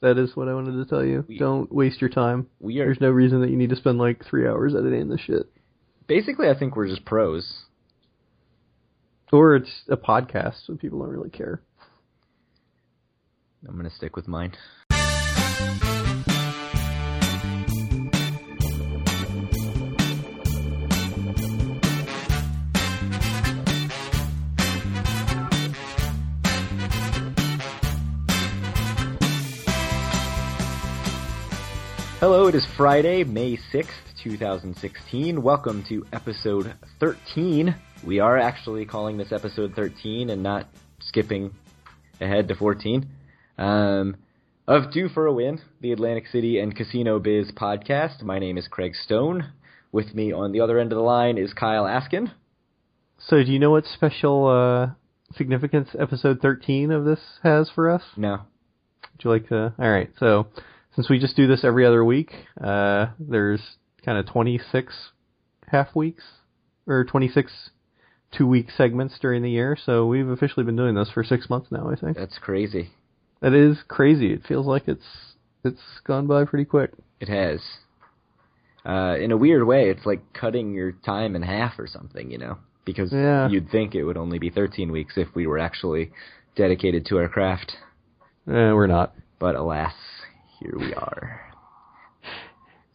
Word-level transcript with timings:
That 0.00 0.16
is 0.18 0.36
what 0.36 0.48
I 0.48 0.54
wanted 0.54 0.72
to 0.72 0.84
tell 0.88 1.04
you. 1.04 1.24
We- 1.28 1.38
Don't 1.38 1.72
waste 1.72 2.00
your 2.00 2.10
time. 2.10 2.46
We 2.60 2.78
are 2.80 2.84
There's 2.86 3.00
no 3.00 3.10
reason 3.10 3.40
that 3.40 3.50
you 3.50 3.56
need 3.56 3.70
to 3.70 3.76
spend 3.76 3.98
like 3.98 4.24
three 4.24 4.46
hours 4.46 4.74
editing 4.74 5.08
this 5.08 5.20
shit. 5.20 5.46
basically, 6.06 6.48
I 6.48 6.58
think 6.58 6.76
we're 6.76 6.88
just 6.88 7.04
pros. 7.04 7.64
Or 9.32 9.56
it's 9.56 9.82
a 9.88 9.96
podcast, 9.96 10.64
so 10.66 10.74
people 10.76 11.00
don't 11.00 11.10
really 11.10 11.28
care. 11.30 11.60
I'm 13.68 13.76
gonna 13.76 13.90
stick 13.90 14.16
with 14.16 14.26
mine. 14.28 14.52
Hello, 32.20 32.48
it 32.48 32.56
is 32.56 32.66
Friday, 32.76 33.22
May 33.22 33.56
6th, 33.72 33.92
2016. 34.24 35.40
Welcome 35.40 35.84
to 35.88 36.04
episode 36.12 36.74
13. 36.98 37.76
We 38.04 38.18
are 38.18 38.36
actually 38.36 38.86
calling 38.86 39.16
this 39.16 39.30
episode 39.30 39.74
13 39.76 40.28
and 40.30 40.42
not 40.42 40.66
skipping 40.98 41.54
ahead 42.20 42.48
to 42.48 42.56
14. 42.56 43.08
Um, 43.56 44.16
of 44.66 44.90
Due 44.90 45.08
for 45.08 45.26
a 45.26 45.32
Win, 45.32 45.60
the 45.80 45.92
Atlantic 45.92 46.26
City 46.26 46.58
and 46.58 46.74
Casino 46.74 47.20
Biz 47.20 47.52
podcast. 47.52 48.20
My 48.22 48.40
name 48.40 48.58
is 48.58 48.66
Craig 48.66 48.96
Stone. 48.96 49.52
With 49.92 50.12
me 50.12 50.32
on 50.32 50.50
the 50.50 50.60
other 50.60 50.80
end 50.80 50.90
of 50.90 50.96
the 50.96 51.04
line 51.04 51.38
is 51.38 51.52
Kyle 51.52 51.86
Askin. 51.86 52.32
So, 53.28 53.44
do 53.44 53.52
you 53.52 53.60
know 53.60 53.70
what 53.70 53.84
special 53.84 54.48
uh, 54.48 54.94
significance 55.36 55.90
episode 55.96 56.40
13 56.42 56.90
of 56.90 57.04
this 57.04 57.20
has 57.44 57.70
for 57.72 57.88
us? 57.88 58.02
No. 58.16 58.40
Would 59.02 59.22
you 59.22 59.30
like 59.30 59.48
to? 59.50 59.72
All 59.78 59.88
right. 59.88 60.10
So, 60.18 60.48
since 60.98 61.08
we 61.08 61.20
just 61.20 61.36
do 61.36 61.46
this 61.46 61.62
every 61.62 61.86
other 61.86 62.04
week, 62.04 62.32
uh, 62.60 63.06
there's 63.20 63.60
kind 64.04 64.18
of 64.18 64.26
26 64.26 64.92
half 65.68 65.94
weeks 65.94 66.24
or 66.88 67.04
26 67.04 67.52
two 68.36 68.48
week 68.48 68.66
segments 68.76 69.16
during 69.20 69.42
the 69.44 69.50
year. 69.50 69.76
So 69.86 70.06
we've 70.06 70.26
officially 70.28 70.64
been 70.66 70.74
doing 70.74 70.96
this 70.96 71.08
for 71.14 71.22
six 71.22 71.48
months 71.48 71.68
now. 71.70 71.88
I 71.88 71.94
think 71.94 72.16
That's 72.16 72.38
crazy. 72.38 72.90
that 73.40 73.52
is 73.54 73.78
crazy. 73.86 74.32
It 74.32 74.42
feels 74.44 74.66
like 74.66 74.88
it's 74.88 75.04
it's 75.62 75.80
gone 76.04 76.26
by 76.26 76.44
pretty 76.46 76.64
quick. 76.64 76.90
It 77.20 77.28
has. 77.28 77.60
Uh, 78.84 79.16
in 79.20 79.30
a 79.30 79.36
weird 79.36 79.64
way, 79.64 79.90
it's 79.90 80.04
like 80.04 80.32
cutting 80.32 80.74
your 80.74 80.90
time 80.90 81.36
in 81.36 81.42
half 81.42 81.78
or 81.78 81.86
something, 81.86 82.28
you 82.32 82.38
know? 82.38 82.58
Because 82.84 83.12
Yeah. 83.12 83.48
you'd 83.48 83.70
think 83.70 83.94
it 83.94 84.02
would 84.02 84.16
only 84.16 84.40
be 84.40 84.50
13 84.50 84.90
weeks 84.90 85.16
if 85.16 85.28
we 85.36 85.46
were 85.46 85.58
actually 85.60 86.10
dedicated 86.56 87.06
to 87.06 87.18
our 87.18 87.28
craft. 87.28 87.76
Eh, 88.48 88.72
we're 88.72 88.86
not. 88.88 89.14
But 89.38 89.54
alas, 89.54 89.92
here 90.60 90.74
we 90.76 90.94
are. 90.94 91.40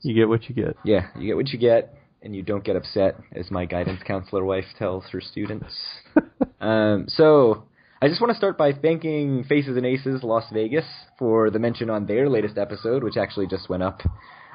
You 0.01 0.13
get 0.13 0.27
what 0.27 0.49
you 0.49 0.55
get. 0.55 0.75
Yeah, 0.83 1.07
you 1.17 1.27
get 1.27 1.35
what 1.35 1.49
you 1.49 1.59
get, 1.59 1.95
and 2.21 2.35
you 2.35 2.41
don't 2.41 2.63
get 2.63 2.75
upset, 2.75 3.15
as 3.33 3.49
my 3.49 3.65
guidance 3.65 4.01
counselor 4.05 4.43
wife 4.43 4.65
tells 4.77 5.05
her 5.11 5.21
students. 5.21 5.73
um, 6.61 7.05
so, 7.07 7.63
I 8.01 8.09
just 8.09 8.19
want 8.19 8.31
to 8.31 8.37
start 8.37 8.57
by 8.57 8.73
thanking 8.73 9.45
Faces 9.45 9.77
and 9.77 9.85
Aces 9.85 10.23
Las 10.23 10.43
Vegas 10.51 10.85
for 11.17 11.49
the 11.49 11.59
mention 11.59 11.89
on 11.89 12.05
their 12.05 12.29
latest 12.29 12.57
episode, 12.57 13.01
which 13.01 13.15
actually 13.15 13.47
just 13.47 13.69
went 13.69 13.81
up 13.81 14.01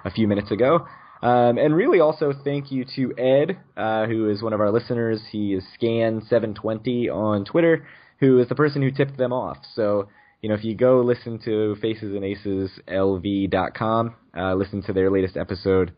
a 0.05 0.11
few 0.11 0.29
minutes 0.29 0.51
ago. 0.51 0.87
Um, 1.23 1.59
and 1.59 1.75
really 1.75 1.99
also 1.99 2.33
thank 2.45 2.71
you 2.71 2.85
to 2.97 3.15
Ed, 3.19 3.59
uh, 3.77 4.07
who 4.07 4.29
is 4.29 4.43
one 4.43 4.53
of 4.53 4.61
our 4.61 4.71
listeners. 4.71 5.21
He 5.31 5.55
is 5.55 5.65
Scan720 5.81 7.11
on 7.11 7.45
Twitter, 7.45 7.87
who 8.21 8.39
is 8.39 8.49
the 8.49 8.55
person 8.55 8.83
who 8.83 8.91
tipped 8.91 9.17
them 9.17 9.33
off. 9.33 9.57
So, 9.75 10.09
you 10.41 10.49
know, 10.49 10.55
if 10.55 10.65
you 10.65 10.75
go 10.75 11.01
listen 11.01 11.41
to 11.45 11.77
Faces 11.77 12.15
and 12.15 12.25
Aces 12.25 12.71
LV.com, 12.89 14.15
uh, 14.37 14.55
listen 14.55 14.83
to 14.83 14.93
their 14.93 15.11
latest 15.11 15.37
episode, 15.37 15.93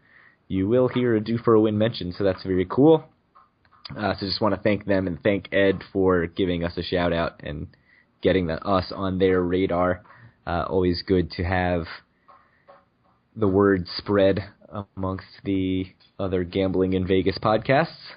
you 0.49 0.67
will 0.67 0.89
hear 0.89 1.15
a 1.15 1.21
Due 1.21 1.39
for 1.39 1.55
a 1.55 1.61
win 1.61 1.77
mention. 1.77 2.13
So 2.13 2.25
that's 2.25 2.43
very 2.43 2.67
cool. 2.69 3.05
Uh, 3.97 4.15
so 4.15 4.27
just 4.27 4.41
want 4.41 4.55
to 4.55 4.61
thank 4.61 4.87
them 4.87 5.07
and 5.07 5.23
thank 5.23 5.53
Ed 5.53 5.83
for 5.93 6.27
giving 6.27 6.65
us 6.65 6.77
a 6.77 6.83
shout 6.83 7.13
out 7.13 7.41
and 7.41 7.67
getting 8.23 8.47
the, 8.47 8.55
us 8.67 8.93
on 8.95 9.19
their 9.19 9.43
radar. 9.43 10.03
Uh, 10.47 10.65
always 10.69 11.03
good 11.07 11.31
to 11.33 11.45
have 11.45 11.85
the 13.37 13.49
word 13.49 13.87
spread 13.97 14.41
amongst 14.97 15.27
the 15.45 15.87
other 16.19 16.45
gambling 16.45 16.95
in 16.95 17.07
Vegas 17.07 17.39
podcasts. 17.39 18.15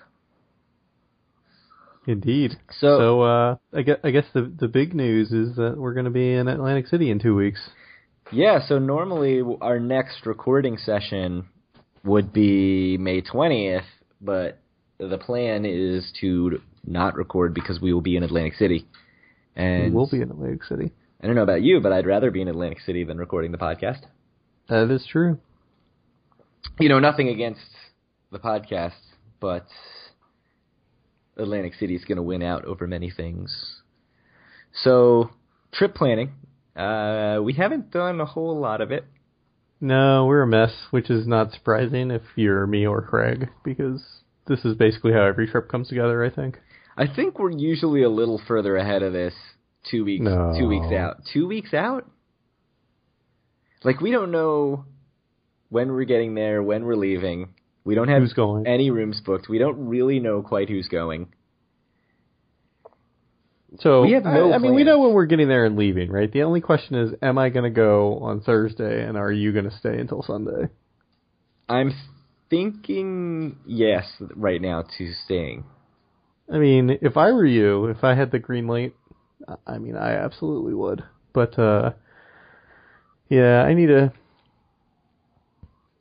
Indeed. 2.06 2.58
So- 2.80 2.98
so 3.00 3.22
uh, 3.22 3.56
I 3.74 3.82
guess, 3.82 3.98
I 4.04 4.12
guess 4.12 4.26
the 4.34 4.42
the 4.60 4.68
big 4.68 4.94
news 4.94 5.32
is 5.32 5.56
that 5.56 5.76
we're 5.78 5.94
going 5.94 6.06
to 6.06 6.12
be 6.12 6.34
in 6.34 6.48
Atlantic 6.48 6.88
City 6.88 7.10
in 7.10 7.20
two 7.20 7.36
weeks. 7.36 7.60
Yeah, 8.32 8.60
so 8.68 8.80
normally 8.80 9.42
our 9.62 9.80
next 9.80 10.26
recording 10.26 10.78
session 10.78 11.46
would 12.04 12.34
be 12.34 12.98
May 12.98 13.22
20th, 13.22 13.84
but 14.22 14.60
the 14.98 15.18
plan 15.18 15.66
is 15.66 16.12
to 16.22 16.62
not 16.86 17.16
record 17.16 17.54
because 17.54 17.80
we 17.80 17.94
will 17.94 18.02
be 18.02 18.16
in 18.16 18.24
Atlantic 18.24 18.56
City. 18.56 18.86
And 19.56 19.86
we 19.86 19.92
will 19.92 20.10
be 20.10 20.22
in 20.22 20.32
Atlantic 20.32 20.64
City. 20.64 20.92
I 21.22 21.28
don't 21.28 21.36
know 21.36 21.44
about 21.44 21.62
you, 21.62 21.80
but 21.80 21.94
I'd 21.94 22.06
rather 22.08 22.32
be 22.32 22.42
in 22.42 22.48
Atlantic 22.48 22.80
City 22.82 23.04
than 23.04 23.18
recording 23.18 23.52
the 23.52 23.58
podcast. 23.58 24.00
That 24.68 24.90
is 24.90 25.06
true. 25.10 25.38
You 26.80 26.90
know, 26.90 27.00
nothing 27.00 27.30
against 27.30 27.62
the 28.32 28.40
podcast, 28.40 28.94
but 29.40 29.68
Atlantic 31.38 31.74
City 31.76 31.96
is 31.96 32.06
going 32.06 32.18
to 32.18 32.22
win 32.24 32.44
out 32.44 32.66
over 32.66 32.88
many 32.88 33.10
things. 33.12 33.82
So, 34.84 35.32
trip 35.72 35.96
planning. 35.96 36.32
Uh, 36.76 37.40
we 37.44 37.54
haven't 37.54 37.92
done 37.92 38.20
a 38.20 38.26
whole 38.26 38.60
lot 38.60 38.82
of 38.82 38.92
it. 38.92 39.06
No, 39.80 40.26
we're 40.26 40.42
a 40.42 40.48
mess, 40.48 40.72
which 40.92 41.10
is 41.10 41.28
not 41.28 41.52
surprising 41.52 42.10
if 42.10 42.22
you're 42.36 42.66
me 42.66 42.88
or 42.88 43.02
Craig, 43.02 43.50
because 43.64 44.02
this 44.48 44.64
is 44.66 44.76
basically 44.76 45.12
how 45.14 45.24
every 45.26 45.48
trip 45.48 45.70
comes 45.70 45.90
together. 45.90 46.24
I 46.24 46.30
think. 46.30 46.58
I 46.96 47.06
think 47.14 47.38
we're 47.38 47.52
usually 47.52 48.04
a 48.04 48.10
little 48.10 48.42
further 48.48 48.78
ahead 48.78 49.04
of 49.04 49.14
this 49.14 49.34
two 49.90 50.06
weeks 50.06 50.24
No. 50.24 50.56
two 50.58 50.68
weeks 50.68 50.94
out. 50.94 51.18
Two 51.34 51.48
weeks 51.48 51.74
out? 51.74 52.10
Like 53.84 54.00
we 54.00 54.12
don't 54.12 54.32
know 54.32 54.86
when 55.70 55.92
we're 55.92 56.06
getting 56.06 56.36
there, 56.36 56.64
when 56.64 56.86
we're 56.86 56.96
leaving. 56.96 57.54
We 57.86 57.96
don't 57.96 58.08
have 58.08 58.24
any 58.66 58.92
rooms 58.92 59.22
booked. 59.26 59.50
We 59.50 59.58
don't 59.58 59.88
really 59.88 60.20
know 60.20 60.42
quite 60.42 60.70
who's 60.70 60.88
going. 60.88 61.34
So 63.80 64.04
We 64.04 64.12
have 64.14 64.24
no 64.24 64.52
I, 64.52 64.56
I 64.56 64.58
mean, 64.60 64.76
we 64.76 64.84
know 64.84 65.00
when 65.00 65.14
we're 65.14 65.26
getting 65.26 65.48
there 65.48 65.66
and 65.66 65.76
leaving, 65.76 66.12
right? 66.12 66.32
The 66.32 66.44
only 66.44 66.62
question 66.62 66.96
is, 66.96 67.14
am 67.22 67.38
I 67.38 67.50
going 67.50 67.64
to 67.64 67.76
go 67.76 68.20
on 68.20 68.42
Thursday, 68.42 69.04
and 69.04 69.18
are 69.18 69.32
you 69.32 69.52
going 69.52 69.66
to 69.66 69.76
stay 69.78 69.98
until 69.98 70.22
Sunday? 70.22 70.70
I'm 71.68 71.92
thinking 72.50 73.58
yes 73.66 74.06
right 74.36 74.62
now 74.62 74.84
to 74.98 75.14
staying. 75.26 75.66
I 76.54 76.60
mean, 76.60 77.00
if 77.02 77.18
I 77.18 77.32
were 77.32 77.46
you, 77.46 77.86
if 77.86 78.04
I 78.04 78.14
had 78.14 78.32
the 78.32 78.38
green 78.38 78.68
light, 78.68 78.94
I 79.66 79.78
mean, 79.78 79.96
I 79.96 80.14
absolutely 80.14 80.74
would. 80.74 81.04
But 81.34 81.58
uh 81.58 81.94
yeah, 83.30 83.64
I 83.64 83.74
need 83.74 83.88
to 83.88 84.14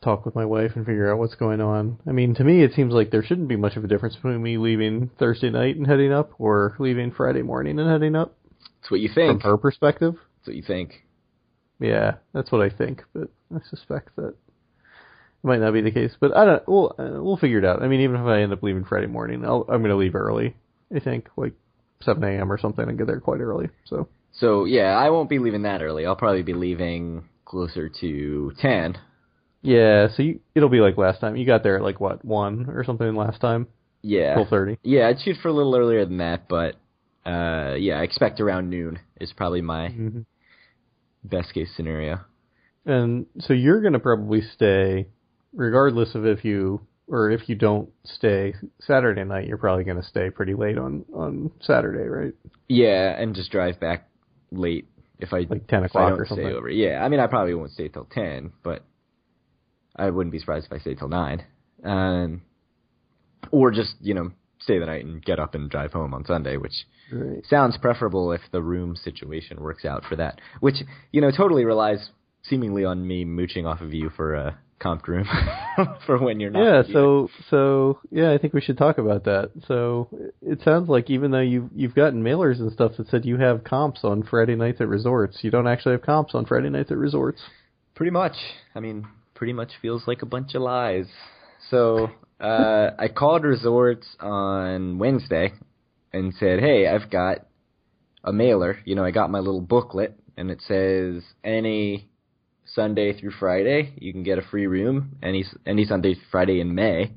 talk 0.03 0.25
with 0.27 0.35
my 0.35 0.45
wife 0.45 0.73
and 0.75 0.85
figure 0.85 1.11
out 1.13 1.19
what's 1.19 1.35
going 1.37 1.61
on. 1.61 1.99
I 2.07 2.13
mean, 2.13 2.35
to 2.37 2.45
me, 2.45 2.63
it 2.63 2.73
seems 2.75 2.93
like 2.93 3.11
there 3.11 3.23
shouldn't 3.23 3.49
be 3.49 3.57
much 3.57 3.77
of 3.77 3.85
a 3.85 3.89
difference 3.89 4.17
between 4.17 4.43
me 4.43 4.59
leaving 4.59 5.11
Thursday 5.19 5.51
night 5.51 5.77
and 5.77 5.87
heading 5.87 6.13
up, 6.13 6.33
or 6.39 6.75
leaving 6.79 7.13
Friday 7.13 7.43
morning 7.43 7.79
and 7.79 7.89
heading 7.91 8.17
up. 8.17 8.37
That's 8.81 8.91
what 8.91 9.01
you 9.01 9.09
think. 9.15 9.43
From 9.43 9.51
her 9.51 9.57
perspective, 9.57 10.15
That's 10.15 10.49
what 10.49 10.57
you 10.57 10.63
think. 10.63 11.05
yeah, 11.79 12.15
that's 12.35 12.51
what 12.51 12.61
I 12.61 12.71
think. 12.75 13.03
But 13.15 13.29
I 13.55 13.59
suspect 13.71 14.17
that 14.17 14.29
it 14.29 14.37
might 15.45 15.61
not 15.61 15.73
be 15.73 15.81
the 15.83 15.91
case. 15.93 16.13
But 16.19 16.37
I 16.37 16.45
don't. 16.45 16.69
We'll 16.69 16.95
uh, 16.99 17.23
we'll 17.23 17.37
figure 17.37 17.59
it 17.59 17.65
out. 17.65 17.83
I 17.83 17.89
mean, 17.89 18.01
even 18.01 18.17
if 18.17 18.27
I 18.27 18.43
end 18.43 18.53
up 18.53 18.63
leaving 18.63 18.85
Friday 18.85 19.07
morning, 19.07 19.45
I'll, 19.45 19.65
I'm 19.69 19.83
going 19.83 19.91
to 19.91 19.97
leave 19.97 20.15
early. 20.15 20.57
I 20.95 20.99
think 21.01 21.29
like 21.37 21.55
7 22.03 22.23
a.m. 22.23 22.53
or 22.53 22.59
something, 22.59 22.87
and 22.89 22.99
get 22.99 23.07
there 23.07 23.21
quite 23.21 23.41
early. 23.41 23.69
So 23.85 24.09
So 24.33 24.65
yeah, 24.65 24.97
I 24.97 25.11
won't 25.11 25.31
be 25.31 25.39
leaving 25.39 25.63
that 25.63 25.81
early. 25.83 26.07
I'll 26.07 26.17
probably 26.17 26.43
be 26.43 26.55
leaving 26.55 27.29
closer 27.45 27.89
to 28.01 28.53
ten. 28.61 28.99
Yeah, 29.63 30.09
so 30.17 30.23
you, 30.23 30.41
it'll 30.55 30.69
be 30.69 30.81
like 30.81 30.97
last 30.99 31.21
time. 31.21 31.37
You 31.37 31.47
got 31.47 31.63
there 31.63 31.77
at 31.77 31.83
like 31.83 32.01
what 32.01 32.25
one 32.25 32.67
or 32.69 32.85
something 32.85 33.15
last 33.15 33.41
time, 33.41 33.67
Yeah. 34.03 34.35
twelve 34.35 34.49
thirty. 34.49 34.79
Yeah, 34.83 35.09
I'd 35.09 35.21
shoot 35.21 35.37
for 35.43 35.49
a 35.49 35.53
little 35.53 35.75
earlier 35.77 36.05
than 36.05 36.19
that, 36.19 36.49
but 36.49 36.77
uh, 37.25 37.75
yeah, 37.79 37.99
I 38.01 38.03
expect 38.03 38.41
around 38.41 38.69
noon 38.71 38.99
is 39.21 39.33
probably 39.37 39.63
my 39.63 39.89
Mm-hmm. 39.89 40.21
best 41.25 41.55
case 41.55 41.69
scenario. 41.77 42.21
And 42.85 43.27
so 43.39 43.53
you're 43.53 43.81
going 43.81 43.93
to 43.93 44.01
probably 44.01 44.41
stay, 44.41 45.07
regardless 45.53 46.15
of 46.17 46.27
if 46.27 46.45
you 46.45 46.81
or 47.07 47.31
if 47.31 47.49
you 47.49 47.55
don't 47.55 47.91
stay 48.05 48.55
Saturday 48.81 49.23
night. 49.25 49.47
You're 49.47 49.59
probably 49.59 49.85
going 49.85 50.01
to 50.01 50.07
stay 50.09 50.31
pretty 50.31 50.55
late 50.55 50.79
on 50.79 51.05
on 51.15 51.51
Saturday, 51.61 52.09
right? 52.09 52.35
Yeah, 52.69 53.21
and 53.21 53.35
just 53.37 53.53
drive 53.53 53.79
back 53.79 54.09
late 54.51 54.89
if 55.21 55.33
I 55.33 55.47
Like 55.49 55.67
10 55.69 55.85
if 55.85 55.85
I 55.85 55.87
o'clock 55.87 56.09
don't 56.11 56.21
or 56.21 56.27
something. 56.27 56.47
Stay 56.47 56.55
over. 56.57 56.69
Yeah, 56.69 57.05
I 57.05 57.09
mean 57.09 57.21
I 57.21 57.29
probably 57.29 57.55
won't 57.55 57.71
stay 57.71 57.87
till 57.89 58.07
ten, 58.07 58.53
but 58.65 58.83
I 59.97 60.11
wouldn't 60.11 60.33
be 60.33 60.39
surprised 60.39 60.67
if 60.67 60.73
I 60.73 60.79
stayed 60.79 60.99
till 60.99 61.09
nine. 61.09 61.45
Um, 61.85 62.43
or 63.51 63.71
just 63.71 63.95
you 64.01 64.15
know 64.15 64.31
stay 64.61 64.79
the 64.79 64.87
night 64.87 65.05
and 65.05 65.25
get 65.25 65.39
up 65.41 65.55
and 65.55 65.69
drive 65.71 65.93
home 65.93 66.15
on 66.15 66.25
Sunday, 66.25 66.57
which 66.57 66.73
Right. 67.13 67.45
sounds 67.45 67.77
preferable 67.77 68.33
if 68.33 68.41
the 68.53 68.63
room 68.63 68.97
situation 68.97 69.61
works 69.61 69.85
out 69.85 70.05
for 70.09 70.17
that. 70.17 70.41
Which 70.61 70.77
you 71.11 71.21
know 71.21 71.31
totally 71.31 71.65
relies 71.65 72.11
seemingly 72.43 72.85
on 72.85 73.07
me 73.07 73.25
mooching 73.25 73.67
off 73.67 73.81
of 73.81 73.93
you 73.93 74.09
for 74.11 74.35
a 74.35 74.59
comp 74.79 75.07
room 75.07 75.27
for 76.07 76.19
when 76.19 76.41
you're 76.41 76.51
not. 76.51 76.63
Yeah, 76.65 76.83
here. 76.85 76.93
so 76.95 77.29
so 77.51 77.99
yeah, 78.11 78.33
I 78.33 78.39
think 78.39 78.55
we 78.55 78.61
should 78.61 78.79
talk 78.79 78.99
about 78.99 79.25
that. 79.25 79.51
So 79.67 80.09
it 80.41 80.61
sounds 80.65 80.89
like 80.89 81.11
even 81.11 81.33
though 81.33 81.41
you 81.41 81.69
you've 81.75 81.95
gotten 81.95 82.23
mailers 82.23 82.61
and 82.61 82.73
stuff 82.73 82.93
that 82.97 83.09
said 83.09 83.25
you 83.27 83.37
have 83.39 83.63
comps 83.65 84.01
on 84.05 84.23
Friday 84.23 84.55
nights 84.57 84.81
at 84.81 84.89
resorts, 84.89 85.39
you 85.43 85.51
don't 85.51 85.67
actually 85.67 85.93
have 85.93 86.03
comps 86.03 86.35
on 86.35 86.47
Friday 86.47 86.71
nights 86.71 86.91
at 86.91 86.97
resorts. 86.97 87.43
Pretty 87.95 88.11
much. 88.11 88.35
I 88.75 88.81
mean, 88.81 89.07
pretty 89.43 89.53
much 89.53 89.73
feels 89.83 90.07
like 90.07 90.23
a 90.23 90.27
bunch 90.27 90.55
of 90.55 90.63
lies. 90.63 91.07
So 91.69 92.11
uh, 92.41 92.91
I 92.97 93.09
called 93.09 93.43
resorts 93.43 94.07
on 94.21 95.01
Wednesday 95.01 95.51
and 96.13 96.33
said, 96.39 96.61
"Hey, 96.61 96.87
I've 96.87 97.11
got 97.11 97.49
a 98.23 98.33
mailer. 98.33 98.79
You 98.85 98.95
know, 98.95 99.05
I 99.05 99.11
got 99.11 99.33
my 99.33 99.41
little 99.41 99.61
booklet, 99.61 100.17
and 100.37 100.49
it 100.49 100.63
says 100.69 101.25
any 101.43 102.09
Sunday 102.67 103.19
through 103.19 103.33
Friday 103.33 103.95
you 103.99 104.13
can 104.13 104.23
get 104.23 104.39
a 104.39 104.43
free 104.43 104.69
room 104.69 105.17
any 105.25 105.45
any 105.67 105.87
Sunday 105.87 106.15
through 106.15 106.31
Friday 106.31 106.61
in 106.61 106.77
May." 106.77 107.11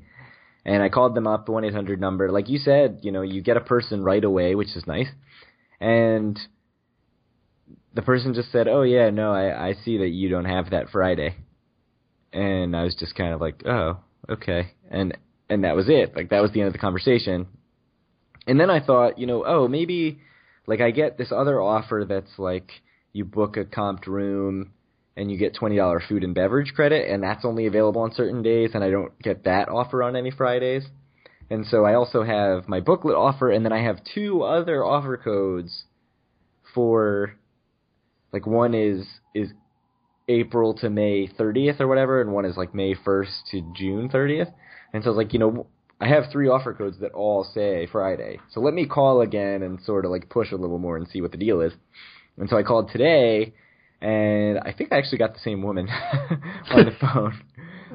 And 0.64 0.82
I 0.82 0.88
called 0.88 1.14
them 1.14 1.28
up 1.28 1.46
the 1.46 1.52
one 1.52 1.64
eight 1.64 1.74
hundred 1.74 2.00
number. 2.00 2.32
Like 2.32 2.48
you 2.48 2.58
said, 2.58 2.98
you 3.02 3.12
know, 3.12 3.22
you 3.22 3.40
get 3.40 3.56
a 3.56 3.60
person 3.60 4.02
right 4.02 4.24
away, 4.24 4.56
which 4.56 4.74
is 4.74 4.84
nice. 4.84 5.10
And 5.78 6.36
the 7.94 8.02
person 8.02 8.34
just 8.34 8.50
said, 8.50 8.66
"Oh 8.66 8.82
yeah, 8.82 9.10
no, 9.10 9.32
I 9.32 9.68
I 9.68 9.74
see 9.84 9.98
that 9.98 10.08
you 10.08 10.28
don't 10.28 10.44
have 10.44 10.70
that 10.70 10.88
Friday." 10.90 11.36
And 12.36 12.76
I 12.76 12.84
was 12.84 12.94
just 12.94 13.14
kind 13.14 13.32
of 13.32 13.40
like, 13.40 13.62
"Oh, 13.66 13.98
okay." 14.28 14.72
And 14.90 15.16
and 15.48 15.64
that 15.64 15.76
was 15.76 15.88
it. 15.88 16.14
Like 16.14 16.30
that 16.30 16.42
was 16.42 16.52
the 16.52 16.60
end 16.60 16.68
of 16.68 16.72
the 16.72 16.78
conversation. 16.78 17.46
And 18.46 18.60
then 18.60 18.70
I 18.70 18.80
thought, 18.80 19.18
you 19.18 19.26
know, 19.26 19.44
oh, 19.46 19.68
maybe 19.68 20.18
like 20.66 20.80
I 20.80 20.90
get 20.90 21.18
this 21.18 21.32
other 21.32 21.60
offer 21.60 22.04
that's 22.08 22.38
like 22.38 22.70
you 23.12 23.24
book 23.24 23.56
a 23.56 23.64
comped 23.64 24.06
room 24.06 24.72
and 25.16 25.30
you 25.30 25.38
get 25.38 25.54
$20 25.54 26.08
food 26.08 26.22
and 26.22 26.34
beverage 26.34 26.72
credit 26.74 27.10
and 27.10 27.22
that's 27.22 27.44
only 27.44 27.66
available 27.66 28.02
on 28.02 28.12
certain 28.12 28.42
days 28.42 28.70
and 28.74 28.84
I 28.84 28.90
don't 28.90 29.18
get 29.22 29.44
that 29.44 29.68
offer 29.68 30.02
on 30.02 30.16
any 30.16 30.30
Fridays. 30.30 30.84
And 31.48 31.64
so 31.66 31.84
I 31.84 31.94
also 31.94 32.22
have 32.22 32.68
my 32.68 32.80
booklet 32.80 33.16
offer 33.16 33.50
and 33.50 33.64
then 33.64 33.72
I 33.72 33.82
have 33.82 33.98
two 34.14 34.42
other 34.42 34.84
offer 34.84 35.16
codes 35.16 35.84
for 36.74 37.34
like 38.32 38.46
one 38.46 38.74
is 38.74 39.06
is 39.34 39.50
April 40.28 40.74
to 40.74 40.90
May 40.90 41.28
30th 41.28 41.80
or 41.80 41.88
whatever, 41.88 42.20
and 42.20 42.32
one 42.32 42.44
is 42.44 42.56
like 42.56 42.74
May 42.74 42.94
1st 42.94 43.50
to 43.50 43.72
June 43.76 44.08
30th. 44.08 44.52
And 44.92 45.02
so 45.02 45.10
I 45.10 45.12
was 45.12 45.16
like, 45.16 45.32
you 45.32 45.38
know, 45.38 45.66
I 46.00 46.08
have 46.08 46.24
three 46.30 46.48
offer 46.48 46.74
codes 46.74 46.98
that 47.00 47.12
all 47.12 47.44
say 47.44 47.86
Friday. 47.90 48.38
So 48.50 48.60
let 48.60 48.74
me 48.74 48.86
call 48.86 49.20
again 49.20 49.62
and 49.62 49.80
sort 49.82 50.04
of 50.04 50.10
like 50.10 50.28
push 50.28 50.52
a 50.52 50.56
little 50.56 50.78
more 50.78 50.96
and 50.96 51.08
see 51.08 51.20
what 51.20 51.32
the 51.32 51.38
deal 51.38 51.60
is. 51.60 51.72
And 52.36 52.48
so 52.50 52.56
I 52.56 52.62
called 52.62 52.90
today, 52.90 53.54
and 54.00 54.58
I 54.58 54.72
think 54.72 54.92
I 54.92 54.98
actually 54.98 55.18
got 55.18 55.32
the 55.32 55.40
same 55.40 55.62
woman 55.62 55.88
on 56.70 56.84
the 56.84 56.92
phone. 57.00 57.40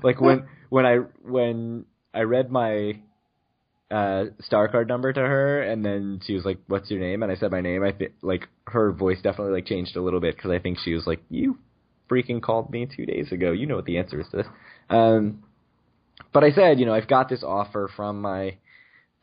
like 0.03 0.19
when 0.19 0.45
when 0.69 0.85
I 0.85 0.95
when 1.23 1.85
I 2.13 2.21
read 2.21 2.49
my 2.51 2.93
uh 3.91 4.25
star 4.39 4.67
card 4.69 4.87
number 4.87 5.11
to 5.11 5.19
her 5.19 5.61
and 5.61 5.83
then 5.83 6.21
she 6.25 6.33
was 6.33 6.45
like 6.45 6.57
what's 6.67 6.89
your 6.89 7.01
name 7.01 7.23
and 7.23 7.29
i 7.29 7.35
said 7.35 7.51
my 7.51 7.59
name 7.59 7.83
i 7.83 7.91
think 7.91 8.13
like 8.21 8.47
her 8.65 8.93
voice 8.93 9.17
definitely 9.21 9.51
like 9.51 9.65
changed 9.65 9.97
a 9.97 10.01
little 10.01 10.21
bit 10.21 10.33
because 10.33 10.49
i 10.49 10.57
think 10.57 10.77
she 10.79 10.93
was 10.93 11.05
like 11.05 11.21
you 11.29 11.57
freaking 12.11 12.41
called 12.41 12.69
me 12.69 12.85
two 12.85 13.05
days 13.05 13.31
ago 13.31 13.51
you 13.51 13.65
know 13.65 13.75
what 13.75 13.85
the 13.85 13.97
answer 13.97 14.19
is 14.19 14.27
to 14.29 14.37
this 14.37 14.47
um 14.89 15.43
but 16.33 16.43
i 16.43 16.51
said 16.51 16.79
you 16.79 16.85
know 16.85 16.93
i've 16.93 17.07
got 17.07 17.29
this 17.29 17.43
offer 17.43 17.89
from 17.95 18.21
my 18.21 18.57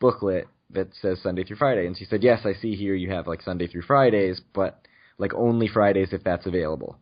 booklet 0.00 0.46
that 0.70 0.88
says 1.00 1.20
sunday 1.22 1.44
through 1.44 1.56
friday 1.56 1.86
and 1.86 1.96
she 1.96 2.04
said 2.04 2.22
yes 2.22 2.40
i 2.44 2.52
see 2.54 2.74
here 2.74 2.94
you 2.94 3.10
have 3.10 3.26
like 3.26 3.42
sunday 3.42 3.66
through 3.66 3.82
fridays 3.82 4.40
but 4.54 4.80
like 5.18 5.34
only 5.34 5.68
fridays 5.68 6.12
if 6.12 6.24
that's 6.24 6.46
available 6.46 6.96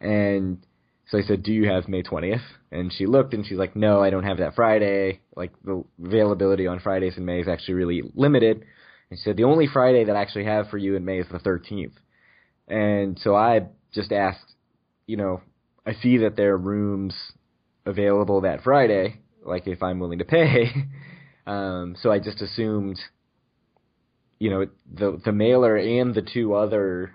and 0.00 0.58
so 1.10 1.18
I 1.18 1.22
said, 1.22 1.42
"Do 1.42 1.52
you 1.52 1.68
have 1.68 1.88
May 1.88 2.02
20th?" 2.02 2.42
And 2.70 2.92
she 2.92 3.06
looked 3.06 3.32
and 3.32 3.46
she's 3.46 3.56
like, 3.56 3.74
"No, 3.74 4.02
I 4.02 4.10
don't 4.10 4.24
have 4.24 4.38
that 4.38 4.54
Friday. 4.54 5.20
Like 5.34 5.52
the 5.64 5.82
availability 6.04 6.66
on 6.66 6.80
Fridays 6.80 7.16
in 7.16 7.24
May 7.24 7.40
is 7.40 7.48
actually 7.48 7.74
really 7.74 8.02
limited." 8.14 8.64
And 9.10 9.18
she 9.18 9.22
said, 9.22 9.36
"The 9.36 9.44
only 9.44 9.66
Friday 9.66 10.04
that 10.04 10.16
I 10.16 10.20
actually 10.20 10.44
have 10.44 10.68
for 10.68 10.76
you 10.76 10.96
in 10.96 11.04
May 11.04 11.18
is 11.18 11.28
the 11.28 11.38
13th." 11.38 11.94
And 12.68 13.18
so 13.18 13.34
I 13.34 13.68
just 13.94 14.12
asked, 14.12 14.54
you 15.08 15.16
know, 15.16 15.40
I 15.84 15.94
see 15.94 16.18
that 16.18 16.36
there 16.36 16.52
are 16.52 16.58
rooms 16.58 17.14
available 17.84 18.42
that 18.42 18.62
Friday, 18.62 19.18
like 19.44 19.66
if 19.66 19.82
I'm 19.82 19.98
willing 19.98 20.20
to 20.20 20.24
pay. 20.24 20.66
um, 21.46 21.96
so 22.00 22.12
I 22.12 22.20
just 22.20 22.40
assumed, 22.40 23.00
you 24.38 24.50
know, 24.50 24.66
the 24.92 25.20
the 25.24 25.32
mailer 25.32 25.76
and 25.76 26.14
the 26.14 26.22
two 26.22 26.54
other 26.54 27.14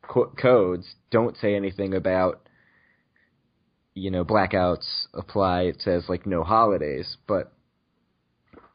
co- 0.00 0.32
codes 0.40 0.86
don't 1.10 1.36
say 1.36 1.54
anything 1.54 1.92
about 1.92 2.46
you 3.96 4.10
know, 4.10 4.24
blackouts 4.24 5.06
apply. 5.14 5.62
It 5.62 5.80
says 5.80 6.04
like 6.06 6.26
no 6.26 6.44
holidays, 6.44 7.16
but 7.26 7.52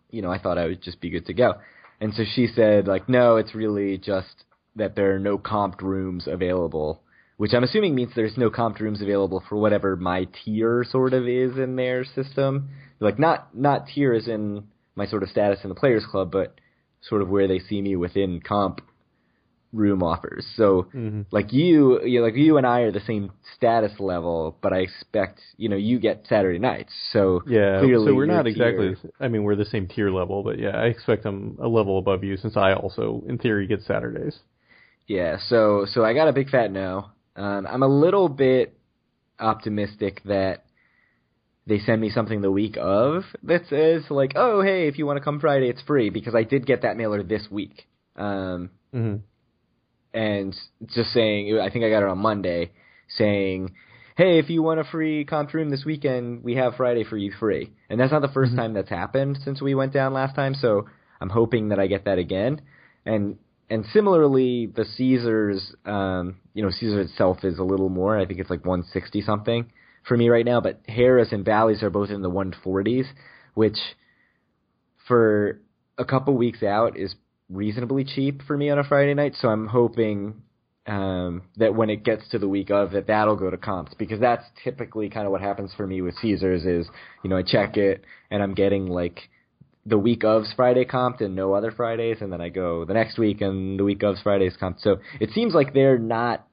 you 0.09 0.21
know, 0.21 0.31
I 0.31 0.39
thought 0.39 0.57
I 0.57 0.65
would 0.65 0.81
just 0.81 0.99
be 0.99 1.11
good 1.11 1.27
to 1.27 1.33
go. 1.33 1.53
And 2.01 2.13
so 2.13 2.23
she 2.35 2.47
said 2.47 2.87
like, 2.87 3.07
no, 3.07 3.37
it's 3.37 3.55
really 3.55 3.97
just 3.99 4.43
that 4.75 4.95
there 4.95 5.15
are 5.15 5.19
no 5.19 5.37
comped 5.37 5.81
rooms 5.81 6.27
available, 6.27 7.03
which 7.41 7.55
I'm 7.55 7.63
assuming 7.63 7.95
means 7.95 8.11
there's 8.15 8.37
no 8.37 8.51
comped 8.51 8.79
rooms 8.81 9.01
available 9.01 9.41
for 9.49 9.55
whatever 9.55 9.95
my 9.95 10.27
tier 10.45 10.85
sort 10.87 11.11
of 11.15 11.27
is 11.27 11.57
in 11.57 11.75
their 11.75 12.05
system. 12.05 12.69
Like 12.99 13.17
not 13.17 13.57
not 13.57 13.87
tier 13.87 14.13
as 14.13 14.27
in 14.27 14.65
my 14.93 15.07
sort 15.07 15.23
of 15.23 15.29
status 15.29 15.57
in 15.63 15.69
the 15.69 15.73
players 15.75 16.05
club, 16.05 16.29
but 16.31 16.59
sort 17.01 17.23
of 17.23 17.29
where 17.29 17.47
they 17.47 17.57
see 17.57 17.81
me 17.81 17.95
within 17.95 18.41
comp 18.41 18.79
room 19.73 20.03
offers. 20.03 20.45
So 20.55 20.89
Mm-hmm. 20.93 21.21
like 21.31 21.51
you, 21.51 22.03
you 22.05 22.19
know, 22.19 22.25
like 22.27 22.35
you 22.35 22.57
and 22.57 22.67
I 22.67 22.81
are 22.81 22.91
the 22.91 22.99
same 23.07 23.31
status 23.57 23.93
level, 23.99 24.55
but 24.61 24.71
I 24.71 24.81
expect 24.81 25.39
you 25.57 25.67
know 25.67 25.77
you 25.77 25.97
get 25.99 26.27
Saturday 26.29 26.59
nights. 26.59 26.93
So 27.11 27.41
Yeah, 27.47 27.79
clearly 27.79 28.05
so 28.05 28.15
we're 28.15 28.27
not 28.27 28.45
tier- 28.45 28.93
exactly. 28.93 28.95
I 29.19 29.27
mean, 29.29 29.41
we're 29.43 29.55
the 29.55 29.65
same 29.65 29.87
tier 29.87 30.11
level, 30.11 30.43
but 30.43 30.59
yeah, 30.59 30.77
I 30.77 30.85
expect 30.85 31.25
I'm 31.25 31.57
a 31.59 31.67
level 31.67 31.97
above 31.97 32.23
you 32.23 32.37
since 32.37 32.55
I 32.55 32.73
also, 32.73 33.23
in 33.27 33.39
theory, 33.39 33.65
get 33.65 33.81
Saturdays. 33.81 34.37
Yeah, 35.07 35.37
so 35.39 35.85
so 35.85 36.03
I 36.05 36.13
got 36.13 36.27
a 36.27 36.33
big 36.33 36.49
fat 36.49 36.71
no. 36.71 37.09
Um, 37.35 37.67
I'm 37.67 37.83
a 37.83 37.87
little 37.87 38.29
bit 38.29 38.77
optimistic 39.39 40.21
that 40.25 40.65
they 41.67 41.79
send 41.79 42.01
me 42.01 42.09
something 42.09 42.41
the 42.41 42.51
week 42.51 42.77
of 42.79 43.23
that 43.43 43.61
says 43.69 44.03
like, 44.09 44.33
oh 44.35 44.61
hey, 44.61 44.87
if 44.87 44.97
you 44.97 45.05
want 45.05 45.17
to 45.17 45.23
come 45.23 45.39
Friday, 45.39 45.69
it's 45.69 45.81
free 45.81 46.09
because 46.09 46.35
I 46.35 46.43
did 46.43 46.65
get 46.65 46.81
that 46.81 46.97
mailer 46.97 47.23
this 47.23 47.47
week. 47.49 47.87
Um, 48.15 48.71
hmm 48.91 49.17
and 50.13 50.55
just 50.87 51.11
saying, 51.11 51.57
I 51.57 51.69
think 51.69 51.85
I 51.85 51.89
got 51.89 52.03
it 52.03 52.09
on 52.09 52.17
Monday, 52.17 52.71
saying, 53.17 53.73
"Hey, 54.17 54.39
if 54.39 54.49
you 54.49 54.61
want 54.61 54.79
a 54.79 54.83
free 54.83 55.25
comp 55.25 55.53
room 55.53 55.69
this 55.69 55.85
weekend, 55.85 56.43
we 56.43 56.55
have 56.55 56.75
Friday 56.75 57.03
for 57.03 57.17
you 57.17 57.31
free." 57.39 57.71
And 57.89 57.99
that's 57.99 58.11
not 58.11 58.21
the 58.21 58.27
1st 58.27 58.55
time 58.55 58.73
that's 58.73 58.89
happened 58.89 59.39
since 59.43 59.61
we 59.61 59.75
went 59.75 59.93
down 59.93 60.13
last 60.13 60.35
time, 60.35 60.53
so 60.53 60.87
I'm 61.19 61.29
hoping 61.29 61.69
that 61.69 61.79
I 61.79 61.87
get 61.87 62.05
that 62.05 62.17
again. 62.17 62.61
And 63.05 63.37
and 63.71 63.85
similarly, 63.93 64.65
the 64.65 64.83
Caesars, 64.83 65.73
um, 65.85 66.35
you 66.53 66.61
know, 66.61 66.69
Caesars 66.69 67.09
itself 67.09 67.45
is 67.45 67.57
a 67.57 67.63
little 67.63 67.87
more. 67.87 68.19
I 68.19 68.25
think 68.25 68.41
it's 68.41 68.49
like 68.49 68.65
160 68.65 69.21
something 69.21 69.71
for 70.05 70.17
me 70.17 70.27
right 70.27 70.45
now, 70.45 70.59
but 70.59 70.85
Harrah's 70.87 71.31
and 71.31 71.45
Bally's 71.45 71.81
are 71.81 71.89
both 71.89 72.09
in 72.09 72.21
the 72.21 72.29
140s, 72.29 73.05
which 73.53 73.77
for 75.07 75.61
a 75.97 76.03
couple 76.03 76.35
weeks 76.35 76.61
out 76.63 76.97
is 76.97 77.15
reasonably 77.49 78.03
cheap 78.03 78.41
for 78.45 78.57
me 78.57 78.69
on 78.69 78.77
a 78.77 78.83
Friday 78.83 79.13
night. 79.13 79.35
So 79.39 79.47
I'm 79.47 79.67
hoping 79.67 80.41
um, 80.85 81.43
that 81.55 81.73
when 81.73 81.89
it 81.89 82.03
gets 82.03 82.27
to 82.31 82.39
the 82.39 82.49
week 82.49 82.71
of, 82.71 82.91
that 82.91 83.07
that'll 83.07 83.37
go 83.37 83.49
to 83.49 83.57
comps 83.57 83.93
because 83.97 84.19
that's 84.19 84.43
typically 84.65 85.09
kind 85.09 85.25
of 85.25 85.31
what 85.31 85.39
happens 85.39 85.71
for 85.77 85.87
me 85.87 86.01
with 86.01 86.15
Caesars. 86.21 86.65
Is 86.65 86.87
you 87.23 87.29
know 87.29 87.37
I 87.37 87.43
check 87.43 87.77
it 87.77 88.03
and 88.29 88.43
I'm 88.43 88.53
getting 88.53 88.87
like 88.87 89.29
the 89.85 89.97
week 89.97 90.23
of's 90.23 90.53
Friday 90.55 90.85
comped 90.85 91.21
and 91.21 91.35
no 91.35 91.53
other 91.53 91.71
Fridays, 91.71 92.17
and 92.21 92.31
then 92.31 92.41
I 92.41 92.49
go 92.49 92.85
the 92.85 92.93
next 92.93 93.17
week 93.17 93.41
and 93.41 93.79
the 93.79 93.83
week 93.83 94.03
of's 94.03 94.21
Fridays 94.21 94.55
comped. 94.61 94.81
So 94.81 94.97
it 95.19 95.31
seems 95.31 95.53
like 95.53 95.73
they're 95.73 95.97
not. 95.97 96.47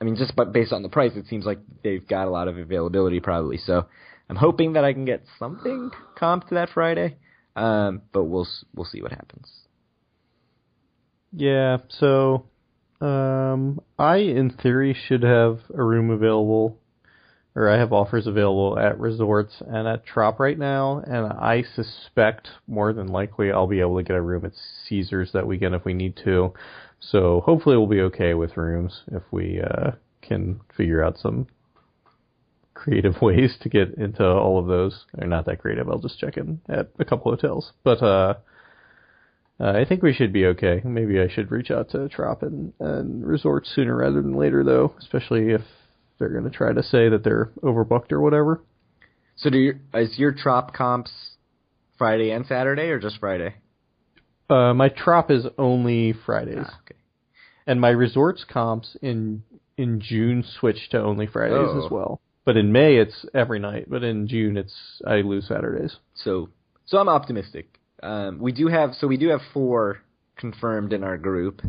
I 0.00 0.04
mean, 0.04 0.16
just 0.16 0.36
but 0.36 0.52
based 0.52 0.72
on 0.72 0.82
the 0.82 0.88
price, 0.88 1.12
it 1.16 1.26
seems 1.26 1.46
like 1.46 1.58
they've 1.82 2.06
got 2.06 2.26
a 2.26 2.30
lot 2.30 2.48
of 2.48 2.58
availability 2.58 3.20
probably. 3.20 3.58
So 3.58 3.86
I'm 4.28 4.36
hoping 4.36 4.74
that 4.74 4.84
I 4.84 4.92
can 4.92 5.04
get 5.04 5.24
something 5.38 5.90
comped 6.18 6.50
that 6.50 6.70
Friday, 6.70 7.16
um, 7.54 8.02
but 8.12 8.24
we'll 8.24 8.48
we'll 8.74 8.86
see 8.86 9.02
what 9.02 9.12
happens. 9.12 9.50
Yeah, 11.32 11.78
so 11.88 12.46
um, 13.00 13.80
I, 13.98 14.16
in 14.16 14.50
theory, 14.50 14.96
should 15.08 15.22
have 15.22 15.60
a 15.74 15.82
room 15.82 16.10
available, 16.10 16.78
or 17.56 17.70
I 17.70 17.78
have 17.78 17.92
offers 17.92 18.26
available 18.26 18.78
at 18.78 19.00
resorts 19.00 19.62
and 19.66 19.88
at 19.88 20.04
Trop 20.04 20.38
right 20.38 20.58
now, 20.58 20.98
and 20.98 21.32
I 21.32 21.64
suspect 21.74 22.48
more 22.68 22.92
than 22.92 23.06
likely 23.06 23.50
I'll 23.50 23.66
be 23.66 23.80
able 23.80 23.96
to 23.96 24.02
get 24.02 24.14
a 24.14 24.20
room 24.20 24.44
at 24.44 24.52
Caesars 24.86 25.30
that 25.32 25.46
weekend 25.46 25.74
if 25.74 25.84
we 25.84 25.94
need 25.94 26.16
to. 26.24 26.52
So 27.00 27.40
hopefully 27.46 27.78
we'll 27.78 27.86
be 27.86 28.02
okay 28.02 28.34
with 28.34 28.58
rooms 28.58 29.02
if 29.10 29.22
we 29.30 29.60
uh, 29.62 29.92
can 30.20 30.60
figure 30.76 31.02
out 31.02 31.16
some 31.18 31.46
creative 32.74 33.14
ways 33.22 33.56
to 33.62 33.70
get 33.70 33.94
into 33.94 34.24
all 34.24 34.58
of 34.58 34.66
those. 34.66 35.06
They're 35.14 35.26
not 35.26 35.46
that 35.46 35.60
creative. 35.60 35.88
I'll 35.88 35.98
just 35.98 36.20
check 36.20 36.36
in 36.36 36.60
at 36.68 36.90
a 36.98 37.04
couple 37.04 37.32
hotels, 37.32 37.72
but. 37.82 38.02
uh 38.02 38.34
uh, 39.58 39.70
I 39.70 39.86
think 39.86 40.02
we 40.02 40.12
should 40.12 40.34
be 40.34 40.44
okay. 40.48 40.82
Maybe 40.84 41.18
I 41.18 41.28
should 41.28 41.50
reach 41.50 41.70
out 41.70 41.88
to 41.92 42.10
Trop 42.10 42.42
and, 42.42 42.74
and 42.78 43.26
Resort 43.26 43.66
sooner 43.66 43.96
rather 43.96 44.20
than 44.20 44.36
later, 44.36 44.62
though, 44.62 44.92
especially 44.98 45.50
if 45.50 45.62
they're 46.18 46.28
going 46.30 46.44
to 46.44 46.50
try 46.50 46.72
to 46.72 46.82
say 46.82 47.08
that 47.08 47.22
they're 47.24 47.50
overbooked 47.62 48.12
or 48.12 48.20
whatever. 48.20 48.62
So 49.36 49.50
do 49.50 49.58
you, 49.58 49.74
is 49.94 50.18
your 50.18 50.32
Trop 50.32 50.72
comps 50.74 51.10
Friday 51.98 52.30
and 52.30 52.46
Saturday 52.46 52.88
or 52.90 52.98
just 52.98 53.18
Friday? 53.18 53.54
Uh, 54.48 54.72
my 54.74 54.88
Trop 54.88 55.30
is 55.30 55.46
only 55.58 56.12
Fridays, 56.24 56.58
Ah, 56.66 56.78
okay. 56.84 56.98
and 57.66 57.80
my 57.80 57.90
resorts 57.90 58.44
comps 58.48 58.96
in 59.02 59.42
in 59.76 60.00
June 60.00 60.42
switch 60.58 60.88
to 60.90 60.98
only 61.02 61.26
Fridays 61.26 61.68
Oh. 61.70 61.84
as 61.84 61.90
well. 61.90 62.20
But 62.46 62.56
in 62.56 62.72
May 62.72 62.96
it's 62.96 63.26
every 63.34 63.58
night. 63.58 63.90
But 63.90 64.02
in 64.04 64.26
June 64.28 64.56
it's 64.56 65.02
I 65.06 65.16
lose 65.16 65.48
Saturdays. 65.48 65.96
So 66.14 66.48
so 66.86 66.96
I'm 66.98 67.08
optimistic. 67.08 67.78
Um, 68.02 68.38
we 68.38 68.52
do 68.52 68.68
have 68.68 68.94
so 68.94 69.06
we 69.08 69.16
do 69.18 69.28
have 69.28 69.40
four 69.52 69.98
confirmed 70.36 70.92
in 70.92 71.02
our 71.04 71.18
group. 71.18 71.60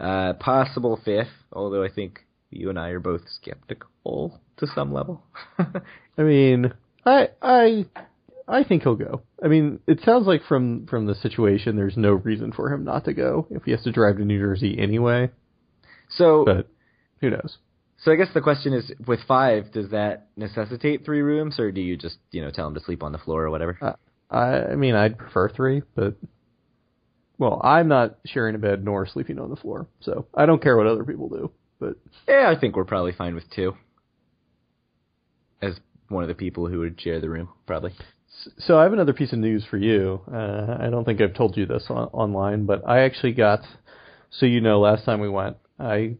Uh, 0.00 0.34
possible 0.34 1.00
fifth, 1.04 1.32
although 1.52 1.82
I 1.82 1.88
think 1.90 2.20
you 2.50 2.70
and 2.70 2.78
I 2.78 2.90
are 2.90 3.00
both 3.00 3.22
skeptical 3.28 4.40
to 4.58 4.66
some 4.74 4.92
level. 4.92 5.22
I 5.58 6.22
mean, 6.22 6.72
I 7.04 7.28
I 7.42 7.86
I 8.46 8.64
think 8.64 8.82
he'll 8.82 8.96
go. 8.96 9.22
I 9.42 9.48
mean, 9.48 9.80
it 9.86 10.00
sounds 10.04 10.26
like 10.26 10.42
from 10.48 10.86
from 10.86 11.06
the 11.06 11.14
situation, 11.14 11.76
there's 11.76 11.96
no 11.96 12.12
reason 12.12 12.52
for 12.52 12.72
him 12.72 12.84
not 12.84 13.04
to 13.04 13.12
go 13.14 13.46
if 13.50 13.64
he 13.64 13.72
has 13.72 13.82
to 13.84 13.92
drive 13.92 14.16
to 14.16 14.24
New 14.24 14.38
Jersey 14.38 14.78
anyway. 14.78 15.30
so 16.08 16.44
But 16.44 16.68
who 17.20 17.30
knows? 17.30 17.58
so 17.98 18.12
I 18.12 18.16
guess 18.16 18.28
the 18.32 18.40
question 18.40 18.72
is, 18.72 18.92
with 19.06 19.20
five, 19.26 19.72
does 19.72 19.90
that 19.90 20.28
necessitate 20.36 21.04
three 21.04 21.20
rooms, 21.20 21.58
or 21.58 21.70
do 21.72 21.80
you 21.80 21.96
just 21.96 22.18
you 22.30 22.42
know 22.42 22.50
tell 22.50 22.66
him 22.68 22.74
to 22.74 22.80
sleep 22.80 23.02
on 23.02 23.12
the 23.12 23.18
floor 23.18 23.44
or 23.44 23.50
whatever? 23.50 23.96
I 24.30 24.72
I 24.72 24.74
mean, 24.76 24.94
I'd 24.94 25.18
prefer 25.18 25.48
three, 25.48 25.82
but 25.94 26.14
well, 27.38 27.60
I'm 27.62 27.88
not 27.88 28.18
sharing 28.26 28.54
a 28.54 28.58
bed 28.58 28.84
nor 28.84 29.06
sleeping 29.06 29.38
on 29.38 29.50
the 29.50 29.56
floor, 29.56 29.86
so 30.00 30.26
I 30.34 30.46
don't 30.46 30.62
care 30.62 30.76
what 30.76 30.86
other 30.86 31.04
people 31.04 31.28
do. 31.28 31.50
But 31.78 31.96
Yeah, 32.26 32.52
I 32.54 32.58
think 32.58 32.76
we're 32.76 32.84
probably 32.84 33.12
fine 33.12 33.34
with 33.34 33.50
two. 33.50 33.74
As 35.62 35.74
one 36.08 36.22
of 36.22 36.28
the 36.28 36.34
people 36.34 36.68
who 36.68 36.80
would 36.80 37.00
share 37.00 37.20
the 37.20 37.28
room, 37.28 37.48
probably. 37.66 37.92
So 38.58 38.78
I 38.78 38.84
have 38.84 38.92
another 38.92 39.12
piece 39.12 39.32
of 39.32 39.38
news 39.38 39.64
for 39.68 39.76
you. 39.76 40.20
Uh, 40.32 40.76
I 40.80 40.88
don't 40.90 41.04
think 41.04 41.20
I've 41.20 41.34
told 41.34 41.56
you 41.56 41.66
this 41.66 41.86
on, 41.88 42.08
online, 42.08 42.66
but 42.66 42.86
I 42.86 43.00
actually 43.00 43.32
got. 43.32 43.60
So 44.30 44.46
you 44.46 44.60
know, 44.60 44.80
last 44.80 45.04
time 45.04 45.20
we 45.20 45.28
went, 45.28 45.56
I 45.78 46.16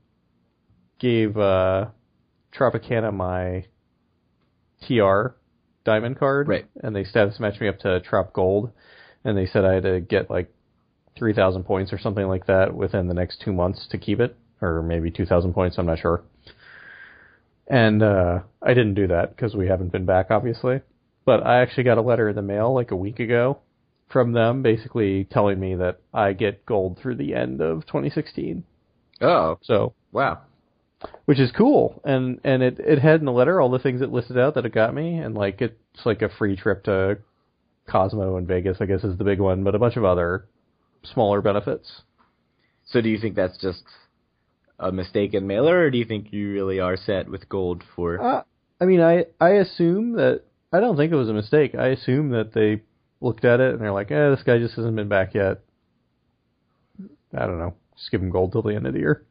gave 0.99 1.37
uh, 1.37 1.87
Tropicana 2.53 3.12
my 3.12 3.67
TR 4.87 5.37
diamond 5.85 6.19
card, 6.19 6.49
Right. 6.49 6.67
And 6.83 6.95
they 6.95 7.05
status 7.05 7.41
matched 7.41 7.61
me 7.61 7.69
up 7.69 7.79
to 7.81 8.00
Trop 8.00 8.33
Gold, 8.33 8.73
and 9.25 9.37
they 9.37 9.47
said 9.47 9.65
I 9.65 9.75
had 9.75 9.83
to 9.85 10.00
get 10.00 10.31
like 10.31 10.53
three 11.17 11.33
thousand 11.33 11.65
points 11.65 11.93
or 11.93 11.99
something 11.99 12.27
like 12.27 12.47
that 12.47 12.75
within 12.75 13.09
the 13.09 13.15
next 13.15 13.41
two 13.45 13.53
months 13.53 13.87
to 13.91 13.99
keep 13.99 14.21
it, 14.21 14.37
or 14.61 14.83
maybe 14.83 15.11
two 15.11 15.27
thousand 15.27 15.53
points. 15.55 15.79
I'm 15.79 15.87
not 15.87 15.99
sure. 15.99 16.23
And 17.67 18.03
uh, 18.03 18.41
I 18.62 18.69
didn't 18.75 18.95
do 18.95 19.09
that 19.09 19.37
because 19.37 19.55
we 19.55 19.67
haven't 19.69 19.93
been 19.93 20.07
back, 20.07 20.31
obviously 20.31 20.81
but 21.29 21.45
I 21.47 21.61
actually 21.61 21.85
got 21.85 21.99
a 21.99 22.00
letter 22.00 22.31
in 22.31 22.37
the 22.37 22.41
mail 22.41 22.73
like 22.73 22.91
a 22.91 22.97
week 22.97 23.19
ago 23.21 23.59
from 24.11 24.33
them 24.33 24.62
basically 24.62 25.25
telling 25.25 25.61
me 25.61 25.75
that 25.75 26.00
I 26.15 26.33
get 26.33 26.65
gold 26.65 26.99
through 27.03 27.17
the 27.17 27.35
end 27.35 27.61
of 27.61 27.85
2016. 27.85 28.65
Oh, 29.21 29.59
So, 29.61 29.93
wow. 30.11 30.38
which 31.27 31.38
is 31.38 31.53
cool. 31.53 32.00
And 32.03 32.41
and 32.45 32.62
it 32.62 32.79
it 32.81 32.99
had 33.00 33.21
in 33.21 33.27
the 33.27 33.33
letter 33.33 33.61
all 33.61 33.69
the 33.69 33.79
things 33.79 34.00
it 34.00 34.11
listed 34.11 34.38
out 34.38 34.55
that 34.55 34.65
it 34.65 34.73
got 34.73 34.95
me 34.95 35.19
and 35.19 35.35
like 35.35 35.61
it's 35.61 36.07
like 36.07 36.23
a 36.23 36.31
free 36.31 36.57
trip 36.57 36.85
to 36.85 37.19
Cosmo 37.87 38.37
and 38.38 38.49
Vegas, 38.49 38.79
I 38.81 38.87
guess 38.87 39.05
is 39.05 39.19
the 39.19 39.25
big 39.25 39.38
one, 39.38 39.62
but 39.62 39.75
a 39.75 39.79
bunch 39.79 39.97
of 39.99 40.05
other 40.07 40.47
smaller 41.12 41.43
benefits. 41.43 42.00
So 42.87 43.03
do 43.03 43.11
you 43.11 43.19
think 43.21 43.35
that's 43.37 43.59
just 43.59 43.83
a 44.79 44.93
mistaken 44.93 45.47
mailer, 45.47 45.79
or 45.81 45.91
do 45.91 45.99
you 45.99 46.05
think 46.05 46.33
you 46.33 46.53
really 46.53 46.81
are 46.81 46.97
set 46.97 47.29
with 47.29 47.49
gold 47.49 47.83
for? 47.97 48.21
Uh, 48.21 48.43
I 48.81 48.85
mean, 48.85 49.01
I 49.01 49.27
I 49.41 49.51
assume 49.51 50.13
that 50.13 50.43
I 50.73 50.81
don't 50.81 50.97
think 50.97 51.13
it 51.13 51.17
was 51.17 51.29
a 51.29 51.35
mistake. 51.35 51.75
I 51.75 51.89
assume 51.89 52.31
that 52.31 52.53
they 52.53 52.83
looked 53.21 53.45
at 53.45 53.61
it 53.61 53.73
and 53.73 53.81
they're 53.81 53.93
like, 53.93 54.11
"Eh, 54.11 54.31
this 54.31 54.43
guy 54.45 54.59
just 54.59 54.75
hasn't 54.77 54.97
been 54.97 55.09
back 55.09 55.35
yet." 55.35 55.61
I 57.37 57.47
don't 57.47 57.59
know. 57.59 57.75
Just 57.97 58.11
give 58.11 58.23
him 58.23 58.31
gold 58.31 58.53
till 58.53 58.63
the 58.63 58.75
end 58.75 58.87
of 58.87 58.93
the 58.95 59.01
year. 59.01 59.25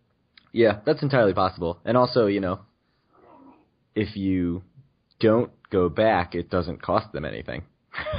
Yeah, 0.52 0.80
that's 0.86 1.02
entirely 1.02 1.34
possible. 1.34 1.80
And 1.86 1.98
also, 1.98 2.28
you 2.28 2.40
know, 2.42 2.60
if 3.96 4.16
you 4.16 4.64
don't 5.20 5.52
go 5.72 5.90
back, 5.90 6.36
it 6.36 6.50
doesn't 6.50 6.82
cost 6.82 7.12
them 7.12 7.26
anything. 7.26 7.64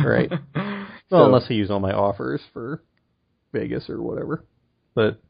Right. 0.04 0.30
well, 0.54 0.86
Well, 1.10 1.26
unless 1.26 1.46
I 1.50 1.54
use 1.54 1.70
all 1.70 1.80
my 1.80 1.92
offers 1.92 2.40
for 2.52 2.82
Vegas 3.52 3.88
or 3.88 4.02
whatever. 4.02 4.44
But 4.94 5.20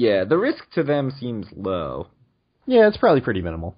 yeah, 0.00 0.24
the 0.24 0.38
risk 0.38 0.64
to 0.74 0.82
them 0.82 1.12
seems 1.20 1.46
low. 1.54 2.08
yeah, 2.66 2.88
it's 2.88 2.96
probably 2.96 3.20
pretty 3.20 3.42
minimal. 3.42 3.76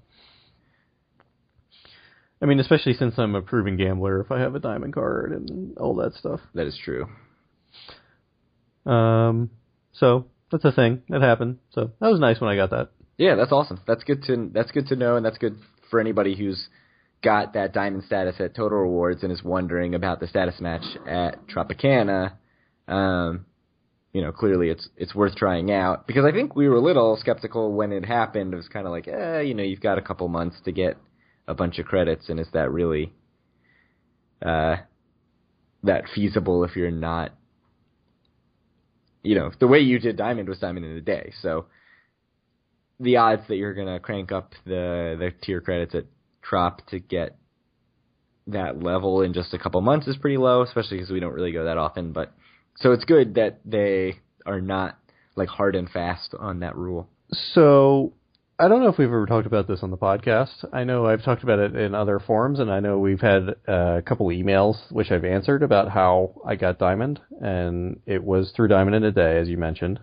I 2.41 2.47
mean, 2.47 2.61
especially 2.61 2.95
since 2.95 3.15
I'm 3.19 3.35
a 3.35 3.43
proven 3.43 3.77
gambler, 3.77 4.21
if 4.21 4.31
I 4.31 4.39
have 4.41 4.55
a 4.55 4.61
diamond 4.61 4.95
card 4.95 5.33
and 5.33 5.77
all 5.79 5.97
that 5.97 6.15
stuff. 6.15 6.41
That 6.55 6.67
is 6.67 6.79
true. 6.85 7.07
Um, 8.87 9.51
so 9.93 10.27
that's 10.51 10.65
a 10.65 10.73
thing 10.73 11.03
that 11.09 11.23
happened. 11.23 11.59
So 11.71 11.91
that 12.01 12.09
was 12.09 12.21
nice 12.21 12.41
when 12.41 12.51
I 12.51 12.57
got 12.57 12.71
that. 12.71 12.91
Yeah, 13.17 13.35
that's 13.35 13.53
awesome. 13.53 13.81
That's 13.87 14.05
good 14.05 14.23
to 14.25 14.51
that's 14.53 14.71
good 14.71 14.89
to 14.89 14.97
know, 14.97 15.17
and 15.17 15.25
that's 15.27 15.39
good 15.39 15.57
for 15.91 16.01
anybody 16.01 16.37
who's 16.37 16.69
got 17.23 17.53
that 17.55 17.73
diamond 17.73 18.05
status 18.05 18.37
at 18.41 18.55
Total 18.55 18.79
Rewards 18.79 19.23
and 19.23 19.33
is 19.33 19.43
wondering 19.43 19.95
about 19.95 20.19
the 20.21 20.27
status 20.27 20.61
match 20.61 20.85
at 21.07 21.47
Tropicana. 21.49 22.33
Um, 22.89 23.47
you 24.13 24.21
know, 24.21 24.31
clearly 24.31 24.69
it's 24.69 24.89
it's 24.97 25.15
worth 25.15 25.35
trying 25.37 25.71
out 25.71 26.07
because 26.07 26.25
I 26.25 26.33
think 26.33 26.55
we 26.55 26.69
were 26.69 26.77
a 26.77 26.81
little 26.81 27.17
skeptical 27.17 27.73
when 27.73 27.93
it 27.93 28.05
happened. 28.05 28.53
It 28.53 28.57
was 28.57 28.69
kind 28.69 28.87
of 28.87 28.93
like, 28.93 29.09
eh, 29.09 29.41
you 29.41 29.55
know, 29.55 29.63
you've 29.63 29.81
got 29.81 29.99
a 29.99 30.03
couple 30.03 30.29
months 30.29 30.57
to 30.65 30.73
get 30.73 30.99
a 31.49 31.55
bunch 31.55 31.79
of 31.79 31.87
credits, 31.87 32.29
and 32.29 32.39
is 32.39 32.49
that 32.53 32.71
really 32.71 33.13
uh, 34.45 34.77
that 35.83 36.05
feasible 36.15 36.63
if 36.65 36.77
you're 36.77 36.91
not, 36.91 37.33
you 39.23 39.35
know, 39.35 39.51
the 39.59 39.67
way 39.67 39.79
you 39.79 39.99
did 39.99 40.17
diamond 40.17 40.49
was 40.49 40.59
diamond 40.59 40.85
in 40.85 40.93
a 40.93 41.01
day, 41.01 41.33
so 41.41 41.67
the 43.01 43.17
odds 43.17 43.43
that 43.49 43.57
you're 43.57 43.75
gonna 43.75 43.99
crank 43.99 44.31
up 44.31 44.53
the 44.67 45.17
the 45.19 45.33
tier 45.43 45.61
credits 45.61 45.95
at 45.95 46.05
Trop 46.43 46.87
to 46.89 46.99
get 46.99 47.37
that 48.49 48.83
level 48.83 49.23
in 49.23 49.33
just 49.33 49.55
a 49.55 49.59
couple 49.59 49.81
months 49.81 50.07
is 50.07 50.17
pretty 50.17 50.37
low, 50.37 50.63
especially 50.63 50.99
because 50.99 51.11
we 51.11 51.21
don't 51.21 51.33
really 51.33 51.53
go 51.53 51.65
that 51.65 51.79
often. 51.79 52.13
But 52.13 52.33
so 52.77 52.93
it's 52.93 53.05
good 53.05 53.35
that 53.35 53.61
they 53.65 54.19
are 54.47 54.61
not 54.61 54.99
like 55.37 55.49
hard 55.49 55.77
and 55.77 55.89
fast 55.89 56.35
on 56.39 56.61
that 56.61 56.77
rule. 56.77 57.09
So 57.55 58.13
I 58.59 58.69
don't 58.69 58.83
know 58.83 58.91
if 58.91 58.99
we've 58.99 59.09
ever 59.09 59.27
talked 59.27 59.47
about 59.47 59.67
this 59.67 59.83
on 59.83 59.91
the 59.91 59.97
podcast. 59.97 60.65
I 60.73 60.85
know 60.85 61.07
I've 61.07 61.25
talked 61.25 61.43
about 61.43 61.59
it 61.59 61.75
in 61.75 61.95
other 61.95 62.21
forums, 62.21 62.61
and 62.61 62.71
I 62.71 62.81
know 62.81 62.99
we've 62.99 63.21
had 63.21 63.57
uh, 63.69 63.97
a 63.99 64.03
couple 64.03 64.27
emails 64.29 64.77
which 64.91 65.11
I've 65.11 65.25
answered 65.25 65.63
about 65.63 65.91
how 65.91 66.41
I 66.47 66.57
got 66.57 66.79
Diamond, 66.79 67.21
and 67.41 68.01
it 68.07 68.23
was 68.23 68.53
through 68.55 68.69
Diamond 68.69 68.97
in 68.97 69.05
a 69.05 69.11
Day, 69.11 69.39
as 69.39 69.49
you 69.49 69.57
mentioned. 69.57 70.01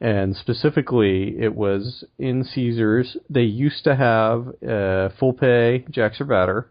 And 0.00 0.36
specifically, 0.36 1.36
it 1.38 1.54
was 1.54 2.04
in 2.18 2.44
Caesars. 2.44 3.16
They 3.30 3.44
used 3.44 3.84
to 3.84 3.96
have 3.96 4.48
uh, 4.62 5.08
full 5.18 5.32
pay 5.32 5.86
Jacks 5.90 6.20
or 6.20 6.26
Better, 6.26 6.70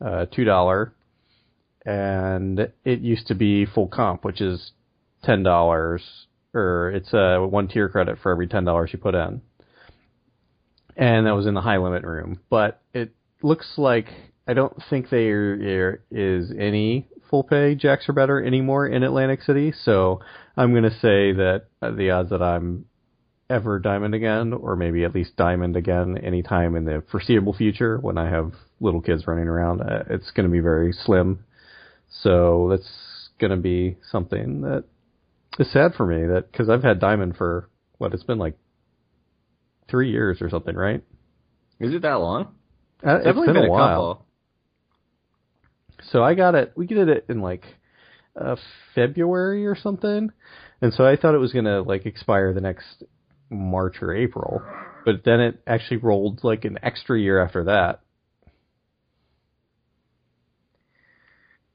uh, 0.00 0.26
two 0.26 0.44
dollar, 0.44 0.92
and 1.84 2.72
it 2.84 3.00
used 3.00 3.26
to 3.28 3.34
be 3.34 3.66
full 3.66 3.88
comp, 3.88 4.24
which 4.24 4.40
is 4.40 4.72
ten 5.24 5.42
dollars, 5.42 6.02
or 6.54 6.90
it's 6.90 7.12
a 7.12 7.38
one 7.46 7.68
tier 7.68 7.88
credit 7.88 8.18
for 8.22 8.32
every 8.32 8.46
ten 8.46 8.64
dollars 8.64 8.90
you 8.92 8.98
put 8.98 9.14
in 9.14 9.42
and 11.00 11.26
that 11.26 11.34
was 11.34 11.46
in 11.46 11.54
the 11.54 11.60
high 11.60 11.78
limit 11.78 12.04
room. 12.04 12.40
But 12.50 12.80
it 12.92 13.12
looks 13.42 13.74
like 13.76 14.06
I 14.46 14.52
don't 14.52 14.76
think 14.90 15.10
there 15.10 16.02
is 16.10 16.52
any 16.56 17.08
full 17.30 17.42
pay 17.42 17.74
jacks 17.74 18.08
or 18.08 18.12
better 18.12 18.42
anymore 18.44 18.86
in 18.86 19.02
Atlantic 19.02 19.42
City. 19.42 19.72
So 19.84 20.20
I'm 20.56 20.72
going 20.72 20.84
to 20.84 20.90
say 20.90 21.32
that 21.32 21.66
the 21.80 22.10
odds 22.10 22.30
that 22.30 22.42
I'm 22.42 22.84
ever 23.48 23.78
diamond 23.78 24.14
again, 24.14 24.52
or 24.52 24.76
maybe 24.76 25.04
at 25.04 25.14
least 25.14 25.36
diamond 25.36 25.76
again 25.76 26.18
anytime 26.18 26.76
in 26.76 26.84
the 26.84 27.02
foreseeable 27.10 27.54
future 27.54 27.98
when 27.98 28.18
I 28.18 28.28
have 28.30 28.52
little 28.80 29.00
kids 29.00 29.26
running 29.26 29.48
around, 29.48 29.80
uh, 29.80 30.04
it's 30.10 30.30
going 30.32 30.48
to 30.48 30.52
be 30.52 30.60
very 30.60 30.92
slim. 30.92 31.44
So 32.10 32.68
that's 32.70 33.30
going 33.38 33.50
to 33.50 33.56
be 33.56 33.96
something 34.10 34.62
that 34.62 34.84
is 35.58 35.72
sad 35.72 35.94
for 35.94 36.06
me 36.06 36.26
that 36.26 36.50
because 36.50 36.68
I've 36.68 36.82
had 36.82 37.00
diamond 37.00 37.36
for 37.36 37.68
what 37.98 38.12
it's 38.14 38.24
been 38.24 38.38
like 38.38 38.56
three 39.88 40.10
years 40.10 40.40
or 40.40 40.50
something, 40.50 40.74
right? 40.74 41.02
Is 41.78 41.94
it 41.94 42.02
that 42.02 42.14
long? 42.14 42.54
Uh, 43.04 43.16
it's 43.16 43.24
Definitely 43.24 43.46
been, 43.48 43.54
been 43.54 43.64
a 43.64 43.70
while. 43.70 43.88
couple. 43.88 44.26
So 46.10 46.22
I 46.22 46.34
got 46.34 46.54
it. 46.54 46.72
We 46.76 46.86
did 46.86 47.08
it 47.08 47.26
in 47.28 47.40
like 47.40 47.64
uh, 48.38 48.56
February 48.94 49.66
or 49.66 49.76
something, 49.76 50.30
and 50.80 50.94
so 50.94 51.06
I 51.06 51.16
thought 51.16 51.34
it 51.34 51.38
was 51.38 51.52
gonna 51.52 51.82
like 51.82 52.06
expire 52.06 52.52
the 52.52 52.60
next 52.60 53.04
March 53.50 53.96
or 54.00 54.14
April, 54.14 54.62
but 55.04 55.24
then 55.24 55.40
it 55.40 55.62
actually 55.66 55.98
rolled 55.98 56.42
like 56.42 56.64
an 56.64 56.78
extra 56.82 57.18
year 57.18 57.42
after 57.42 57.64
that. 57.64 58.00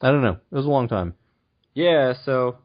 I 0.02 0.12
don't 0.12 0.22
know. 0.22 0.38
It 0.52 0.56
was 0.56 0.66
a 0.66 0.70
long 0.70 0.88
time. 0.88 1.14
Yeah, 1.74 2.14
so 2.24 2.58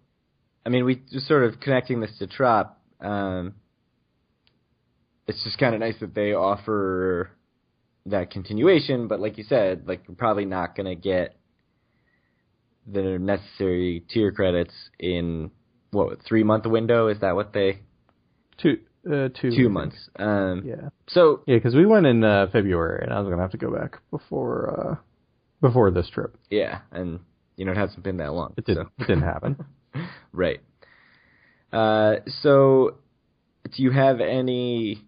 I 0.65 0.69
mean, 0.69 0.85
we 0.85 1.03
just 1.11 1.27
sort 1.27 1.45
of 1.45 1.61
connecting 1.61 2.01
this 2.01 2.17
to 2.19 2.27
Trop. 2.27 2.79
Um, 3.01 3.55
it's 5.27 5.43
just 5.45 5.59
kind 5.59 5.75
of 5.75 5.81
nice 5.81 5.95
that 6.01 6.15
they 6.15 6.33
offer 6.33 7.31
that 8.07 8.31
continuation. 8.31 9.09
But 9.09 9.21
like 9.21 9.39
you 9.39 9.45
said, 9.45 9.87
like 9.87 10.03
we're 10.09 10.15
probably 10.15 10.45
not 10.45 10.77
gonna 10.77 10.95
get 10.97 11.37
the 12.87 13.19
necessary 13.19 14.05
tier 14.09 14.33
credits 14.33 14.75
in 14.99 15.51
what 15.91 16.23
three 16.27 16.43
month 16.43 16.67
window? 16.67 17.09
Is 17.09 17.21
that 17.21 17.35
what 17.35 17.53
they? 17.53 17.81
Two, 18.59 18.79
uh, 19.07 19.29
two, 19.41 19.51
Two 19.57 19.69
months. 19.69 19.97
Um, 20.17 20.63
Yeah, 20.65 20.91
So 21.09 21.43
yeah, 21.47 21.57
because 21.57 21.75
we 21.75 21.87
went 21.87 22.07
in 22.07 22.23
uh, 22.23 22.49
February, 22.53 23.03
and 23.05 23.13
I 23.13 23.21
was 23.21 23.29
gonna 23.31 23.43
have 23.43 23.53
to 23.53 23.59
go 23.59 23.73
back 23.73 23.99
before 24.11 24.99
uh, 24.99 25.10
before 25.61 25.91
this 25.91 26.09
trip. 26.11 26.37
yeah, 26.51 26.81
and 26.93 27.21
you 27.57 27.65
know 27.65 27.73
it 27.73 27.77
hasn't 27.79 28.03
been 28.03 28.17
that 28.19 28.33
long. 28.33 28.55
It 28.57 28.65
didn't. 28.67 28.87
so- 28.87 29.05
It 29.05 29.07
didn't 29.07 29.23
happen. 29.25 29.57
Right. 30.33 30.61
Uh, 31.73 32.17
so, 32.43 32.95
do 33.65 33.83
you 33.83 33.91
have 33.91 34.21
any 34.21 35.03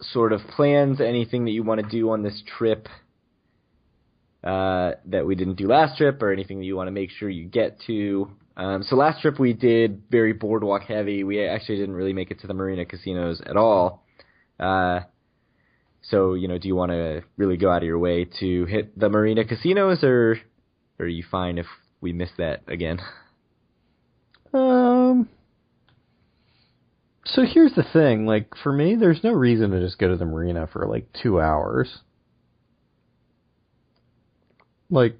sort 0.00 0.32
of 0.32 0.40
plans, 0.56 1.00
anything 1.00 1.44
that 1.46 1.50
you 1.50 1.64
want 1.64 1.80
to 1.82 1.88
do 1.88 2.10
on 2.10 2.22
this 2.22 2.40
trip 2.56 2.86
uh, 4.42 4.92
that 5.06 5.26
we 5.26 5.34
didn't 5.34 5.54
do 5.56 5.66
last 5.66 5.96
trip, 5.96 6.22
or 6.22 6.30
anything 6.32 6.58
that 6.58 6.64
you 6.64 6.76
want 6.76 6.86
to 6.88 6.92
make 6.92 7.10
sure 7.10 7.28
you 7.28 7.46
get 7.46 7.78
to? 7.86 8.30
Um, 8.56 8.82
so 8.84 8.94
last 8.96 9.20
trip 9.22 9.38
we 9.40 9.52
did 9.52 10.02
very 10.10 10.32
boardwalk 10.32 10.82
heavy. 10.82 11.24
We 11.24 11.44
actually 11.44 11.78
didn't 11.78 11.94
really 11.96 12.12
make 12.12 12.30
it 12.30 12.40
to 12.40 12.46
the 12.46 12.54
marina 12.54 12.84
casinos 12.84 13.40
at 13.44 13.56
all. 13.56 14.04
Uh, 14.60 15.00
so 16.10 16.34
you 16.34 16.48
know, 16.48 16.58
do 16.58 16.68
you 16.68 16.76
want 16.76 16.92
to 16.92 17.22
really 17.36 17.56
go 17.56 17.70
out 17.70 17.82
of 17.82 17.86
your 17.86 17.98
way 17.98 18.26
to 18.40 18.66
hit 18.66 18.98
the 18.98 19.08
marina 19.08 19.44
casinos, 19.44 20.02
or, 20.02 20.38
or 20.98 21.06
are 21.06 21.08
you 21.08 21.24
fine 21.30 21.58
if 21.58 21.66
we 22.00 22.12
miss 22.12 22.30
that 22.38 22.62
again? 22.68 23.00
Um. 24.52 25.28
So 27.26 27.42
here's 27.42 27.74
the 27.74 27.84
thing, 27.92 28.26
like 28.26 28.54
for 28.62 28.72
me, 28.72 28.96
there's 28.96 29.24
no 29.24 29.32
reason 29.32 29.70
to 29.70 29.80
just 29.80 29.98
go 29.98 30.08
to 30.08 30.16
the 30.16 30.26
marina 30.26 30.68
for 30.70 30.86
like 30.86 31.08
two 31.22 31.40
hours. 31.40 31.98
Like, 34.90 35.18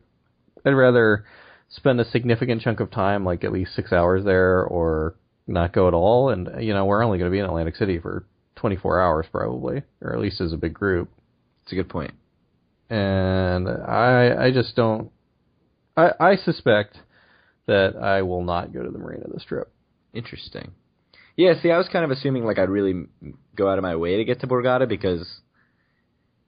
I'd 0.65 0.71
rather 0.71 1.25
spend 1.71 2.01
a 2.01 2.05
significant 2.05 2.61
chunk 2.61 2.81
of 2.81 2.91
time, 2.91 3.25
like 3.25 3.43
at 3.43 3.53
least 3.53 3.75
six 3.75 3.91
hours 3.91 4.25
there, 4.25 4.65
or 4.65 5.17
not 5.47 5.73
go 5.73 5.89
at 5.89 5.95
all. 5.95 6.29
And 6.29 6.63
you 6.63 6.75
know, 6.75 6.85
we're 6.85 7.03
only 7.03 7.19
going 7.19 7.31
to 7.31 7.35
be 7.35 7.39
in 7.39 7.47
Atlantic 7.47 7.77
City 7.77 7.99
for 7.99 8.27
24 8.57 9.01
hours 9.01 9.27
probably, 9.31 9.83
or 10.01 10.13
at 10.15 10.21
least 10.21 10.41
as 10.41 10.53
a 10.53 10.57
big 10.57 10.75
group. 10.75 11.09
It's 11.63 11.73
a 11.73 11.77
good 11.77 11.89
point. 11.89 12.13
and 12.91 13.69
I 13.69 14.47
I 14.47 14.51
just 14.53 14.77
don't. 14.77 15.11
I 15.97 16.11
I 16.21 16.37
suspect 16.37 16.99
that 17.67 17.97
I 17.97 18.23
will 18.23 18.45
not 18.45 18.73
go 18.73 18.83
to 18.83 18.91
the 18.91 18.99
marina 18.99 19.25
this 19.33 19.45
trip. 19.45 19.73
Interesting. 20.13 20.73
Yeah, 21.37 21.55
see, 21.61 21.71
I 21.71 21.79
was 21.79 21.89
kind 21.89 22.05
of 22.05 22.11
assuming 22.13 22.45
like 22.45 22.59
I'd 22.59 22.69
really 22.69 23.07
go 23.57 23.69
out 23.69 23.79
of 23.79 23.83
my 23.83 23.97
way 23.97 24.19
to 24.19 24.25
get 24.25 24.41
to 24.41 24.47
Borgata 24.47 24.89
because, 24.89 25.27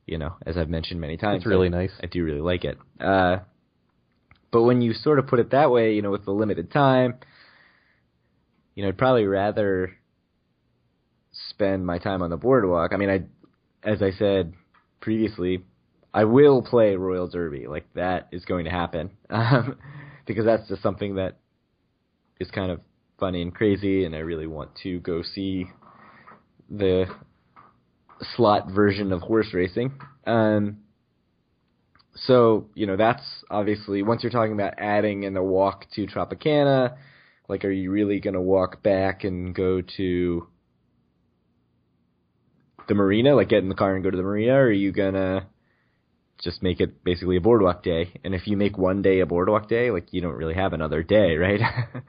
you 0.07 0.19
know, 0.19 0.35
as 0.47 0.57
I've 0.57 0.69
mentioned 0.69 1.01
many 1.01 1.17
times, 1.17 1.39
It's 1.39 1.47
really 1.47 1.67
I, 1.67 1.71
nice. 1.71 1.91
I 2.03 2.07
do 2.07 2.23
really 2.23 2.41
like 2.41 2.65
it. 2.65 2.79
Uh, 3.01 3.39
but 4.53 4.63
when 4.63 4.83
you 4.83 4.93
sort 4.95 5.19
of 5.19 5.27
put 5.27 5.41
it 5.41 5.51
that 5.51 5.71
way, 5.73 5.95
you 5.95 6.03
know, 6.03 6.13
with 6.13 6.25
the 6.25 6.31
limited 6.31 6.71
time, 6.71 7.15
you 8.77 8.83
know, 8.85 8.91
I'd 8.91 8.99
probably 8.99 9.27
rather 9.27 9.97
spend 11.57 11.87
my 11.87 11.99
time 11.99 12.23
on 12.23 12.31
the 12.31 12.37
boardwalk. 12.37 12.93
I 12.93 12.97
mean, 12.97 13.09
I, 13.09 13.25
as 13.89 14.03
I 14.03 14.11
said 14.11 14.53
previously, 15.01 15.65
I 16.13 16.25
will 16.25 16.63
play 16.63 16.97
Royal 16.97 17.29
Derby. 17.29 17.67
Like 17.67 17.87
that 17.95 18.29
is 18.31 18.45
going 18.45 18.67
to 18.67 18.71
happen 18.71 19.11
um, 19.31 19.79
because 20.27 20.45
that's 20.45 20.69
just 20.69 20.83
something 20.83 21.17
that 21.17 21.39
is 22.39 22.51
kind 22.51 22.71
of 22.71 22.81
funny 23.19 23.41
and 23.41 23.55
crazy, 23.55 24.05
and 24.05 24.15
I 24.15 24.19
really 24.19 24.47
want 24.47 24.71
to 24.83 25.01
go 25.01 25.23
see 25.23 25.67
the 26.69 27.07
slot 28.35 28.71
version 28.71 29.13
of 29.13 29.23
horse 29.23 29.55
racing. 29.55 29.99
Um, 30.27 30.79
so 32.15 32.67
you 32.75 32.87
know 32.87 32.97
that's 32.97 33.23
obviously 33.51 34.03
once 34.03 34.23
you're 34.23 34.33
talking 34.33 34.55
about 34.55 34.75
adding 34.79 35.23
in 35.23 35.33
the 35.35 35.43
walk 35.43 35.87
to 35.95 36.07
Tropicana, 36.07 36.97
like 37.49 37.65
are 37.65 37.71
you 37.71 37.91
really 37.91 38.21
going 38.21 38.35
to 38.35 38.41
walk 38.41 38.83
back 38.83 39.25
and 39.25 39.55
go 39.55 39.83
to 39.97 40.47
the 42.89 42.95
marina, 42.95 43.35
like 43.35 43.49
get 43.49 43.63
in 43.63 43.69
the 43.69 43.75
car 43.75 43.95
and 43.95 44.05
go 44.05 44.11
to 44.11 44.17
the 44.17 44.23
marina, 44.23 44.55
or 44.55 44.67
are 44.67 44.73
you 44.73 44.93
gonna 44.93 45.47
just 46.43 46.63
make 46.63 46.81
it 46.81 47.03
basically 47.05 47.37
a 47.37 47.41
boardwalk 47.41 47.83
day? 47.83 48.13
And 48.25 48.35
if 48.35 48.47
you 48.47 48.57
make 48.57 48.77
one 48.77 49.03
day 49.03 49.21
a 49.21 49.27
boardwalk 49.27 49.69
day, 49.69 49.91
like 49.91 50.13
you 50.13 50.21
don't 50.21 50.35
really 50.35 50.55
have 50.55 50.73
another 50.73 51.03
day, 51.03 51.37
right? 51.37 51.61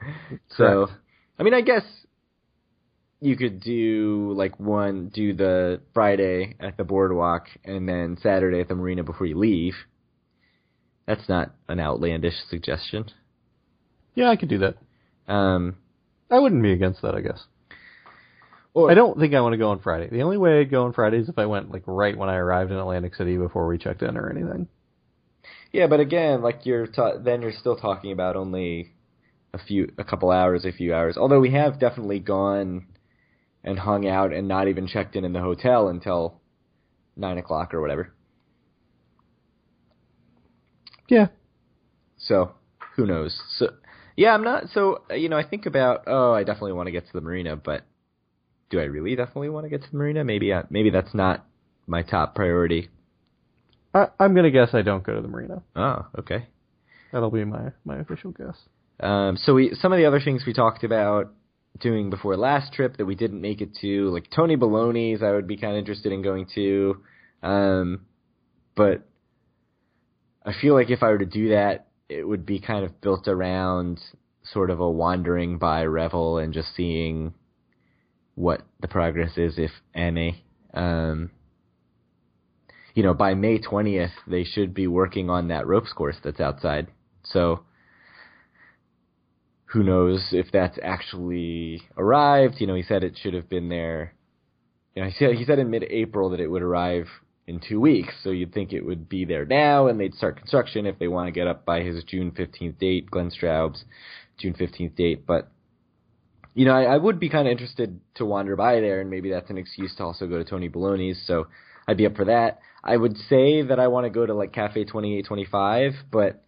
so, 0.56 0.86
Correct. 0.86 0.92
I 1.38 1.42
mean, 1.42 1.54
I 1.54 1.60
guess 1.60 1.84
you 3.20 3.36
could 3.36 3.60
do 3.60 4.32
like 4.36 4.58
one, 4.60 5.08
do 5.08 5.32
the 5.34 5.80
Friday 5.94 6.56
at 6.60 6.76
the 6.76 6.84
boardwalk, 6.84 7.46
and 7.64 7.88
then 7.88 8.18
Saturday 8.22 8.60
at 8.60 8.68
the 8.68 8.74
marina 8.74 9.02
before 9.02 9.26
you 9.26 9.38
leave. 9.38 9.74
That's 11.06 11.28
not 11.28 11.54
an 11.68 11.80
outlandish 11.80 12.34
suggestion. 12.50 13.06
Yeah, 14.14 14.28
I 14.28 14.36
could 14.36 14.50
do 14.50 14.58
that. 14.58 14.76
Um, 15.32 15.76
I 16.30 16.38
wouldn't 16.38 16.62
be 16.62 16.72
against 16.72 17.02
that, 17.02 17.14
I 17.14 17.20
guess. 17.20 17.42
Or 18.78 18.90
I 18.90 18.94
don't 18.94 19.18
think 19.18 19.34
I 19.34 19.40
want 19.40 19.54
to 19.54 19.58
go 19.58 19.70
on 19.70 19.80
Friday. 19.80 20.08
The 20.08 20.22
only 20.22 20.36
way 20.36 20.60
I'd 20.60 20.70
go 20.70 20.84
on 20.84 20.92
Friday 20.92 21.18
is 21.18 21.28
if 21.28 21.36
I 21.36 21.46
went 21.46 21.72
like 21.72 21.82
right 21.86 22.16
when 22.16 22.28
I 22.28 22.36
arrived 22.36 22.70
in 22.70 22.76
Atlantic 22.76 23.14
City 23.16 23.36
before 23.36 23.66
we 23.66 23.76
checked 23.76 24.02
in 24.02 24.16
or 24.16 24.30
anything. 24.30 24.68
Yeah, 25.72 25.88
but 25.88 25.98
again, 25.98 26.42
like 26.42 26.64
you're 26.64 26.86
ta- 26.86 27.18
then 27.18 27.42
you're 27.42 27.52
still 27.52 27.76
talking 27.76 28.12
about 28.12 28.36
only 28.36 28.92
a 29.52 29.58
few, 29.58 29.92
a 29.98 30.04
couple 30.04 30.30
hours, 30.30 30.64
a 30.64 30.72
few 30.72 30.94
hours. 30.94 31.16
Although 31.16 31.40
we 31.40 31.50
have 31.50 31.80
definitely 31.80 32.20
gone 32.20 32.86
and 33.64 33.78
hung 33.78 34.06
out 34.06 34.32
and 34.32 34.46
not 34.46 34.68
even 34.68 34.86
checked 34.86 35.16
in 35.16 35.24
in 35.24 35.32
the 35.32 35.40
hotel 35.40 35.88
until 35.88 36.40
nine 37.16 37.36
o'clock 37.36 37.74
or 37.74 37.80
whatever. 37.80 38.14
Yeah. 41.08 41.28
So 42.16 42.52
who 42.94 43.06
knows? 43.06 43.40
So 43.56 43.72
yeah, 44.16 44.32
I'm 44.34 44.44
not. 44.44 44.68
So 44.72 45.02
you 45.10 45.28
know, 45.28 45.36
I 45.36 45.42
think 45.42 45.66
about 45.66 46.04
oh, 46.06 46.32
I 46.32 46.44
definitely 46.44 46.74
want 46.74 46.86
to 46.86 46.92
get 46.92 47.06
to 47.06 47.12
the 47.12 47.20
marina, 47.20 47.56
but 47.56 47.84
do 48.70 48.80
I 48.80 48.84
really 48.84 49.16
definitely 49.16 49.48
want 49.48 49.64
to 49.64 49.70
get 49.70 49.82
to 49.82 49.90
the 49.90 49.96
marina? 49.96 50.24
Maybe 50.24 50.52
I, 50.52 50.64
maybe 50.70 50.90
that's 50.90 51.14
not 51.14 51.44
my 51.86 52.02
top 52.02 52.34
priority. 52.34 52.88
I, 53.94 54.08
I'm 54.20 54.34
gonna 54.34 54.50
guess 54.50 54.70
I 54.74 54.82
don't 54.82 55.04
go 55.04 55.14
to 55.14 55.22
the 55.22 55.28
marina. 55.28 55.62
Oh, 55.74 56.06
okay. 56.18 56.46
That'll 57.12 57.30
be 57.30 57.44
my 57.44 57.72
my 57.84 57.98
official 57.98 58.32
guess. 58.32 58.56
Um, 59.00 59.38
so 59.38 59.54
we 59.54 59.74
some 59.80 59.92
of 59.92 59.98
the 59.98 60.06
other 60.06 60.20
things 60.20 60.44
we 60.46 60.52
talked 60.52 60.84
about 60.84 61.32
doing 61.80 62.10
before 62.10 62.36
last 62.36 62.72
trip 62.72 62.96
that 62.96 63.06
we 63.06 63.14
didn't 63.14 63.40
make 63.40 63.60
it 63.60 63.76
to, 63.80 64.10
like 64.10 64.28
Tony 64.34 64.56
Boloney's, 64.56 65.22
I 65.22 65.30
would 65.30 65.46
be 65.46 65.56
kind 65.56 65.74
of 65.74 65.78
interested 65.78 66.12
in 66.12 66.22
going 66.22 66.46
to, 66.54 67.02
um, 67.42 68.06
but 68.74 69.06
I 70.44 70.52
feel 70.60 70.74
like 70.74 70.90
if 70.90 71.02
I 71.02 71.08
were 71.08 71.18
to 71.18 71.26
do 71.26 71.50
that, 71.50 71.86
it 72.08 72.26
would 72.26 72.46
be 72.46 72.58
kind 72.58 72.84
of 72.84 73.00
built 73.00 73.28
around 73.28 74.00
sort 74.52 74.70
of 74.70 74.80
a 74.80 74.90
wandering 74.90 75.58
by 75.58 75.84
Revel 75.84 76.38
and 76.38 76.54
just 76.54 76.74
seeing 76.74 77.34
what 78.38 78.62
the 78.80 78.88
progress 78.88 79.36
is, 79.36 79.58
if 79.58 79.72
any. 79.94 80.44
Um, 80.72 81.30
you 82.94 83.02
know, 83.02 83.12
by 83.12 83.34
May 83.34 83.58
20th, 83.58 84.12
they 84.28 84.44
should 84.44 84.74
be 84.74 84.86
working 84.86 85.28
on 85.28 85.48
that 85.48 85.66
ropes 85.66 85.92
course 85.92 86.16
that's 86.22 86.38
outside. 86.38 86.86
So, 87.24 87.64
who 89.66 89.82
knows 89.82 90.28
if 90.30 90.46
that's 90.52 90.78
actually 90.82 91.82
arrived. 91.96 92.54
You 92.58 92.68
know, 92.68 92.74
he 92.74 92.82
said 92.82 93.02
it 93.02 93.18
should 93.20 93.34
have 93.34 93.48
been 93.48 93.68
there. 93.68 94.14
You 94.94 95.02
know, 95.02 95.08
he 95.08 95.14
said 95.18 95.34
he 95.34 95.44
said 95.44 95.58
in 95.58 95.70
mid-April 95.70 96.30
that 96.30 96.40
it 96.40 96.46
would 96.46 96.62
arrive 96.62 97.08
in 97.48 97.60
two 97.60 97.80
weeks. 97.80 98.14
So 98.22 98.30
you'd 98.30 98.54
think 98.54 98.72
it 98.72 98.86
would 98.86 99.08
be 99.08 99.24
there 99.24 99.44
now, 99.46 99.88
and 99.88 99.98
they'd 99.98 100.14
start 100.14 100.36
construction 100.36 100.86
if 100.86 100.98
they 100.98 101.08
want 101.08 101.26
to 101.26 101.32
get 101.32 101.48
up 101.48 101.64
by 101.64 101.82
his 101.82 102.04
June 102.04 102.30
15th 102.30 102.78
date, 102.78 103.10
Glenn 103.10 103.30
Straub's 103.30 103.84
June 104.38 104.54
15th 104.54 104.94
date. 104.94 105.26
But 105.26 105.50
you 106.58 106.64
know, 106.64 106.74
I, 106.74 106.94
I 106.94 106.96
would 106.96 107.20
be 107.20 107.28
kind 107.28 107.46
of 107.46 107.52
interested 107.52 108.00
to 108.16 108.24
wander 108.24 108.56
by 108.56 108.80
there, 108.80 109.00
and 109.00 109.08
maybe 109.08 109.30
that's 109.30 109.48
an 109.48 109.58
excuse 109.58 109.94
to 109.94 110.02
also 110.02 110.26
go 110.26 110.38
to 110.38 110.44
Tony 110.44 110.68
Boloney's. 110.68 111.22
So 111.24 111.46
I'd 111.86 111.96
be 111.96 112.04
up 112.04 112.16
for 112.16 112.24
that. 112.24 112.58
I 112.82 112.96
would 112.96 113.16
say 113.16 113.62
that 113.62 113.78
I 113.78 113.86
want 113.86 114.06
to 114.06 114.10
go 114.10 114.26
to 114.26 114.34
like 114.34 114.52
Cafe 114.52 114.82
2825, 114.82 115.92
but 116.10 116.42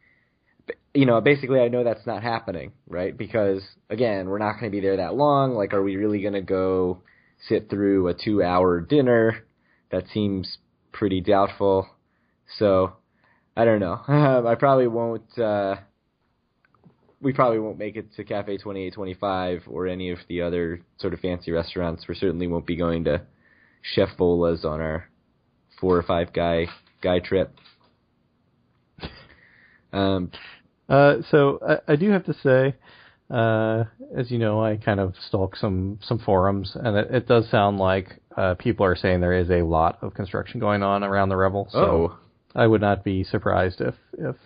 you 0.93 1.07
know, 1.07 1.21
basically 1.21 1.61
I 1.61 1.69
know 1.69 1.85
that's 1.85 2.05
not 2.09 2.25
happening, 2.25 2.73
right? 2.89 3.17
Because 3.17 3.63
again, 3.89 4.29
we're 4.29 4.39
not 4.39 4.55
going 4.55 4.65
to 4.65 4.77
be 4.77 4.81
there 4.81 4.97
that 4.97 5.15
long. 5.15 5.55
Like, 5.55 5.75
are 5.75 5.83
we 5.83 5.95
really 5.95 6.23
going 6.23 6.35
to 6.35 6.43
go 6.43 7.03
sit 7.49 7.71
through 7.71 8.09
a 8.09 8.15
two 8.15 8.43
hour 8.43 8.81
dinner? 8.81 9.45
That 9.93 10.07
seems 10.13 10.59
pretty 10.91 11.21
doubtful. 11.21 11.89
So, 12.59 12.95
I 13.57 13.65
don't 13.65 13.79
know. 13.79 14.01
I 14.09 14.57
probably 14.57 14.89
won't, 14.89 15.39
uh, 15.39 15.77
we 17.23 17.33
probably 17.33 17.59
won't 17.59 17.79
make 17.79 17.97
it 17.97 18.15
to 18.17 18.25
Cafe 18.25 18.57
2825 18.57 19.65
or 19.67 19.87
any 19.87 20.11
of 20.11 20.19
the 20.29 20.43
other 20.43 20.81
sort 20.99 21.13
of 21.15 21.21
fancy 21.21 21.51
restaurants. 21.53 22.09
We 22.09 22.15
certainly 22.15 22.47
won't 22.47 22.67
be 22.67 22.77
going 22.77 23.05
to 23.05 23.23
Chef 23.83 24.09
Vola's 24.19 24.65
on 24.65 24.81
our 24.81 25.09
four 25.81 25.97
or 25.97 26.03
five 26.03 26.33
guy, 26.33 26.67
guy 27.03 27.19
trip. 27.21 27.55
Um, 29.93 30.31
Uh, 30.89 31.17
so 31.31 31.61
I, 31.67 31.93
I 31.93 31.97
do 31.97 32.11
have 32.11 32.25
to 32.25 32.35
say, 32.35 32.75
uh, 33.31 33.85
as 34.17 34.31
you 34.31 34.39
know, 34.39 34.63
I 34.65 34.77
kind 34.77 34.99
of 34.99 35.15
stalk 35.29 35.55
some 35.57 35.99
some 36.03 36.19
forums, 36.19 36.73
and 36.75 36.97
it, 36.97 37.11
it 37.15 37.29
does 37.29 37.49
sound 37.49 37.79
like 37.79 38.21
uh, 38.37 38.55
people 38.55 38.85
are 38.85 38.97
saying 38.97 39.21
there 39.21 39.33
is 39.39 39.51
a 39.51 39.63
lot 39.63 39.99
of 40.03 40.15
construction 40.15 40.59
going 40.59 40.83
on 40.83 41.05
around 41.05 41.29
the 41.29 41.37
Revel. 41.37 41.69
So 41.71 41.79
Oh, 41.79 42.19
I 42.57 42.67
would 42.67 42.81
not 42.81 43.05
be 43.05 43.23
surprised 43.23 43.81
if 43.81 43.95
if 44.19 44.37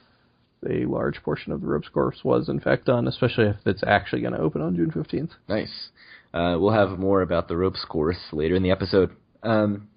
a 0.69 0.85
large 0.87 1.23
portion 1.23 1.53
of 1.53 1.61
the 1.61 1.67
ropes 1.67 1.89
course 1.89 2.19
was 2.25 2.49
in 2.49 2.61
fact 2.61 2.87
done, 2.87 3.07
especially 3.09 3.47
if 3.47 3.57
it's 3.67 3.83
actually 3.87 4.23
going 4.23 4.35
to 4.35 4.41
open 4.41 4.63
on 4.63 4.77
June 4.77 4.91
fifteenth. 4.91 5.31
nice. 5.49 5.89
Uh, 6.33 6.57
we'll 6.59 6.73
have 6.73 6.99
more 6.99 7.23
about 7.23 7.47
the 7.47 7.57
ropes 7.57 7.85
course 7.89 8.19
later 8.33 8.57
in 8.57 8.63
the 8.65 8.73
episode. 8.73 9.11
Um, 9.45 9.89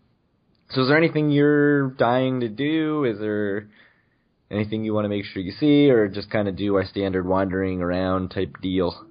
so, 0.69 0.81
is 0.81 0.87
there 0.87 0.97
anything 0.97 1.31
you're 1.31 1.89
dying 1.91 2.41
to 2.41 2.49
do? 2.49 3.05
Is 3.05 3.19
there 3.19 3.69
anything 4.51 4.83
you 4.83 4.93
want 4.93 5.05
to 5.05 5.09
make 5.09 5.25
sure 5.25 5.41
you 5.41 5.53
see, 5.53 5.89
or 5.89 6.07
just 6.07 6.29
kind 6.29 6.47
of 6.47 6.55
do 6.55 6.75
our 6.75 6.85
standard 6.85 7.25
wandering 7.25 7.81
around 7.81 8.29
type 8.29 8.55
deal? 8.61 9.07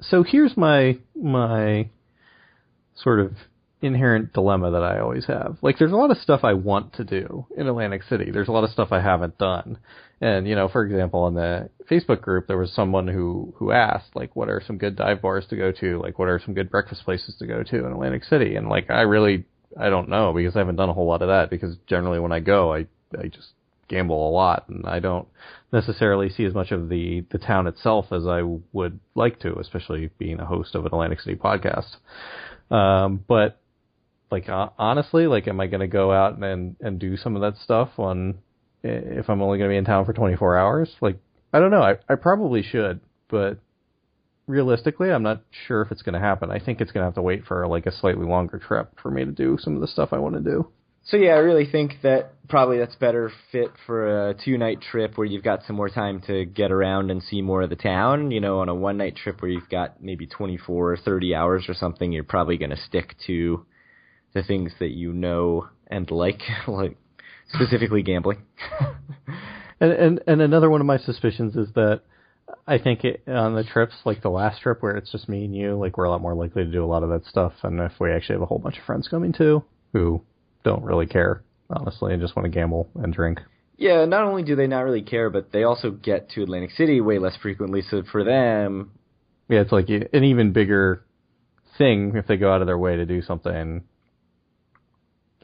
So 0.00 0.22
here's 0.22 0.56
my 0.56 0.98
my 1.14 1.90
sort 2.94 3.20
of 3.20 3.32
inherent 3.84 4.32
dilemma 4.32 4.70
that 4.70 4.82
I 4.82 4.98
always 4.98 5.26
have. 5.26 5.58
Like 5.60 5.78
there's 5.78 5.92
a 5.92 5.96
lot 5.96 6.10
of 6.10 6.16
stuff 6.16 6.40
I 6.42 6.54
want 6.54 6.94
to 6.94 7.04
do 7.04 7.46
in 7.54 7.68
Atlantic 7.68 8.02
City. 8.04 8.30
There's 8.30 8.48
a 8.48 8.52
lot 8.52 8.64
of 8.64 8.70
stuff 8.70 8.88
I 8.92 9.00
haven't 9.00 9.36
done. 9.36 9.78
And 10.22 10.48
you 10.48 10.54
know, 10.54 10.68
for 10.68 10.84
example, 10.86 11.26
in 11.28 11.34
the 11.34 11.68
Facebook 11.90 12.22
group 12.22 12.46
there 12.46 12.56
was 12.56 12.72
someone 12.72 13.06
who 13.06 13.52
who 13.58 13.72
asked 13.72 14.16
like 14.16 14.34
what 14.34 14.48
are 14.48 14.62
some 14.66 14.78
good 14.78 14.96
dive 14.96 15.20
bars 15.20 15.46
to 15.50 15.56
go 15.56 15.70
to? 15.70 16.00
Like 16.00 16.18
what 16.18 16.28
are 16.28 16.40
some 16.42 16.54
good 16.54 16.70
breakfast 16.70 17.04
places 17.04 17.36
to 17.38 17.46
go 17.46 17.62
to 17.62 17.78
in 17.84 17.92
Atlantic 17.92 18.24
City? 18.24 18.56
And 18.56 18.68
like 18.70 18.90
I 18.90 19.02
really 19.02 19.44
I 19.78 19.90
don't 19.90 20.08
know 20.08 20.32
because 20.32 20.56
I 20.56 20.60
haven't 20.60 20.76
done 20.76 20.88
a 20.88 20.94
whole 20.94 21.06
lot 21.06 21.20
of 21.20 21.28
that 21.28 21.50
because 21.50 21.76
generally 21.86 22.20
when 22.20 22.32
I 22.32 22.40
go 22.40 22.72
I 22.72 22.86
I 23.18 23.28
just 23.28 23.48
gamble 23.88 24.30
a 24.30 24.32
lot 24.32 24.66
and 24.70 24.86
I 24.86 24.98
don't 24.98 25.28
necessarily 25.72 26.30
see 26.30 26.46
as 26.46 26.54
much 26.54 26.72
of 26.72 26.88
the 26.88 27.22
the 27.30 27.38
town 27.38 27.66
itself 27.66 28.06
as 28.12 28.26
I 28.26 28.40
would 28.72 28.98
like 29.14 29.40
to, 29.40 29.58
especially 29.58 30.08
being 30.16 30.40
a 30.40 30.46
host 30.46 30.74
of 30.74 30.86
an 30.86 30.92
Atlantic 30.94 31.20
City 31.20 31.36
podcast. 31.36 31.96
Um, 32.70 33.22
but 33.28 33.60
like 34.30 34.48
uh, 34.48 34.68
honestly, 34.78 35.26
like, 35.26 35.48
am 35.48 35.60
I 35.60 35.66
going 35.66 35.80
to 35.80 35.86
go 35.86 36.12
out 36.12 36.38
and 36.38 36.76
and 36.80 36.98
do 36.98 37.16
some 37.16 37.36
of 37.36 37.42
that 37.42 37.60
stuff 37.62 37.90
on 37.98 38.38
if 38.82 39.28
I'm 39.28 39.42
only 39.42 39.58
going 39.58 39.70
to 39.70 39.74
be 39.74 39.78
in 39.78 39.84
town 39.84 40.04
for 40.04 40.12
24 40.12 40.58
hours? 40.58 40.90
Like, 41.00 41.18
I 41.52 41.60
don't 41.60 41.70
know. 41.70 41.82
I 41.82 41.96
I 42.08 42.16
probably 42.16 42.62
should, 42.62 43.00
but 43.28 43.58
realistically, 44.46 45.10
I'm 45.10 45.22
not 45.22 45.42
sure 45.66 45.82
if 45.82 45.90
it's 45.90 46.02
going 46.02 46.14
to 46.14 46.20
happen. 46.20 46.50
I 46.50 46.58
think 46.58 46.80
it's 46.80 46.92
going 46.92 47.02
to 47.02 47.06
have 47.06 47.14
to 47.14 47.22
wait 47.22 47.44
for 47.46 47.66
like 47.66 47.86
a 47.86 47.92
slightly 47.92 48.26
longer 48.26 48.58
trip 48.58 48.92
for 49.02 49.10
me 49.10 49.24
to 49.24 49.32
do 49.32 49.58
some 49.60 49.74
of 49.74 49.80
the 49.80 49.88
stuff 49.88 50.10
I 50.12 50.18
want 50.18 50.34
to 50.34 50.40
do. 50.40 50.68
So 51.06 51.18
yeah, 51.18 51.32
I 51.32 51.38
really 51.38 51.66
think 51.70 51.96
that 52.02 52.32
probably 52.48 52.78
that's 52.78 52.94
better 52.94 53.30
fit 53.52 53.68
for 53.86 54.30
a 54.30 54.34
two 54.34 54.56
night 54.56 54.80
trip 54.80 55.18
where 55.18 55.26
you've 55.26 55.44
got 55.44 55.60
some 55.66 55.76
more 55.76 55.90
time 55.90 56.22
to 56.26 56.46
get 56.46 56.72
around 56.72 57.10
and 57.10 57.22
see 57.22 57.42
more 57.42 57.60
of 57.60 57.68
the 57.68 57.76
town. 57.76 58.30
You 58.30 58.40
know, 58.40 58.60
on 58.60 58.70
a 58.70 58.74
one 58.74 58.96
night 58.96 59.16
trip 59.16 59.42
where 59.42 59.50
you've 59.50 59.68
got 59.68 60.02
maybe 60.02 60.26
24 60.26 60.92
or 60.92 60.96
30 60.96 61.34
hours 61.34 61.66
or 61.68 61.74
something, 61.74 62.10
you're 62.10 62.24
probably 62.24 62.56
going 62.56 62.70
to 62.70 62.80
stick 62.88 63.16
to 63.26 63.66
the 64.34 64.42
things 64.42 64.72
that 64.80 64.90
you 64.90 65.12
know 65.12 65.68
and 65.86 66.10
like, 66.10 66.40
like 66.68 66.96
specifically 67.52 68.02
gambling. 68.02 68.42
And, 69.80 69.92
and 69.92 70.20
and 70.28 70.40
another 70.40 70.70
one 70.70 70.80
of 70.80 70.86
my 70.86 70.98
suspicions 70.98 71.56
is 71.56 71.68
that 71.74 72.02
I 72.66 72.78
think 72.78 73.04
it, 73.04 73.24
on 73.26 73.56
the 73.56 73.64
trips, 73.64 73.94
like 74.04 74.22
the 74.22 74.30
last 74.30 74.62
trip 74.62 74.82
where 74.82 74.96
it's 74.96 75.10
just 75.10 75.28
me 75.28 75.44
and 75.44 75.54
you, 75.54 75.74
like 75.76 75.98
we're 75.98 76.04
a 76.04 76.10
lot 76.10 76.20
more 76.22 76.34
likely 76.34 76.64
to 76.64 76.70
do 76.70 76.84
a 76.84 76.86
lot 76.86 77.02
of 77.02 77.08
that 77.10 77.26
stuff. 77.26 77.52
And 77.64 77.80
if 77.80 77.92
we 77.98 78.12
actually 78.12 78.36
have 78.36 78.42
a 78.42 78.46
whole 78.46 78.60
bunch 78.60 78.78
of 78.78 78.84
friends 78.84 79.08
coming 79.08 79.32
too, 79.32 79.64
who 79.92 80.22
don't 80.62 80.84
really 80.84 81.06
care, 81.06 81.42
honestly, 81.68 82.12
and 82.12 82.22
just 82.22 82.36
want 82.36 82.44
to 82.44 82.50
gamble 82.50 82.88
and 82.94 83.12
drink. 83.12 83.40
yeah, 83.76 84.04
not 84.04 84.22
only 84.22 84.44
do 84.44 84.54
they 84.54 84.68
not 84.68 84.82
really 84.82 85.02
care, 85.02 85.28
but 85.28 85.50
they 85.52 85.64
also 85.64 85.90
get 85.90 86.30
to 86.30 86.42
Atlantic 86.44 86.70
City 86.70 87.00
way 87.00 87.18
less 87.18 87.36
frequently. 87.42 87.82
So 87.82 88.04
for 88.12 88.22
them, 88.22 88.92
Yeah, 89.48 89.60
it's 89.62 89.72
like 89.72 89.88
an 89.88 90.22
even 90.24 90.52
bigger 90.52 91.04
thing 91.76 92.12
if 92.14 92.28
they 92.28 92.36
go 92.36 92.52
out 92.52 92.60
of 92.60 92.68
their 92.68 92.78
way 92.78 92.94
to 92.96 93.04
do 93.04 93.22
something 93.22 93.82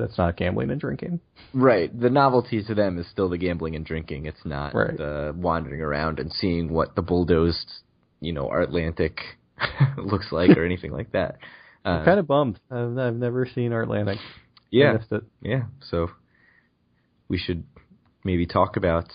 that's 0.00 0.18
not 0.18 0.36
gambling 0.36 0.70
and 0.70 0.80
drinking. 0.80 1.20
Right. 1.54 1.90
The 1.98 2.10
novelty 2.10 2.62
to 2.64 2.74
them 2.74 2.98
is 2.98 3.06
still 3.08 3.28
the 3.28 3.38
gambling 3.38 3.76
and 3.76 3.84
drinking. 3.86 4.26
It's 4.26 4.44
not 4.44 4.74
Right. 4.74 4.96
the 4.96 5.32
wandering 5.36 5.80
around 5.80 6.18
and 6.18 6.32
seeing 6.32 6.72
what 6.72 6.96
the 6.96 7.02
bulldozed, 7.02 7.70
you 8.20 8.32
know, 8.32 8.50
Atlantic 8.50 9.20
looks 9.96 10.32
like 10.32 10.56
or 10.56 10.64
anything 10.64 10.90
like 10.92 11.12
that. 11.12 11.36
Uh, 11.84 11.88
I'm 12.00 12.04
kind 12.04 12.18
of 12.18 12.26
bummed. 12.26 12.58
I've, 12.70 12.98
I've 12.98 13.14
never 13.16 13.46
seen 13.54 13.72
Atlantic. 13.72 14.18
Yeah, 14.70 14.98
yeah. 15.42 15.62
So 15.90 16.10
we 17.28 17.38
should 17.38 17.64
maybe 18.24 18.46
talk 18.46 18.76
about 18.76 19.12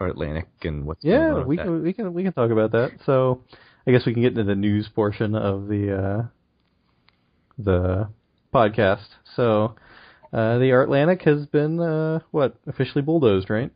Atlantic 0.00 0.48
and 0.62 0.84
what's 0.84 1.02
going 1.02 1.14
Yeah, 1.14 1.44
we 1.44 1.56
that. 1.56 1.62
can 1.64 1.82
we 1.82 1.92
can 1.92 2.12
we 2.12 2.22
can 2.24 2.32
talk 2.34 2.50
about 2.50 2.72
that. 2.72 2.90
So, 3.06 3.40
I 3.86 3.90
guess 3.90 4.04
we 4.04 4.12
can 4.12 4.22
get 4.22 4.32
into 4.32 4.44
the 4.44 4.54
news 4.54 4.86
portion 4.94 5.34
of 5.34 5.66
the 5.66 5.96
uh, 5.96 6.22
the 7.58 8.08
podcast. 8.52 9.06
So, 9.36 9.76
uh, 10.32 10.58
the 10.58 10.70
Atlantic 10.70 11.22
has 11.22 11.46
been 11.46 11.80
uh, 11.80 12.20
what 12.30 12.56
officially 12.66 13.02
bulldozed, 13.02 13.50
right? 13.50 13.70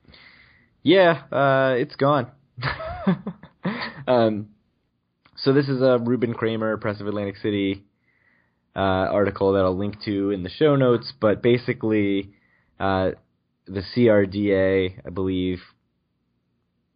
Yeah, 0.83 1.23
uh, 1.31 1.75
it's 1.77 1.97
gone. 1.97 2.31
um, 4.07 4.49
so 5.37 5.53
this 5.53 5.68
is 5.68 5.81
a 5.83 5.99
Ruben 5.99 6.35
Kramer, 6.35 6.77
Press 6.77 7.01
of 7.01 7.07
Atlantic 7.07 7.37
City 7.37 7.85
uh, 8.75 8.79
article 8.79 9.53
that 9.53 9.64
I'll 9.64 9.77
link 9.77 10.03
to 10.05 10.31
in 10.31 10.42
the 10.42 10.51
show 10.51 10.77
notes. 10.77 11.12
But 11.21 11.42
basically, 11.42 12.33
uh, 12.81 13.11
the 13.66 13.83
CRDA, 13.94 15.07
I 15.07 15.11
believe, 15.11 15.61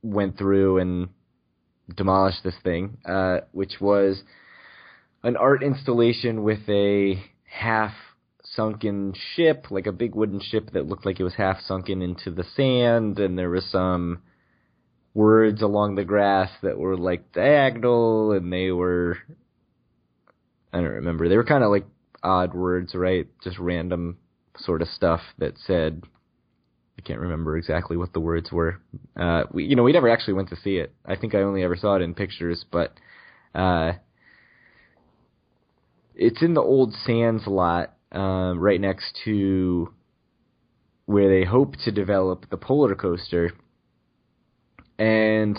went 0.03 0.39
through 0.39 0.79
and 0.79 1.09
demolished 1.95 2.43
this 2.45 2.55
thing, 2.65 2.99
uh, 3.05 3.41
which 3.53 3.75
was 3.81 4.23
an 5.23 5.37
art 5.37 5.63
installation 5.63 6.43
with 6.43 6.69
a 6.69 7.23
half 7.45 7.93
sunken 8.55 9.15
ship, 9.35 9.67
like 9.71 9.87
a 9.87 9.93
big 9.93 10.15
wooden 10.15 10.41
ship 10.41 10.71
that 10.73 10.87
looked 10.87 11.07
like 11.07 11.21
it 11.21 11.25
was 11.25 11.35
half 11.35 11.61
sunken 11.67 12.03
into 12.03 12.31
the 12.31 12.45
sand, 12.57 13.19
and 13.19 13.39
there 13.39 13.51
was 13.51 13.65
some 13.71 14.23
words 15.15 15.63
along 15.63 15.95
the 15.95 16.05
grass 16.05 16.51
that 16.63 16.79
were 16.79 16.97
like 16.97 17.33
diagonal, 17.33 18.33
and 18.33 18.53
they 18.53 18.71
were 18.71 19.19
I 20.73 20.79
don't 20.79 20.87
remember. 20.87 21.29
They 21.29 21.37
were 21.37 21.45
kind 21.45 21.65
of 21.65 21.71
like 21.71 21.87
odd 22.23 22.55
words, 22.55 22.95
right? 22.95 23.27
Just 23.43 23.59
random 23.59 24.19
sort 24.59 24.83
of 24.83 24.89
stuff 24.89 25.21
that 25.39 25.55
said 25.67 26.03
I 26.99 27.03
can't 27.03 27.21
remember 27.21 27.57
exactly 27.57 27.97
what 27.97 28.13
the 28.13 28.21
words 28.21 28.53
were. 28.53 28.81
Uh, 29.17 29.45
we, 29.51 29.65
you 29.65 29.77
know, 29.77 29.83
we 29.83 29.93
never 29.93 30.09
actually 30.09 30.35
went 30.35 30.51
to 30.51 30.57
see 30.57 30.77
it. 30.77 30.95
I 31.05 31.17
think 31.17 31.35
I 31.35 31.43
only 31.43 31.63
ever 31.63 31.77
saw 31.77 31.97
it 31.97 32.03
in 32.03 32.15
pictures, 32.15 32.65
but 32.71 32.93
uh, 33.55 33.93
it's 36.15 36.43
in 36.43 36.55
the 36.55 36.63
old 36.63 36.95
Sands 37.05 37.47
lot, 37.47 37.95
um, 38.13 38.59
right 38.59 38.81
next 38.81 39.19
to 39.25 39.93
where 41.07 41.29
they 41.29 41.45
hope 41.45 41.75
to 41.85 41.91
develop 41.91 42.49
the 42.51 42.57
Polercoaster. 42.57 43.51
And 44.99 45.59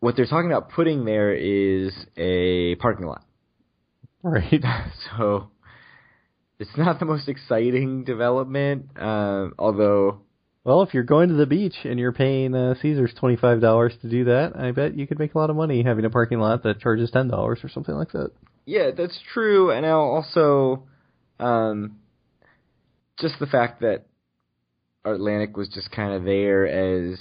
what 0.00 0.16
they're 0.16 0.26
talking 0.26 0.50
about 0.50 0.70
putting 0.70 1.04
there 1.04 1.34
is 1.34 1.92
a 2.16 2.74
parking 2.76 3.06
lot. 3.06 3.24
Right. 4.22 4.62
So 5.18 5.50
it's 6.58 6.76
not 6.76 6.98
the 6.98 7.04
most 7.04 7.28
exciting 7.28 8.04
development, 8.04 8.90
um, 8.98 9.54
although 9.58 10.20
Well, 10.64 10.82
if 10.82 10.94
you're 10.94 11.02
going 11.02 11.28
to 11.28 11.34
the 11.34 11.46
beach 11.46 11.76
and 11.84 11.98
you're 11.98 12.12
paying 12.12 12.54
uh, 12.54 12.74
Caesars 12.80 13.12
twenty 13.18 13.36
five 13.36 13.60
dollars 13.60 13.92
to 14.02 14.08
do 14.08 14.24
that, 14.24 14.56
I 14.56 14.70
bet 14.72 14.96
you 14.96 15.06
could 15.06 15.18
make 15.18 15.34
a 15.34 15.38
lot 15.38 15.50
of 15.50 15.56
money 15.56 15.82
having 15.82 16.04
a 16.04 16.10
parking 16.10 16.38
lot 16.40 16.62
that 16.62 16.80
charges 16.80 17.10
ten 17.10 17.28
dollars 17.28 17.60
or 17.64 17.68
something 17.68 17.94
like 17.94 18.12
that. 18.12 18.30
Yeah, 18.66 18.90
that's 18.96 19.18
true. 19.32 19.70
And 19.70 19.82
now 19.82 20.00
also, 20.00 20.84
um, 21.38 21.98
just 23.20 23.38
the 23.38 23.46
fact 23.46 23.80
that 23.80 24.06
Atlantic 25.04 25.56
was 25.56 25.68
just 25.68 25.90
kind 25.90 26.14
of 26.14 26.24
there 26.24 26.66
as 26.66 27.18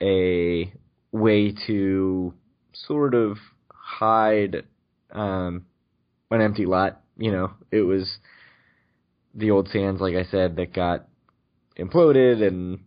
a 0.00 0.72
way 1.12 1.54
to 1.66 2.34
sort 2.72 3.14
of 3.14 3.38
hide 3.68 4.64
um, 5.12 5.66
an 6.30 6.40
empty 6.40 6.66
lot. 6.66 7.00
You 7.16 7.32
know, 7.32 7.52
it 7.70 7.80
was 7.80 8.18
the 9.34 9.50
old 9.50 9.68
sands, 9.68 10.00
like 10.00 10.14
I 10.14 10.24
said, 10.30 10.56
that 10.56 10.72
got 10.72 11.08
imploded 11.78 12.46
and 12.46 12.80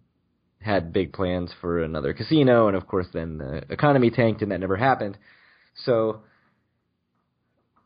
had 0.61 0.93
big 0.93 1.13
plans 1.13 1.51
for 1.61 1.83
another 1.83 2.13
casino, 2.13 2.67
and 2.67 2.75
of 2.75 2.87
course, 2.87 3.07
then 3.13 3.37
the 3.37 3.63
economy 3.69 4.09
tanked, 4.09 4.41
and 4.41 4.51
that 4.51 4.59
never 4.59 4.75
happened. 4.75 5.17
So 5.85 6.21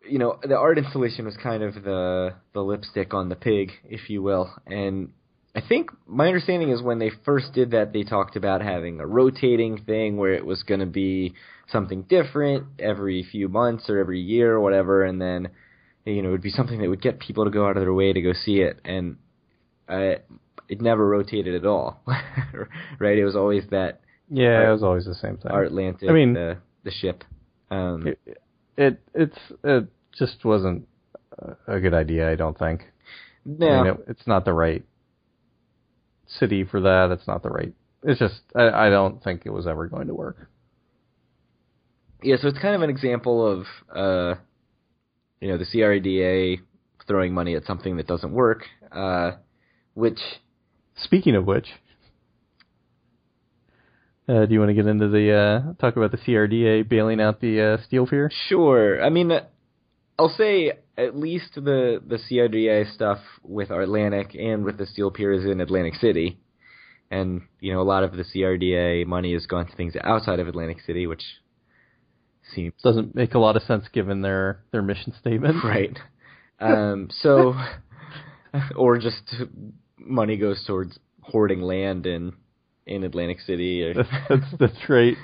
you 0.10 0.20
know, 0.20 0.38
the 0.44 0.58
art 0.58 0.78
installation 0.78 1.26
was 1.26 1.36
kind 1.42 1.64
of 1.64 1.76
the 1.76 2.34
the 2.54 2.62
lipstick 2.62 3.14
on 3.14 3.30
the 3.30 3.36
pig, 3.36 3.72
if 3.86 4.10
you 4.10 4.22
will. 4.22 4.54
And 4.66 5.10
I 5.56 5.62
think 5.62 5.92
my 6.08 6.28
understanding 6.28 6.70
is 6.72 6.82
when 6.82 7.00
they 7.00 7.12
first 7.26 7.54
did 7.54 7.72
that, 7.72 7.94
they 7.94 8.04
talked 8.04 8.36
about 8.36 8.62
having 8.62 9.00
a 9.00 9.06
rotating 9.08 9.82
thing 9.84 10.18
where 10.18 10.34
it 10.34 10.46
was 10.46 10.64
going 10.64 10.80
to 10.80 10.86
be 10.86 11.34
something 11.72 12.04
different 12.04 12.66
every 12.80 13.24
few 13.24 13.48
months 13.48 13.90
or 13.90 14.00
every 14.00 14.20
year 14.20 14.54
or 14.54 14.60
whatever, 14.60 15.04
and 15.04 15.22
then 15.22 15.50
you 16.06 16.22
know 16.22 16.30
it 16.30 16.32
would 16.34 16.42
be 16.42 16.50
something 16.50 16.82
that 16.82 16.90
would 16.90 17.02
get 17.02 17.20
people 17.20 17.46
to 17.46 17.52
go 17.52 17.68
out 17.68 17.78
of 17.78 17.84
their 17.84 17.94
way 17.94 18.12
to 18.12 18.22
go 18.22 18.34
see 18.34 18.58
it. 18.62 18.80
And 18.84 19.18
I, 19.88 20.18
it 20.68 20.82
never 20.82 21.08
rotated 21.08 21.56
at 21.56 21.66
all, 21.66 22.02
right? 23.00 23.18
It 23.18 23.26
was 23.26 23.36
always 23.36 23.64
that 23.72 24.02
Yeah, 24.30 24.68
it 24.68 24.72
was 24.72 24.84
always 24.84 25.06
the 25.06 25.16
same 25.16 25.38
thing. 25.38 25.52
Art 25.52 25.68
Atlantic, 25.68 26.10
I 26.10 26.14
mean- 26.14 26.34
the 26.34 26.58
the 26.84 26.92
ship. 26.92 27.24
Um, 27.72 28.08
it, 28.08 28.38
it 28.78 29.02
it's 29.14 29.38
it 29.64 29.88
just 30.18 30.44
wasn't 30.46 30.88
a 31.68 31.80
good 31.80 31.94
idea. 31.94 32.32
I 32.32 32.36
don't 32.36 32.58
think. 32.58 32.84
No, 33.46 33.70
I 33.70 33.84
mean, 33.84 33.94
it, 33.94 34.06
it's 34.08 34.28
not 34.28 34.46
the 34.46 34.54
right 34.54 34.84
city 36.28 36.64
for 36.64 36.82
that. 36.82 37.10
It's 37.12 37.28
not 37.28 37.44
the 37.44 37.50
right. 37.50 37.74
It's 38.04 38.20
just 38.20 38.42
I, 38.56 38.88
I 38.88 38.90
don't 38.90 39.24
think 39.24 39.44
it 39.46 39.52
was 39.52 39.68
ever 39.68 39.88
going 39.88 40.08
to 40.08 40.14
work. 40.14 40.50
yeah, 42.22 42.38
so 42.42 42.48
it's 42.48 42.60
kind 42.60 42.76
of 42.76 42.82
an 42.82 42.90
example 42.90 43.46
of, 43.46 43.66
uh, 43.96 44.36
you 45.40 45.50
know, 45.50 45.58
the 45.58 45.66
CRDA 45.66 46.60
throwing 47.08 47.34
money 47.34 47.56
at 47.56 47.66
something 47.66 47.98
that 47.98 48.08
doesn't 48.08 48.32
work, 48.32 48.66
uh, 48.92 49.32
which 49.94 50.20
Speaking 50.96 51.36
of 51.36 51.46
which, 51.46 51.68
uh, 54.28 54.46
do 54.46 54.54
you 54.54 54.60
want 54.60 54.70
to 54.70 54.74
get 54.74 54.88
into 54.88 55.10
the 55.10 55.32
uh, 55.34 55.74
talk 55.82 55.98
about 55.98 56.12
the 56.12 56.18
CRDA 56.18 56.88
bailing 56.88 57.20
out 57.20 57.42
the 57.42 57.62
uh, 57.62 57.84
steel 57.84 58.08
pier? 58.08 58.32
Sure. 58.48 59.04
I 59.04 59.10
mean, 59.10 59.32
uh, 59.32 59.46
I'll 60.18 60.30
say 60.30 60.74
at 60.98 61.18
least 61.18 61.56
the 61.56 62.02
the 62.06 62.18
CRDA 62.18 62.94
stuff 62.94 63.20
with 63.44 63.72
Atlantic 63.72 64.36
and 64.36 64.64
with 64.64 64.78
the 64.78 64.86
steel 64.86 65.12
pier 65.12 65.34
is 65.34 65.46
in 65.46 65.60
Atlantic 65.60 65.96
City, 65.96 66.40
and 67.12 67.42
you 67.60 67.74
know 67.74 67.82
a 67.82 67.84
lot 67.84 68.04
of 68.04 68.14
the 68.14 68.24
CRDA 68.24 69.06
money 69.06 69.34
has 69.34 69.46
gone 69.46 69.68
to 69.68 69.76
things 69.76 69.94
outside 70.02 70.40
of 70.40 70.48
Atlantic 70.48 70.82
City, 70.86 71.06
which 71.08 71.24
seems 72.54 72.74
Doesn't 72.84 73.16
make 73.16 73.34
a 73.34 73.40
lot 73.40 73.56
of 73.58 73.64
sense 73.64 73.86
given 73.92 74.22
their 74.22 74.64
their 74.72 74.82
mission 74.82 75.14
statement. 75.20 75.64
right. 75.64 75.98
Um, 76.60 77.10
so, 77.12 77.56
or 78.76 79.00
just 79.00 79.36
money 79.98 80.38
goes 80.38 80.64
towards 80.66 80.98
hoarding 81.22 81.62
land 81.62 82.06
in 82.06 82.34
in 82.86 83.04
Atlantic 83.04 83.40
City. 83.42 83.84
Or, 83.84 83.94
that's 83.94 84.46
that's 84.60 84.90
right. 84.90 85.16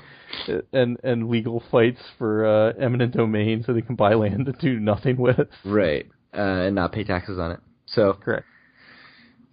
And 0.71 0.97
and 1.03 1.29
legal 1.29 1.63
fights 1.71 1.99
for 2.17 2.45
uh, 2.45 2.73
eminent 2.79 3.15
domain 3.15 3.63
so 3.65 3.73
they 3.73 3.81
can 3.81 3.95
buy 3.95 4.13
land 4.13 4.45
to 4.45 4.51
do 4.53 4.79
nothing 4.79 5.17
with. 5.17 5.47
right, 5.65 6.05
uh, 6.33 6.37
and 6.67 6.75
not 6.75 6.91
pay 6.91 7.03
taxes 7.03 7.39
on 7.39 7.51
it. 7.51 7.59
So 7.87 8.13
Correct. 8.13 8.45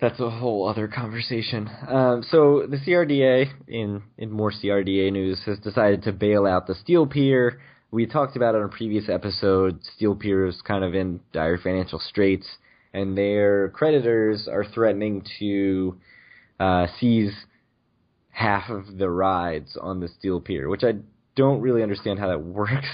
that's 0.01 0.21
a 0.21 0.29
whole 0.29 0.69
other 0.69 0.87
conversation. 0.89 1.69
Um, 1.89 2.23
so 2.31 2.67
the 2.69 2.77
CRDA, 2.77 3.47
in 3.67 4.03
in 4.19 4.31
more 4.31 4.53
CRDA 4.53 5.13
news, 5.13 5.41
has 5.47 5.59
decided 5.59 6.03
to 6.03 6.13
bail 6.13 6.47
out 6.47 6.67
the 6.67 6.75
Steel 6.75 7.07
Pier. 7.07 7.61
We 7.91 8.05
talked 8.05 8.37
about 8.37 8.55
it 8.55 8.59
on 8.59 8.65
a 8.65 8.69
previous 8.69 9.09
episode. 9.09 9.79
Steel 9.97 10.15
Pier 10.15 10.47
is 10.47 10.61
kind 10.61 10.85
of 10.85 10.95
in 10.95 11.21
dire 11.33 11.57
financial 11.57 11.99
straits, 12.01 12.47
and 12.93 13.17
their 13.17 13.71
creditors 13.71 14.47
are 14.47 14.65
threatening 14.65 15.25
to 15.39 15.97
uh, 16.61 16.87
seize 17.01 17.33
half 18.37 18.69
of 18.69 18.99
the 18.99 19.09
rides 19.09 19.79
on 19.81 20.01
the 20.01 20.09
Steel 20.09 20.41
Pier, 20.43 20.69
which 20.69 20.85
I 20.85 20.93
don't 21.37 21.63
really 21.63 21.83
understand 21.83 22.19
how 22.19 22.29
that 22.29 22.43
works. 22.61 22.87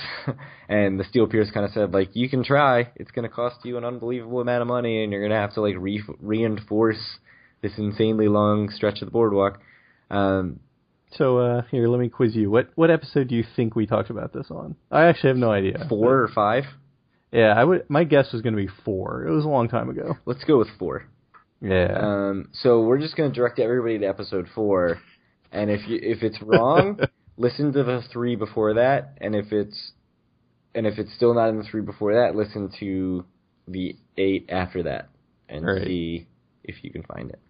and 0.68 1.00
the 1.00 1.04
Steel 1.04 1.26
Pier's 1.26 1.50
kind 1.50 1.66
of 1.66 1.72
said 1.72 1.92
like, 1.92 2.10
you 2.14 2.28
can 2.28 2.44
try. 2.44 2.90
It's 2.94 3.10
going 3.10 3.28
to 3.28 3.34
cost 3.34 3.56
you 3.64 3.76
an 3.76 3.84
unbelievable 3.84 4.40
amount 4.40 4.62
of 4.62 4.68
money, 4.68 5.02
and 5.02 5.10
you're 5.12 5.20
going 5.20 5.32
to 5.32 5.36
have 5.36 5.54
to 5.54 5.60
like 5.60 5.74
re- 5.78 6.04
reinforce 6.20 7.18
this 7.60 7.72
insanely 7.76 8.28
long 8.28 8.68
stretch 8.70 9.02
of 9.02 9.06
the 9.06 9.12
boardwalk. 9.12 9.60
Um, 10.10 10.60
So 11.18 11.38
uh, 11.38 11.62
here, 11.70 11.88
let 11.88 11.98
me 12.00 12.08
quiz 12.08 12.34
you. 12.36 12.50
What 12.50 12.68
what 12.76 12.90
episode 12.90 13.28
do 13.28 13.34
you 13.34 13.44
think 13.56 13.74
we 13.74 13.86
talked 13.86 14.10
about 14.10 14.32
this 14.32 14.46
on? 14.50 14.76
I 14.90 15.06
actually 15.06 15.30
have 15.30 15.36
no 15.38 15.50
idea. 15.50 15.84
four 15.88 16.20
or 16.22 16.28
five? 16.28 16.64
Yeah, 17.32 17.52
I 17.56 17.64
would. 17.64 17.88
My 17.90 18.04
guess 18.04 18.32
was 18.32 18.42
going 18.42 18.54
to 18.54 18.62
be 18.62 18.70
four. 18.84 19.26
It 19.26 19.32
was 19.32 19.44
a 19.44 19.48
long 19.48 19.68
time 19.68 19.88
ago. 19.90 20.16
Let's 20.24 20.44
go 20.44 20.58
with 20.58 20.68
four. 20.78 21.04
Yeah. 21.60 21.96
Um, 21.98 22.48
so 22.52 22.80
we're 22.82 22.98
just 22.98 23.16
going 23.16 23.30
to 23.30 23.34
direct 23.34 23.58
everybody 23.58 23.98
to 24.00 24.06
episode 24.06 24.48
four, 24.54 24.98
and 25.52 25.70
if 25.70 25.86
you 25.88 25.98
if 26.02 26.22
it's 26.22 26.42
wrong, 26.42 27.00
listen 27.36 27.72
to 27.72 27.84
the 27.84 28.02
three 28.12 28.36
before 28.36 28.74
that, 28.74 29.18
and 29.20 29.34
if 29.36 29.52
it's 29.52 29.92
and 30.74 30.86
if 30.86 30.98
it's 30.98 31.14
still 31.14 31.34
not 31.34 31.48
in 31.50 31.58
the 31.58 31.64
three 31.64 31.82
before 31.82 32.14
that, 32.14 32.34
listen 32.36 32.72
to 32.80 33.24
the 33.68 33.96
eight 34.18 34.46
after 34.50 34.84
that, 34.84 35.10
and 35.48 35.68
Right. 35.68 35.84
see 35.84 36.26
if 36.64 36.82
you 36.84 36.90
can 36.90 37.02
find 37.04 37.30
it. 37.30 37.40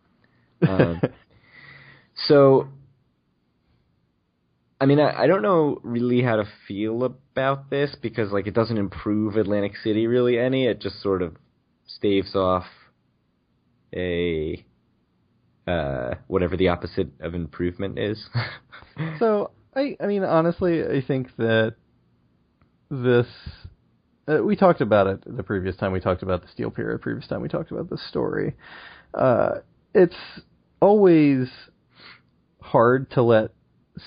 Um, 0.66 1.02
so, 2.26 2.68
I 4.80 4.86
mean, 4.86 5.00
I, 5.00 5.22
I 5.22 5.26
don't 5.26 5.42
know 5.42 5.80
really 5.82 6.22
how 6.22 6.36
to 6.36 6.44
feel 6.68 7.04
about 7.04 7.70
this 7.70 7.96
because 8.00 8.32
like 8.32 8.46
it 8.46 8.54
doesn't 8.54 8.78
improve 8.78 9.36
Atlantic 9.36 9.76
City 9.76 10.06
really 10.06 10.38
any. 10.38 10.66
It 10.66 10.80
just 10.80 11.00
sort 11.02 11.22
of 11.22 11.36
staves 11.86 12.34
off 12.34 12.66
a 13.94 14.64
uh, 15.66 16.14
whatever 16.26 16.56
the 16.56 16.68
opposite 16.68 17.08
of 17.20 17.34
improvement 17.34 17.98
is. 17.98 18.28
So 19.18 19.52
I, 19.74 19.96
I 20.00 20.06
mean, 20.06 20.22
honestly, 20.22 20.82
I 20.82 21.02
think 21.06 21.34
that 21.38 21.76
this. 22.90 23.26
Uh, 24.28 24.42
we 24.44 24.54
talked 24.54 24.82
about 24.82 25.06
it 25.06 25.36
the 25.36 25.42
previous 25.42 25.76
time 25.76 25.92
we 25.92 25.98
talked 25.98 26.22
about 26.22 26.42
the 26.42 26.48
steel 26.48 26.70
Period, 26.70 26.98
The 26.98 27.02
previous 27.02 27.26
time 27.26 27.40
we 27.40 27.48
talked 27.48 27.70
about 27.70 27.88
this 27.88 28.06
story. 28.06 28.54
Uh, 29.14 29.60
it's 29.94 30.16
always 30.80 31.48
hard 32.60 33.10
to 33.12 33.22
let 33.22 33.52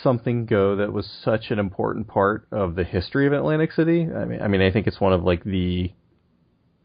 something 0.04 0.46
go 0.46 0.76
that 0.76 0.94
was 0.94 1.10
such 1.24 1.52
an 1.52 1.60
important 1.60 2.08
part 2.08 2.48
of 2.52 2.76
the 2.76 2.84
history 2.84 3.28
of 3.28 3.34
Atlantic 3.34 3.72
City. 3.72 4.08
I 4.14 4.26
mean, 4.26 4.42
I 4.42 4.48
mean, 4.48 4.62
I 4.62 4.72
think 4.72 4.88
it's 4.88 5.02
one 5.02 5.14
of 5.14 5.24
like 5.24 5.44
the 5.44 5.92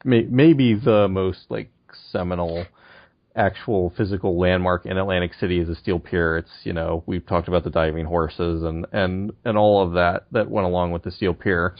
may, 0.04 0.22
maybe 0.22 0.74
the 0.74 1.08
most 1.08 1.46
like 1.48 1.70
seminal 2.10 2.66
actual 3.36 3.92
physical 3.96 4.38
landmark 4.38 4.86
in 4.86 4.98
Atlantic 4.98 5.32
City 5.34 5.58
is 5.58 5.68
a 5.68 5.74
steel 5.74 5.98
pier. 5.98 6.38
It's 6.38 6.50
you 6.64 6.72
know 6.72 7.02
we've 7.06 7.26
talked 7.26 7.48
about 7.48 7.64
the 7.64 7.70
diving 7.70 8.06
horses 8.06 8.62
and 8.62 8.86
and 8.92 9.32
and 9.44 9.56
all 9.56 9.82
of 9.82 9.92
that 9.94 10.26
that 10.32 10.50
went 10.50 10.66
along 10.66 10.92
with 10.92 11.02
the 11.02 11.10
steel 11.10 11.34
pier. 11.34 11.76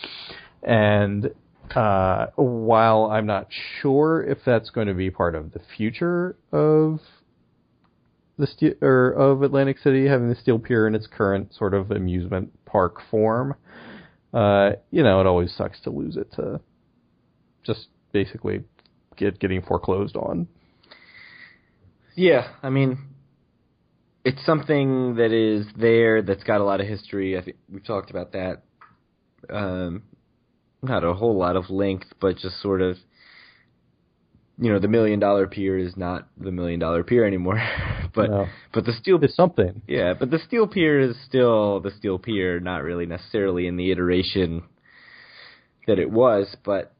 And 0.63 1.31
uh, 1.75 2.27
while 2.37 3.05
I'm 3.07 3.27
not 3.27 3.49
sure 3.81 4.23
if 4.23 4.39
that's 4.45 4.71
going 4.71 4.89
to 4.89 4.95
be 4.95 5.11
part 5.11 5.35
of 5.35 5.53
the 5.53 5.61
future 5.77 6.37
of 6.53 7.01
the 8.39 8.47
steel 8.47 8.75
or 8.81 9.11
of 9.11 9.43
Atlantic 9.43 9.79
City 9.79 10.07
having 10.07 10.29
the 10.29 10.37
steel 10.37 10.59
pier 10.59 10.87
in 10.87 10.95
its 10.95 11.07
current 11.07 11.55
sort 11.55 11.75
of 11.75 11.91
amusement 11.91 12.53
park 12.65 12.99
form, 13.11 13.55
uh, 14.33 14.71
you 14.91 15.03
know 15.03 15.21
it 15.21 15.27
always 15.27 15.55
sucks 15.55 15.81
to 15.81 15.91
lose 15.91 16.17
it 16.17 16.33
to 16.35 16.61
just 17.65 17.89
basically 18.13 18.63
get 19.17 19.39
getting 19.39 19.63
foreclosed 19.63 20.17
on. 20.17 20.47
Yeah, 22.15 22.49
I 22.63 22.71
mean, 22.71 22.99
it's 24.25 24.45
something 24.45 25.17
that 25.17 25.33
is 25.33 25.67
there 25.77 26.23
that's 26.23 26.43
got 26.45 26.61
a 26.61 26.65
lot 26.65 26.81
of 26.81 26.87
history. 26.87 27.39
I 27.39 27.43
think 27.43 27.57
we've 27.73 27.85
talked 27.85 28.11
about 28.11 28.33
that. 28.33 28.63
Um, 29.49 30.03
not 30.83 31.05
a 31.05 31.15
whole 31.15 31.37
lot 31.39 31.57
of 31.57 31.71
length, 31.71 32.07
but 32.21 32.37
just 32.37 32.61
sort 32.61 32.83
of, 32.83 32.97
you 34.59 34.71
know, 34.71 34.79
the 34.79 34.89
million 34.89 35.19
dollar 35.21 35.47
pier 35.47 35.79
is 35.79 35.97
not 35.97 36.29
the 36.39 36.51
million 36.53 36.81
dollar 36.81 37.03
pier 37.03 37.25
anymore. 37.25 37.63
but 38.15 38.31
No. 38.31 38.47
but 38.75 38.85
the 38.85 38.93
steel 38.93 39.23
is 39.25 39.35
something. 39.35 39.83
yeah, 39.87 40.13
but 40.19 40.31
the 40.31 40.39
steel 40.39 40.67
pier 40.67 41.01
is 41.01 41.17
still 41.27 41.81
the 41.81 41.91
steel 41.99 42.19
pier, 42.19 42.61
not 42.61 42.83
really 42.83 43.07
necessarily 43.07 43.67
in 43.67 43.77
the 43.77 43.91
iteration 43.91 44.63
that 45.87 45.99
it 45.99 46.11
was, 46.11 46.55
but 46.65 46.93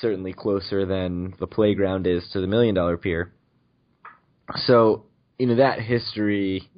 certainly 0.00 0.32
closer 0.32 0.86
than 0.86 1.34
the 1.38 1.46
playground 1.46 2.06
is 2.06 2.26
to 2.32 2.40
the 2.40 2.46
million 2.46 2.74
dollar 2.74 2.96
pier. 2.96 3.32
So, 4.66 5.04
you 5.38 5.46
know, 5.46 5.56
that 5.56 5.80
history 5.80 6.68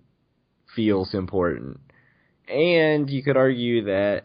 feels 0.75 1.15
important. 1.15 1.81
And 2.49 3.11
you 3.11 3.23
could 3.23 3.37
argue 3.37 3.85
that 3.85 4.25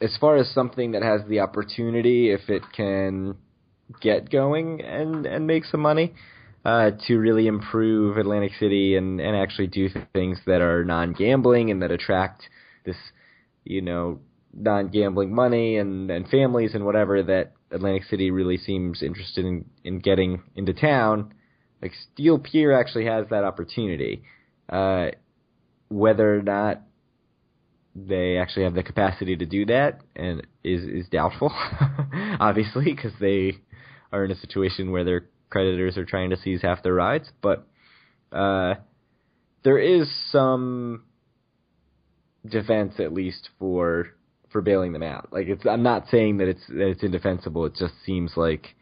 as 0.00 0.16
far 0.20 0.36
as 0.36 0.48
something 0.50 0.92
that 0.92 1.02
has 1.02 1.20
the 1.28 1.40
opportunity, 1.40 2.30
if 2.30 2.48
it 2.48 2.62
can 2.74 3.36
get 4.00 4.30
going 4.30 4.82
and, 4.82 5.26
and 5.26 5.46
make 5.46 5.64
some 5.64 5.80
money, 5.80 6.14
uh, 6.64 6.90
to 7.06 7.16
really 7.16 7.46
improve 7.46 8.16
Atlantic 8.16 8.52
City 8.58 8.96
and, 8.96 9.20
and 9.20 9.36
actually 9.36 9.68
do 9.68 9.88
things 10.12 10.38
that 10.46 10.60
are 10.60 10.84
non-gambling 10.84 11.70
and 11.70 11.82
that 11.82 11.90
attract 11.90 12.42
this, 12.84 12.96
you 13.64 13.80
know, 13.80 14.18
non-gambling 14.52 15.34
money 15.34 15.76
and, 15.76 16.10
and 16.10 16.28
families 16.28 16.74
and 16.74 16.84
whatever 16.84 17.22
that 17.22 17.52
Atlantic 17.70 18.04
City 18.04 18.30
really 18.30 18.56
seems 18.56 19.02
interested 19.02 19.44
in, 19.44 19.64
in 19.84 20.00
getting 20.00 20.42
into 20.56 20.72
town. 20.72 21.32
Like 21.80 21.92
Steel 22.12 22.38
Pier 22.38 22.72
actually 22.72 23.06
has 23.06 23.26
that 23.30 23.44
opportunity. 23.44 24.22
Uh, 24.68 25.08
whether 25.88 26.38
or 26.38 26.42
not 26.42 26.82
they 27.94 28.36
actually 28.36 28.64
have 28.64 28.74
the 28.74 28.82
capacity 28.82 29.36
to 29.36 29.46
do 29.46 29.64
that 29.66 30.00
and 30.14 30.46
is 30.62 30.82
is 30.82 31.08
doubtful, 31.08 31.52
obviously, 32.40 32.84
because 32.84 33.12
they 33.20 33.58
are 34.12 34.24
in 34.24 34.30
a 34.30 34.36
situation 34.36 34.90
where 34.90 35.04
their 35.04 35.26
creditors 35.50 35.96
are 35.96 36.04
trying 36.04 36.30
to 36.30 36.36
seize 36.36 36.62
half 36.62 36.82
their 36.82 36.94
rides. 36.94 37.30
But 37.40 37.66
uh, 38.32 38.74
there 39.64 39.78
is 39.78 40.08
some 40.30 41.04
defense, 42.46 42.94
at 42.98 43.12
least 43.12 43.48
for 43.58 44.08
for 44.50 44.62
bailing 44.62 44.92
them 44.92 45.02
out. 45.02 45.28
Like 45.32 45.46
it's, 45.46 45.66
I'm 45.66 45.82
not 45.82 46.06
saying 46.10 46.38
that 46.38 46.48
it's 46.48 46.66
that 46.68 46.88
it's 46.88 47.02
indefensible. 47.02 47.66
It 47.66 47.74
just 47.74 47.94
seems 48.04 48.32
like 48.36 48.74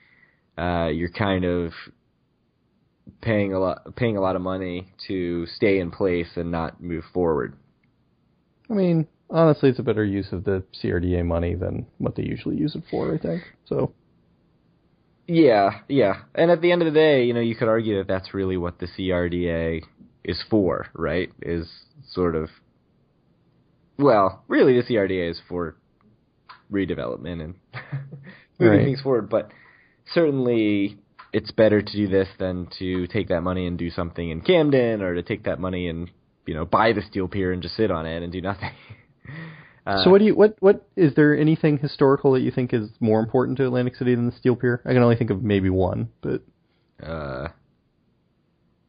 uh, 0.58 0.88
you're 0.88 1.10
kind 1.10 1.44
of 1.44 1.72
paying 3.20 3.52
a 3.52 3.58
lot 3.58 3.94
paying 3.96 4.16
a 4.16 4.20
lot 4.20 4.36
of 4.36 4.42
money 4.42 4.88
to 5.08 5.46
stay 5.46 5.78
in 5.78 5.90
place 5.90 6.28
and 6.36 6.50
not 6.50 6.82
move 6.82 7.04
forward. 7.12 7.54
I 8.70 8.74
mean, 8.74 9.06
honestly, 9.30 9.68
it's 9.70 9.78
a 9.78 9.82
better 9.84 10.04
use 10.04 10.32
of 10.32 10.44
the 10.44 10.64
CRDA 10.82 11.24
money 11.24 11.54
than 11.54 11.86
what 11.98 12.16
they 12.16 12.24
usually 12.24 12.56
use 12.56 12.74
it 12.74 12.82
for. 12.90 13.14
I 13.14 13.18
think 13.18 13.42
so. 13.66 13.92
Yeah, 15.28 15.80
yeah. 15.88 16.22
And 16.34 16.50
at 16.50 16.60
the 16.60 16.70
end 16.70 16.82
of 16.82 16.86
the 16.92 16.98
day, 16.98 17.24
you 17.24 17.34
know, 17.34 17.40
you 17.40 17.56
could 17.56 17.68
argue 17.68 17.98
that 17.98 18.06
that's 18.08 18.32
really 18.34 18.56
what 18.56 18.78
the 18.78 18.86
CRDA 18.86 19.82
is 20.24 20.42
for, 20.50 20.86
right? 20.94 21.30
Is 21.42 21.68
sort 22.12 22.36
of 22.36 22.48
well, 23.98 24.44
really 24.48 24.74
the 24.80 24.86
CRDA 24.86 25.30
is 25.30 25.40
for 25.48 25.76
redevelopment 26.70 27.42
and 27.42 27.54
moving 28.58 28.78
Right. 28.78 28.84
things 28.84 29.00
forward, 29.00 29.28
but 29.30 29.50
certainly 30.12 30.98
it's 31.36 31.50
better 31.52 31.82
to 31.82 31.92
do 31.92 32.06
this 32.08 32.28
than 32.38 32.66
to 32.78 33.06
take 33.08 33.28
that 33.28 33.42
money 33.42 33.66
and 33.66 33.76
do 33.78 33.90
something 33.90 34.30
in 34.30 34.40
Camden 34.40 35.02
or 35.02 35.14
to 35.14 35.22
take 35.22 35.42
that 35.44 35.58
money 35.60 35.86
and, 35.88 36.10
you 36.46 36.54
know, 36.54 36.64
buy 36.64 36.92
the 36.92 37.02
steel 37.02 37.28
pier 37.28 37.52
and 37.52 37.62
just 37.62 37.76
sit 37.76 37.90
on 37.90 38.06
it 38.06 38.22
and 38.22 38.32
do 38.32 38.40
nothing. 38.40 38.70
Uh, 39.86 39.98
so 40.04 40.10
what 40.10 40.18
do 40.18 40.24
you 40.24 40.34
what 40.34 40.56
what 40.60 40.88
is 40.96 41.14
there 41.14 41.36
anything 41.36 41.76
historical 41.78 42.32
that 42.32 42.40
you 42.40 42.50
think 42.50 42.72
is 42.72 42.88
more 43.00 43.20
important 43.20 43.58
to 43.58 43.64
Atlantic 43.66 43.96
City 43.96 44.14
than 44.14 44.26
the 44.30 44.36
Steel 44.36 44.56
Pier? 44.56 44.80
I 44.86 44.92
can 44.94 45.02
only 45.02 45.16
think 45.16 45.30
of 45.30 45.42
maybe 45.42 45.68
one, 45.70 46.08
but 46.22 46.42
uh 47.02 47.48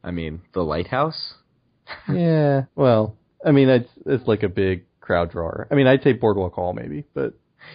I 0.02 0.10
mean, 0.10 0.40
the 0.54 0.62
lighthouse? 0.62 1.34
yeah. 2.10 2.64
Well, 2.74 3.16
I 3.44 3.52
mean 3.52 3.68
it's 3.68 3.90
it's 4.06 4.26
like 4.26 4.42
a 4.42 4.48
big 4.48 4.86
crowd 5.00 5.30
drawer. 5.32 5.68
I 5.70 5.74
mean 5.74 5.86
I'd 5.86 6.02
say 6.02 6.12
Boardwalk 6.14 6.54
Hall 6.54 6.72
maybe, 6.72 7.04
but 7.12 7.34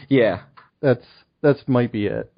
Yeah. 0.10 0.42
that's 0.82 1.06
that's 1.42 1.62
might 1.68 1.92
be 1.92 2.08
it. 2.08 2.33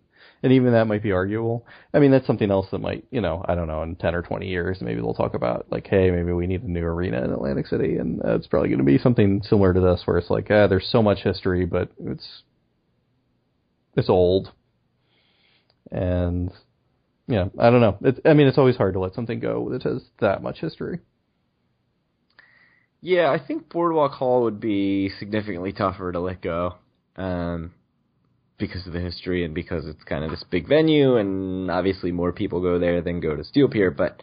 And 0.45 0.53
even 0.53 0.73
that 0.73 0.85
might 0.85 1.01
be 1.01 1.11
arguable. 1.11 1.65
I 1.91 1.97
mean, 1.97 2.11
that's 2.11 2.27
something 2.27 2.51
else 2.51 2.67
that 2.69 2.77
might, 2.77 3.03
you 3.09 3.19
know, 3.19 3.43
I 3.47 3.55
don't 3.55 3.67
know, 3.67 3.81
in 3.81 3.95
10 3.95 4.13
or 4.13 4.21
20 4.21 4.47
years, 4.47 4.77
maybe 4.79 5.01
they'll 5.01 5.15
talk 5.15 5.33
about, 5.33 5.65
like, 5.71 5.87
hey, 5.87 6.11
maybe 6.11 6.33
we 6.33 6.45
need 6.45 6.61
a 6.61 6.69
new 6.69 6.83
arena 6.83 7.23
in 7.23 7.31
Atlantic 7.31 7.65
City. 7.65 7.97
And 7.97 8.23
uh, 8.23 8.35
it's 8.35 8.45
probably 8.45 8.69
going 8.69 8.77
to 8.77 8.85
be 8.85 8.99
something 8.99 9.41
similar 9.41 9.73
to 9.73 9.81
this, 9.81 10.03
where 10.05 10.19
it's 10.19 10.29
like, 10.29 10.51
ah, 10.51 10.67
there's 10.67 10.87
so 10.91 11.01
much 11.01 11.23
history, 11.23 11.65
but 11.65 11.89
it's, 11.99 12.43
it's 13.97 14.07
old. 14.07 14.51
And, 15.91 16.51
yeah, 17.27 17.45
I 17.59 17.71
don't 17.71 17.81
know. 17.81 17.97
It's, 18.01 18.19
I 18.23 18.33
mean, 18.33 18.45
it's 18.45 18.59
always 18.59 18.77
hard 18.77 18.93
to 18.93 18.99
let 18.99 19.15
something 19.15 19.39
go 19.39 19.69
that 19.71 19.81
has 19.81 20.03
that 20.19 20.43
much 20.43 20.59
history. 20.59 20.99
Yeah, 23.01 23.31
I 23.31 23.39
think 23.43 23.69
Boardwalk 23.69 24.11
Hall 24.11 24.43
would 24.43 24.59
be 24.59 25.09
significantly 25.17 25.73
tougher 25.73 26.11
to 26.11 26.19
let 26.19 26.41
go. 26.41 26.75
Um 27.15 27.74
because 28.57 28.87
of 28.87 28.93
the 28.93 28.99
history 28.99 29.43
and 29.43 29.53
because 29.53 29.85
it's 29.85 30.03
kind 30.03 30.23
of 30.23 30.31
this 30.31 30.43
big 30.49 30.67
venue 30.67 31.17
and 31.17 31.69
obviously 31.69 32.11
more 32.11 32.31
people 32.31 32.61
go 32.61 32.79
there 32.79 33.01
than 33.01 33.19
go 33.19 33.35
to 33.35 33.43
Steel 33.43 33.67
Pier, 33.67 33.91
but 33.91 34.21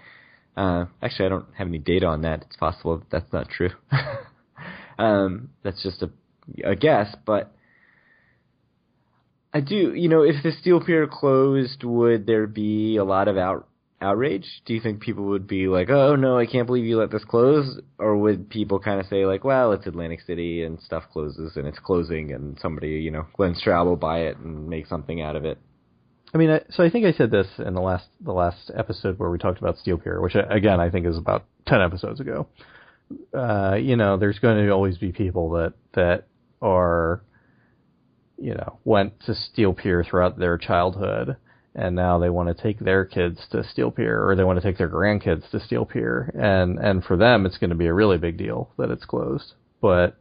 uh 0.57 0.87
actually 1.03 1.27
I 1.27 1.29
don't 1.29 1.47
have 1.57 1.67
any 1.69 1.79
data 1.79 2.07
on 2.07 2.23
that. 2.23 2.43
It's 2.43 2.57
possible 2.57 2.99
that 2.99 3.11
that's 3.11 3.33
not 3.33 3.49
true. 3.49 3.71
um 4.99 5.51
that's 5.63 5.83
just 5.83 6.03
a 6.03 6.11
a 6.65 6.75
guess, 6.75 7.15
but 7.25 7.55
I 9.55 9.61
do, 9.61 9.95
you 9.95 10.09
know, 10.09 10.23
if 10.23 10.43
the 10.43 10.53
Steel 10.61 10.81
Pier 10.81 11.07
closed, 11.07 11.85
would 11.85 12.27
there 12.27 12.47
be 12.47 12.97
a 12.97 13.05
lot 13.05 13.29
of 13.29 13.37
out 13.37 13.69
outrage? 14.03 14.47
Do 14.67 14.75
you 14.75 14.81
think 14.81 15.01
people 15.01 15.25
would 15.25 15.47
be 15.47 15.69
like, 15.69 15.89
"Oh 15.91 16.17
no, 16.17 16.39
I 16.39 16.47
can't 16.47 16.67
believe 16.67 16.85
you 16.85 16.99
let 16.99 17.11
this 17.11 17.25
close," 17.25 17.81
or 17.99 18.17
would 18.17 18.51
people 18.51 18.79
kind 18.79 19.01
of 19.01 19.07
say 19.07 19.25
like, 19.25 19.45
"Well, 19.45 19.73
it's 19.73 19.87
Atlantic 19.87 20.21
City 20.23 20.65
and 20.65 20.81
stuff 20.81 21.05
closes 21.13 21.57
and 21.57 21.67
it's 21.67 21.79
closing 21.79 22.33
and 22.33 22.59
somebody, 22.61 23.01
you 23.01 23.11
know, 23.11 23.27
Glenn 23.37 23.55
Straub 23.55 23.87
will 23.87 23.97
buy 23.97 24.21
it 24.21 24.37
and 24.39 24.69
make 24.69 24.87
something 24.87 25.21
out 25.23 25.37
of 25.37 25.45
it." 25.45 25.59
I 26.35 26.39
mean, 26.39 26.61
so 26.71 26.83
I 26.83 26.91
think 26.91 27.05
I 27.05 27.13
said 27.13 27.31
this 27.31 27.47
in 27.59 27.75
the 27.75 27.81
last 27.81 28.07
the 28.21 28.33
last 28.33 28.71
episode 28.75 29.19
where 29.19 29.31
we 29.31 29.39
talked 29.39 29.59
about 29.59 29.77
Steel 29.79 29.99
Pier, 29.99 30.21
which 30.21 30.35
uh, 30.35 30.47
again 30.49 30.81
I 30.81 30.91
think 30.91 31.07
is 31.07 31.19
about 31.19 31.45
ten 31.67 31.83
episodes 31.83 32.21
ago. 32.21 32.47
Uh, 33.35 33.77
you 33.79 33.97
know, 33.97 34.17
there's 34.17 34.39
going 34.39 34.57
to 34.57 34.71
always 34.71 34.97
be 34.97 35.13
people 35.13 35.51
that 35.51 35.75
that 35.95 36.27
are, 36.63 37.23
you 38.39 38.55
know, 38.55 38.79
went 38.85 39.21
to 39.27 39.35
Steel 39.35 39.75
Pier 39.75 40.03
throughout 40.05 40.39
their 40.39 40.57
childhood, 40.57 41.37
and 41.75 41.97
now 41.97 42.19
they 42.19 42.31
want 42.31 42.55
to 42.55 42.63
take 42.63 42.79
their 42.79 43.05
kids 43.05 43.39
to 43.51 43.65
Steel 43.65 43.91
Pier, 43.91 44.29
or 44.29 44.37
they 44.37 44.45
want 44.45 44.61
to 44.61 44.67
take 44.67 44.79
their 44.79 44.89
grandkids 44.89 45.49
to 45.51 45.61
Steel 45.61 45.85
Pier, 45.85 46.33
and 46.39 46.79
and 46.79 47.05
for 47.05 47.17
them 47.17 47.47
it's 47.47 47.59
going 47.59 47.71
to 47.71 47.77
be 47.77 47.87
a 47.87 47.95
really 47.95 48.19
big 48.19 48.37
deal 48.37 48.71
that 48.79 48.91
it's 48.91 49.05
closed. 49.05 49.55
But 49.81 50.17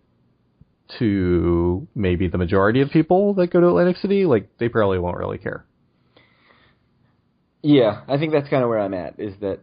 to 1.00 1.88
maybe 1.96 2.28
the 2.28 2.38
majority 2.38 2.82
of 2.82 2.90
people 2.90 3.34
that 3.36 3.52
go 3.52 3.60
to 3.60 3.68
Atlantic 3.68 3.98
City, 3.98 4.26
like 4.26 4.58
they 4.58 4.70
probably 4.70 5.00
won't 5.00 5.18
really 5.18 5.38
care. 5.38 5.66
Yeah, 7.62 8.02
I 8.08 8.18
think 8.18 8.32
that's 8.32 8.50
kind 8.50 8.64
of 8.64 8.70
where 8.70 8.80
I'm 8.80 8.94
at. 8.94 9.20
Is 9.20 9.36
that 9.42 9.60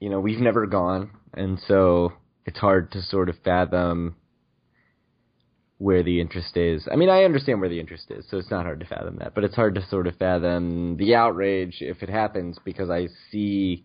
you 0.00 0.08
know 0.08 0.20
we've 0.20 0.40
never 0.40 0.66
gone, 0.66 1.10
and 1.34 1.58
so 1.68 2.14
it's 2.46 2.58
hard 2.58 2.92
to 2.92 3.02
sort 3.02 3.28
of 3.28 3.36
fathom 3.44 4.16
where 5.82 6.04
the 6.04 6.20
interest 6.20 6.56
is. 6.56 6.86
I 6.90 6.94
mean, 6.94 7.08
I 7.08 7.24
understand 7.24 7.60
where 7.60 7.68
the 7.68 7.80
interest 7.80 8.04
is, 8.10 8.24
so 8.30 8.36
it's 8.38 8.52
not 8.52 8.64
hard 8.64 8.78
to 8.80 8.86
fathom 8.86 9.16
that, 9.16 9.34
but 9.34 9.42
it's 9.42 9.56
hard 9.56 9.74
to 9.74 9.84
sort 9.88 10.06
of 10.06 10.14
fathom 10.14 10.96
the 10.96 11.16
outrage 11.16 11.78
if 11.80 12.04
it 12.04 12.08
happens 12.08 12.56
because 12.64 12.88
I 12.88 13.08
see 13.32 13.84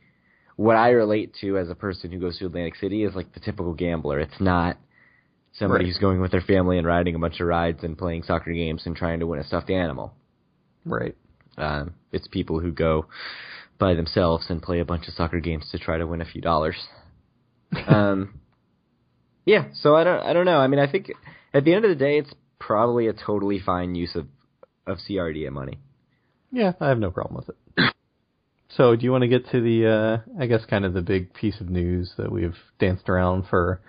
what 0.58 0.76
I 0.76 0.90
relate 0.90 1.34
to 1.42 1.58
as 1.58 1.72
a 1.72 1.76
person 1.76 2.12
who 2.12 2.20
goes 2.20 2.38
to 2.38 2.46
Atlantic 2.46 2.76
City 2.76 3.04
is 3.04 3.16
like 3.16 3.34
the 3.34 3.40
typical 3.40 3.74
gambler. 3.74 4.20
It's 4.20 4.40
not 4.40 4.78
somebody 5.54 5.86
Right. 5.86 5.88
who's 5.88 5.98
going 5.98 6.22
with 6.22 6.30
their 6.32 6.42
family 6.42 6.78
and 6.78 6.86
riding 6.86 7.16
a 7.16 7.20
bunch 7.20 7.40
of 7.40 7.48
rides 7.48 7.84
and 7.84 7.98
playing 7.98 8.22
soccer 8.24 8.52
games 8.52 8.84
and 8.86 8.96
trying 8.96 9.20
to 9.22 9.26
win 9.26 9.40
a 9.40 9.44
stuffed 9.44 9.72
animal. 9.72 10.14
Right. 10.86 11.16
Um, 11.58 11.96
it's 12.12 12.28
people 12.28 12.60
who 12.60 12.72
go 12.72 13.08
by 13.80 13.96
themselves 13.96 14.46
and 14.50 14.62
play 14.62 14.82
a 14.82 14.86
bunch 14.86 15.08
of 15.08 15.16
soccer 15.16 15.40
games 15.40 15.68
to 15.72 15.80
try 15.80 15.98
to 15.98 16.06
win 16.06 16.22
a 16.22 16.26
few 16.26 16.42
dollars. 16.42 16.76
um, 17.88 18.40
yeah, 19.46 19.70
so 19.74 19.96
I 19.96 20.04
don't, 20.04 20.22
I 20.24 20.34
don't 20.34 20.46
know. 20.46 20.60
I 20.60 20.68
mean, 20.68 20.80
I 20.80 20.92
think 20.92 21.12
at 21.58 21.64
the 21.66 21.74
end 21.74 21.86
of 21.86 21.90
the 21.90 21.96
day, 21.96 22.18
it's 22.20 22.32
probably 22.60 23.08
a 23.08 23.14
totally 23.14 23.60
fine 23.60 23.96
use 23.96 24.16
of 24.16 24.28
of 24.86 24.98
CRDA 25.00 25.52
money. 25.52 25.80
Yeah, 26.52 26.72
I 26.80 26.88
have 26.88 27.00
no 27.00 27.12
problem 27.12 27.36
with 27.46 27.50
it. 27.50 27.94
So, 28.70 28.96
do 28.98 29.06
you 29.06 29.12
want 29.12 29.22
to 29.24 29.28
get 29.30 29.50
to 29.52 29.62
the, 29.62 29.88
uh, 29.88 30.42
I 30.42 30.46
guess, 30.46 30.64
kind 30.66 30.84
of 30.84 30.94
the 30.94 31.02
big 31.02 31.34
piece 31.34 31.60
of 31.62 31.70
news 31.70 32.12
that 32.18 32.30
we've 32.32 32.58
danced 32.80 33.08
around 33.08 33.46
for, 33.50 33.82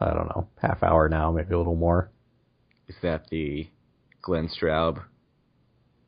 I 0.00 0.14
don't 0.14 0.28
know, 0.28 0.46
half 0.62 0.82
hour 0.84 1.08
now, 1.08 1.32
maybe 1.32 1.52
a 1.52 1.58
little 1.58 1.74
more? 1.74 2.08
Is 2.88 2.94
that 3.02 3.26
the 3.30 3.66
Glenn 4.22 4.48
Straub 4.48 5.02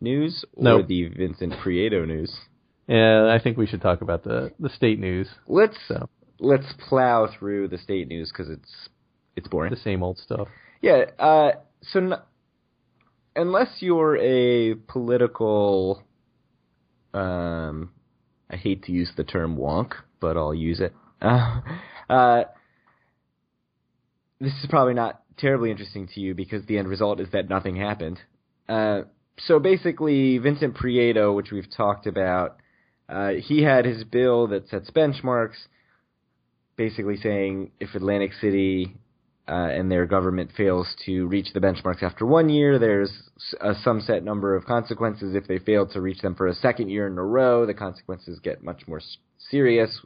news 0.00 0.44
or 0.54 0.62
Nope. 0.62 0.86
the 0.86 1.08
Vincent 1.08 1.54
Prieto 1.54 2.06
news? 2.06 2.32
Yeah, 2.86 3.28
I 3.34 3.42
think 3.42 3.58
we 3.58 3.66
should 3.66 3.82
talk 3.82 4.00
about 4.00 4.22
the 4.22 4.52
the 4.60 4.68
state 4.70 5.00
news. 5.00 5.28
Let's 5.48 5.76
So, 5.88 6.08
let's 6.38 6.72
plow 6.88 7.28
through 7.38 7.68
the 7.68 7.78
state 7.78 8.06
news 8.06 8.30
because 8.32 8.48
it's 8.48 8.88
it's 9.36 9.48
boring. 9.48 9.70
the 9.74 9.80
same 9.80 10.02
old 10.04 10.18
stuff. 10.18 10.46
Yeah. 10.84 11.04
Uh, 11.18 11.52
so, 11.80 11.98
n- 11.98 12.12
unless 13.34 13.68
you're 13.78 14.18
a 14.18 14.74
political, 14.74 16.02
um, 17.14 17.90
I 18.50 18.56
hate 18.56 18.82
to 18.84 18.92
use 18.92 19.10
the 19.16 19.24
term 19.24 19.56
wonk, 19.56 19.92
but 20.20 20.36
I'll 20.36 20.54
use 20.54 20.80
it. 20.80 20.94
Uh, 21.22 21.60
uh, 22.10 22.44
this 24.38 24.52
is 24.52 24.66
probably 24.68 24.92
not 24.92 25.22
terribly 25.38 25.70
interesting 25.70 26.06
to 26.08 26.20
you 26.20 26.34
because 26.34 26.66
the 26.66 26.76
end 26.76 26.86
result 26.86 27.18
is 27.18 27.28
that 27.32 27.48
nothing 27.48 27.76
happened. 27.76 28.20
Uh, 28.68 29.02
so 29.38 29.58
basically, 29.58 30.36
Vincent 30.36 30.76
Prieto, 30.76 31.34
which 31.34 31.50
we've 31.50 31.70
talked 31.74 32.06
about, 32.06 32.58
uh, 33.08 33.30
he 33.42 33.62
had 33.62 33.86
his 33.86 34.04
bill 34.04 34.48
that 34.48 34.68
sets 34.68 34.90
benchmarks, 34.90 35.56
basically 36.76 37.16
saying 37.16 37.70
if 37.80 37.94
Atlantic 37.94 38.32
City 38.38 38.98
uh, 39.46 39.52
and 39.52 39.90
their 39.90 40.06
government 40.06 40.50
fails 40.56 40.86
to 41.04 41.26
reach 41.26 41.48
the 41.52 41.60
benchmarks 41.60 42.02
after 42.02 42.24
one 42.24 42.48
year, 42.48 42.78
there's 42.78 43.12
a 43.60 43.74
some 43.82 44.00
set 44.00 44.24
number 44.24 44.56
of 44.56 44.64
consequences. 44.64 45.34
If 45.34 45.46
they 45.46 45.58
fail 45.58 45.86
to 45.88 46.00
reach 46.00 46.20
them 46.22 46.34
for 46.34 46.46
a 46.46 46.54
second 46.54 46.88
year 46.88 47.06
in 47.06 47.18
a 47.18 47.22
row, 47.22 47.66
the 47.66 47.74
consequences 47.74 48.40
get 48.42 48.64
much 48.64 48.88
more 48.88 49.02
serious, 49.50 50.00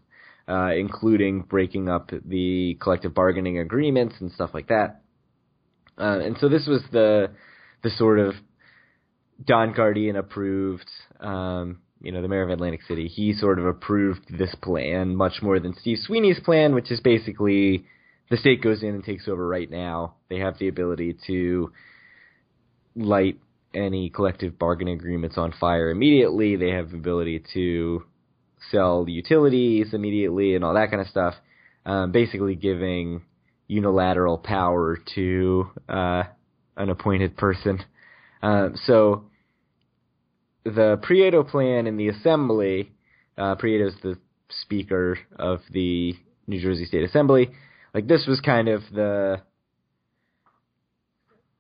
uh, 0.48 0.72
including 0.76 1.42
breaking 1.42 1.88
up 1.88 2.10
the 2.24 2.76
collective 2.80 3.14
bargaining 3.14 3.58
agreements 3.58 4.16
and 4.20 4.32
stuff 4.32 4.50
like 4.54 4.68
that. 4.68 5.02
Uh, 5.96 6.18
and 6.20 6.36
so 6.40 6.48
this 6.48 6.66
was 6.66 6.82
the 6.90 7.30
the 7.84 7.90
sort 7.90 8.18
of 8.18 8.34
Don 9.44 9.72
Guardian 9.72 10.16
approved, 10.16 10.90
um, 11.20 11.78
you 12.00 12.10
know, 12.10 12.22
the 12.22 12.28
mayor 12.28 12.42
of 12.42 12.50
Atlantic 12.50 12.82
City. 12.82 13.06
He 13.06 13.34
sort 13.34 13.60
of 13.60 13.66
approved 13.66 14.36
this 14.36 14.54
plan 14.60 15.14
much 15.14 15.42
more 15.42 15.60
than 15.60 15.74
Steve 15.80 15.98
Sweeney's 16.00 16.40
plan, 16.40 16.74
which 16.74 16.90
is 16.90 16.98
basically 16.98 17.84
the 18.30 18.36
state 18.36 18.62
goes 18.62 18.82
in 18.82 18.90
and 18.90 19.04
takes 19.04 19.28
over 19.28 19.46
right 19.46 19.70
now. 19.70 20.14
They 20.28 20.38
have 20.38 20.58
the 20.58 20.68
ability 20.68 21.16
to 21.26 21.72
light 22.94 23.38
any 23.74 24.10
collective 24.10 24.58
bargaining 24.58 24.98
agreements 24.98 25.38
on 25.38 25.52
fire 25.58 25.90
immediately. 25.90 26.56
They 26.56 26.70
have 26.70 26.90
the 26.90 26.96
ability 26.96 27.44
to 27.54 28.04
sell 28.70 29.06
utilities 29.08 29.94
immediately 29.94 30.54
and 30.54 30.64
all 30.64 30.74
that 30.74 30.90
kind 30.90 31.00
of 31.00 31.08
stuff. 31.08 31.34
Um, 31.86 32.12
basically 32.12 32.54
giving 32.54 33.22
unilateral 33.66 34.38
power 34.38 34.98
to 35.14 35.70
uh, 35.88 36.24
an 36.76 36.90
appointed 36.90 37.36
person. 37.36 37.82
Um, 38.42 38.74
so 38.84 39.24
the 40.64 40.98
Prieto 41.02 41.48
plan 41.48 41.86
in 41.86 41.96
the 41.96 42.08
Assembly, 42.08 42.92
uh, 43.36 43.54
is 43.62 43.94
the 44.02 44.18
Speaker 44.62 45.18
of 45.38 45.60
the 45.70 46.14
New 46.46 46.60
Jersey 46.60 46.84
State 46.84 47.04
Assembly. 47.04 47.50
Like 47.98 48.06
this 48.06 48.26
was 48.28 48.40
kind 48.40 48.68
of 48.68 48.82
the 48.94 49.40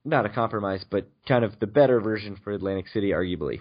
not 0.04 0.24
a 0.24 0.28
compromise, 0.28 0.84
but 0.88 1.08
kind 1.26 1.44
of 1.44 1.58
the 1.58 1.66
better 1.66 2.00
version 2.00 2.36
for 2.44 2.52
Atlantic 2.52 2.86
City, 2.94 3.10
arguably. 3.10 3.58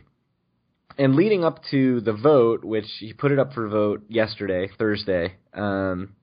and 0.97 1.15
leading 1.15 1.43
up 1.43 1.61
to 1.71 2.01
the 2.01 2.13
vote, 2.13 2.63
which 2.63 2.86
he 2.99 3.13
put 3.13 3.32
it 3.32 3.39
up 3.39 3.53
for 3.53 3.67
vote 3.67 4.03
yesterday, 4.09 4.69
Thursday, 4.78 5.36
um, 5.53 6.15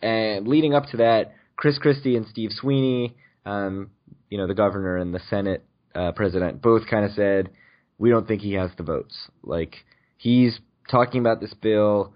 and 0.00 0.48
leading 0.48 0.74
up 0.74 0.86
to 0.90 0.98
that, 0.98 1.34
Chris 1.56 1.78
Christie 1.78 2.16
and 2.16 2.26
Steve 2.26 2.50
Sweeney, 2.52 3.16
um, 3.44 3.90
you 4.30 4.38
know, 4.38 4.46
the 4.46 4.54
governor 4.54 4.96
and 4.96 5.14
the 5.14 5.20
Senate 5.28 5.64
uh, 5.94 6.12
president, 6.12 6.62
both 6.62 6.86
kind 6.88 7.04
of 7.04 7.12
said, 7.12 7.50
we 7.98 8.10
don't 8.10 8.26
think 8.28 8.42
he 8.42 8.54
has 8.54 8.70
the 8.76 8.82
votes. 8.82 9.14
Like, 9.42 9.74
he's 10.16 10.58
talking 10.90 11.20
about 11.20 11.40
this 11.40 11.52
bill. 11.54 12.14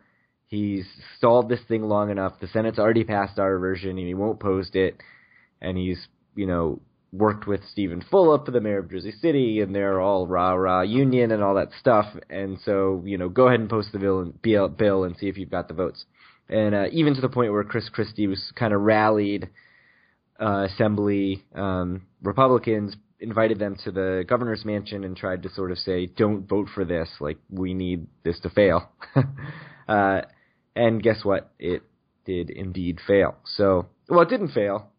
He's 0.53 0.85
stalled 1.17 1.49
this 1.49 1.63
thing 1.67 1.83
long 1.83 2.11
enough. 2.11 2.39
The 2.39 2.47
Senate's 2.47 2.79
already 2.79 3.05
passed 3.05 3.39
our 3.39 3.57
version, 3.57 3.97
and 3.97 4.07
he 4.07 4.13
won't 4.13 4.39
post 4.39 4.77
it. 4.77 4.99
And 5.63 5.79
he's, 5.79 5.97
you 6.35 6.47
know, 6.47 6.83
worked 7.11 7.47
with 7.47 7.63
Stephen 7.73 8.05
Fulop, 8.13 8.53
the 8.53 8.61
mayor 8.61 8.81
of 8.81 8.91
Jersey 8.91 9.13
City, 9.13 9.63
and 9.63 9.75
they're 9.75 9.99
all 9.99 10.27
rah 10.27 10.53
rah 10.53 10.83
union 10.83 11.33
and 11.33 11.43
all 11.43 11.55
that 11.55 11.71
stuff. 11.81 12.05
And 12.29 12.59
so, 12.67 13.03
you 13.07 13.17
know, 13.17 13.31
go 13.31 13.49
ahead 13.49 13.61
and 13.61 13.71
post 13.71 13.93
the 13.93 13.99
bill 13.99 14.21
and, 14.21 14.43
bill 14.77 15.05
and 15.05 15.17
see 15.17 15.31
if 15.31 15.39
you've 15.39 15.51
got 15.51 15.69
the 15.69 15.75
votes. 15.75 16.05
And 16.51 16.75
uh, 16.75 16.85
even 16.93 17.15
to 17.15 17.23
the 17.23 17.31
point 17.31 17.51
where 17.51 17.65
Chris 17.65 17.89
Christie 17.89 18.27
was 18.27 18.53
kind 18.55 18.75
of 18.75 18.83
rallied 18.83 19.49
uh, 20.39 20.67
Assembly 20.71 21.47
um, 21.55 22.03
Republicans, 22.23 22.95
invited 23.21 23.59
them 23.59 23.79
to 23.85 23.91
the 23.91 24.27
governor's 24.29 24.67
mansion 24.67 25.05
and 25.05 25.17
tried 25.17 25.45
to 25.45 25.49
sort 25.55 25.73
of 25.73 25.79
say, 25.79 26.05
"Don't 26.05 26.47
vote 26.47 26.69
for 26.75 26.85
this. 26.85 27.09
Like 27.21 27.39
we 27.49 27.73
need 27.73 28.07
this 28.23 28.39
to 28.41 28.51
fail." 28.51 28.91
uh, 29.89 30.23
and 30.75 31.03
guess 31.03 31.25
what? 31.25 31.51
It 31.59 31.83
did 32.25 32.51
indeed 32.51 33.01
fail. 33.07 33.37
So, 33.45 33.87
well, 34.09 34.21
it 34.21 34.29
didn't 34.29 34.53
fail 34.53 34.93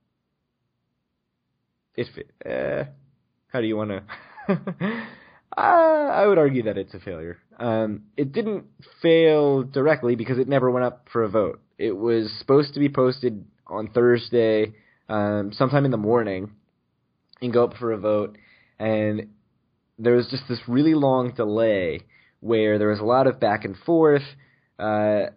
it, 1.96 2.30
uh, 2.46 2.90
how 3.48 3.62
do 3.62 3.68
you 3.68 3.78
want 3.78 3.92
to? 3.92 4.04
uh, 5.58 5.62
I 5.62 6.26
would 6.26 6.38
argue 6.38 6.64
that 6.64 6.78
it's 6.78 6.94
a 6.94 7.00
failure. 7.00 7.38
Um, 7.60 8.04
it 8.18 8.32
didn't 8.32 8.66
fail 9.02 9.64
directly 9.64 10.16
because 10.16 10.40
it 10.40 10.48
never 10.48 10.72
went 10.72 10.86
up 10.86 11.08
for 11.12 11.24
a 11.24 11.30
vote. 11.30 11.62
It 11.78 11.96
was 11.96 12.32
supposed 12.40 12.74
to 12.74 12.80
be 12.80 12.90
posted 12.90 13.46
on 13.68 13.88
Thursday, 13.88 14.74
um, 15.10 15.52
sometime 15.54 15.86
in 15.86 15.92
the 15.92 15.98
morning, 15.98 16.52
and 17.42 17.54
go 17.54 17.66
up 17.66 17.78
for 17.78 17.92
a 17.92 17.98
vote. 17.98 18.38
And 18.80 19.30
there 20.00 20.16
was 20.16 20.28
just 20.30 20.44
this 20.50 20.60
really 20.68 20.96
long 20.96 21.34
delay 21.36 22.02
where 22.40 22.78
there 22.78 22.90
was 22.90 23.00
a 23.00 23.06
lot 23.06 23.28
of 23.28 23.40
back 23.40 23.64
and 23.64 23.78
forth. 23.86 24.24
Uh, 24.80 25.28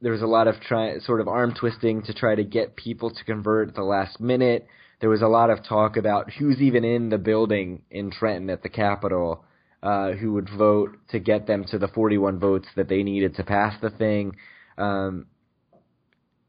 there 0.00 0.12
was 0.12 0.22
a 0.22 0.26
lot 0.26 0.46
of 0.48 0.60
try, 0.60 0.98
sort 0.98 1.20
of 1.20 1.28
arm 1.28 1.54
twisting 1.58 2.02
to 2.02 2.14
try 2.14 2.34
to 2.34 2.44
get 2.44 2.76
people 2.76 3.10
to 3.10 3.24
convert 3.24 3.68
at 3.68 3.74
the 3.74 3.82
last 3.82 4.20
minute 4.20 4.66
there 5.00 5.10
was 5.10 5.22
a 5.22 5.28
lot 5.28 5.50
of 5.50 5.64
talk 5.64 5.96
about 5.96 6.30
who's 6.30 6.60
even 6.60 6.84
in 6.84 7.10
the 7.10 7.18
building 7.18 7.82
in 7.90 8.10
Trenton 8.10 8.50
at 8.50 8.62
the 8.62 8.68
Capitol 8.68 9.44
uh, 9.82 10.12
who 10.12 10.32
would 10.32 10.48
vote 10.56 10.96
to 11.10 11.18
get 11.18 11.46
them 11.46 11.64
to 11.70 11.78
the 11.78 11.88
41 11.88 12.38
votes 12.38 12.66
that 12.76 12.88
they 12.88 13.02
needed 13.02 13.36
to 13.36 13.44
pass 13.44 13.74
the 13.80 13.90
thing. 13.90 14.36
Um, 14.78 15.26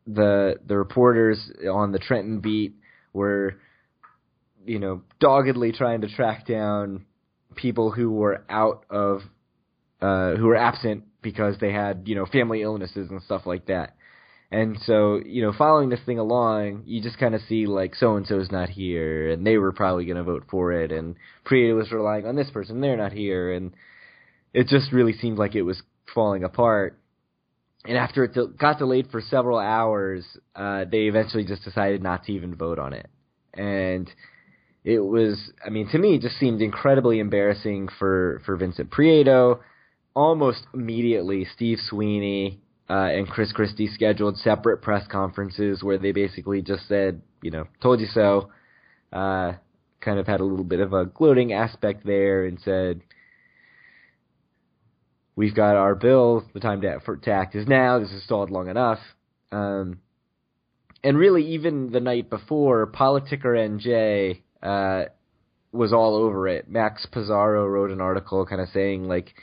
the 0.05 0.55
the 0.65 0.77
reporters 0.77 1.51
on 1.69 1.91
the 1.91 1.99
Trenton 1.99 2.39
beat 2.39 2.75
were, 3.11 3.59
you 4.65 4.79
know, 4.79 5.01
doggedly 5.19 5.73
trying 5.73 6.01
to 6.01 6.07
track 6.07 6.47
down 6.47 7.05
people 7.55 7.91
who 7.91 8.11
were 8.11 8.45
out 8.49 8.85
of 8.89 9.21
uh, 10.01 10.35
who 10.35 10.45
were 10.45 10.55
absent 10.55 11.03
because 11.31 11.55
they 11.59 11.71
had 11.71 12.03
you 12.05 12.15
know 12.15 12.25
family 12.25 12.61
illnesses 12.61 13.09
and 13.09 13.21
stuff 13.21 13.45
like 13.45 13.65
that. 13.67 13.95
And 14.49 14.77
so, 14.85 15.19
you 15.25 15.41
know, 15.41 15.51
following 15.51 15.89
this 15.89 15.99
thing 16.05 16.19
along, 16.19 16.83
you 16.85 17.01
just 17.01 17.19
kind 17.19 17.35
of 17.35 17.41
see 17.49 17.65
like 17.65 17.95
so 17.95 18.15
and 18.15 18.25
so's 18.25 18.49
not 18.49 18.69
here, 18.69 19.29
and 19.29 19.45
they 19.45 19.57
were 19.57 19.73
probably 19.73 20.05
going 20.05 20.17
to 20.17 20.23
vote 20.23 20.45
for 20.49 20.71
it, 20.71 20.91
and 20.91 21.17
Prieto 21.45 21.75
was 21.75 21.91
relying 21.91 22.25
on 22.25 22.37
this 22.37 22.49
person, 22.49 22.79
they're 22.79 22.95
not 22.95 23.11
here, 23.11 23.51
and 23.51 23.73
it 24.53 24.67
just 24.67 24.93
really 24.93 25.11
seemed 25.11 25.37
like 25.37 25.55
it 25.55 25.63
was 25.63 25.81
falling 26.13 26.45
apart. 26.45 26.97
And 27.83 27.97
after 27.97 28.23
it 28.23 28.57
got 28.57 28.79
delayed 28.79 29.09
for 29.11 29.21
several 29.21 29.59
hours, 29.59 30.25
uh, 30.55 30.85
they 30.89 31.07
eventually 31.07 31.43
just 31.43 31.63
decided 31.63 32.01
not 32.01 32.23
to 32.25 32.31
even 32.31 32.55
vote 32.55 32.79
on 32.79 32.93
it. 32.93 33.09
And 33.53 34.09
it 34.83 34.99
was, 34.99 35.51
I 35.65 35.69
mean, 35.69 35.89
to 35.89 35.97
me, 35.97 36.15
it 36.15 36.21
just 36.21 36.39
seemed 36.39 36.61
incredibly 36.61 37.19
embarrassing 37.19 37.89
for, 37.99 38.41
for 38.45 38.55
Vincent 38.55 38.91
Prieto. 38.91 39.59
Almost 40.17 40.65
immediately, 40.73 41.45
Steve 41.53 41.77
Sweeney 41.87 42.59
uh, 42.89 43.09
and 43.11 43.27
Chris 43.27 43.51
Christie 43.51 43.85
scheduled 43.85 44.35
separate 44.37 44.81
press 44.81 45.05
conferences 45.07 45.83
where 45.83 45.99
they 45.99 46.11
basically 46.11 46.63
just 46.63 46.87
said, 46.87 47.21
you 47.43 47.51
know, 47.51 47.67
told 47.83 47.99
you 47.99 48.07
so. 48.07 48.49
Uh, 49.13 49.53
kind 50.01 50.17
of 50.17 50.25
had 50.25 50.39
a 50.39 50.43
little 50.43 50.65
bit 50.65 50.79
of 50.79 50.91
a 50.91 51.05
gloating 51.05 51.53
aspect 51.53 52.03
there 52.03 52.45
and 52.45 52.59
said, 52.59 53.01
we've 55.35 55.53
got 55.53 55.75
our 55.75 55.93
bill. 55.93 56.43
The 56.51 56.61
time 56.61 56.81
to, 56.81 56.99
for, 57.05 57.17
to 57.17 57.31
act 57.31 57.53
is 57.55 57.67
now. 57.67 57.99
This 57.99 58.09
has 58.09 58.23
stalled 58.23 58.49
long 58.49 58.69
enough. 58.69 58.99
Um, 59.51 59.99
and 61.03 61.15
really, 61.15 61.53
even 61.53 61.91
the 61.91 61.99
night 61.99 62.27
before, 62.31 62.87
Politicker 62.87 63.53
NJ 63.55 64.41
uh, 64.63 65.09
was 65.71 65.93
all 65.93 66.15
over 66.15 66.47
it. 66.47 66.67
Max 66.67 67.05
Pizarro 67.05 67.67
wrote 67.67 67.91
an 67.91 68.01
article 68.01 68.47
kind 68.47 68.61
of 68.61 68.69
saying 68.69 69.03
like 69.03 69.35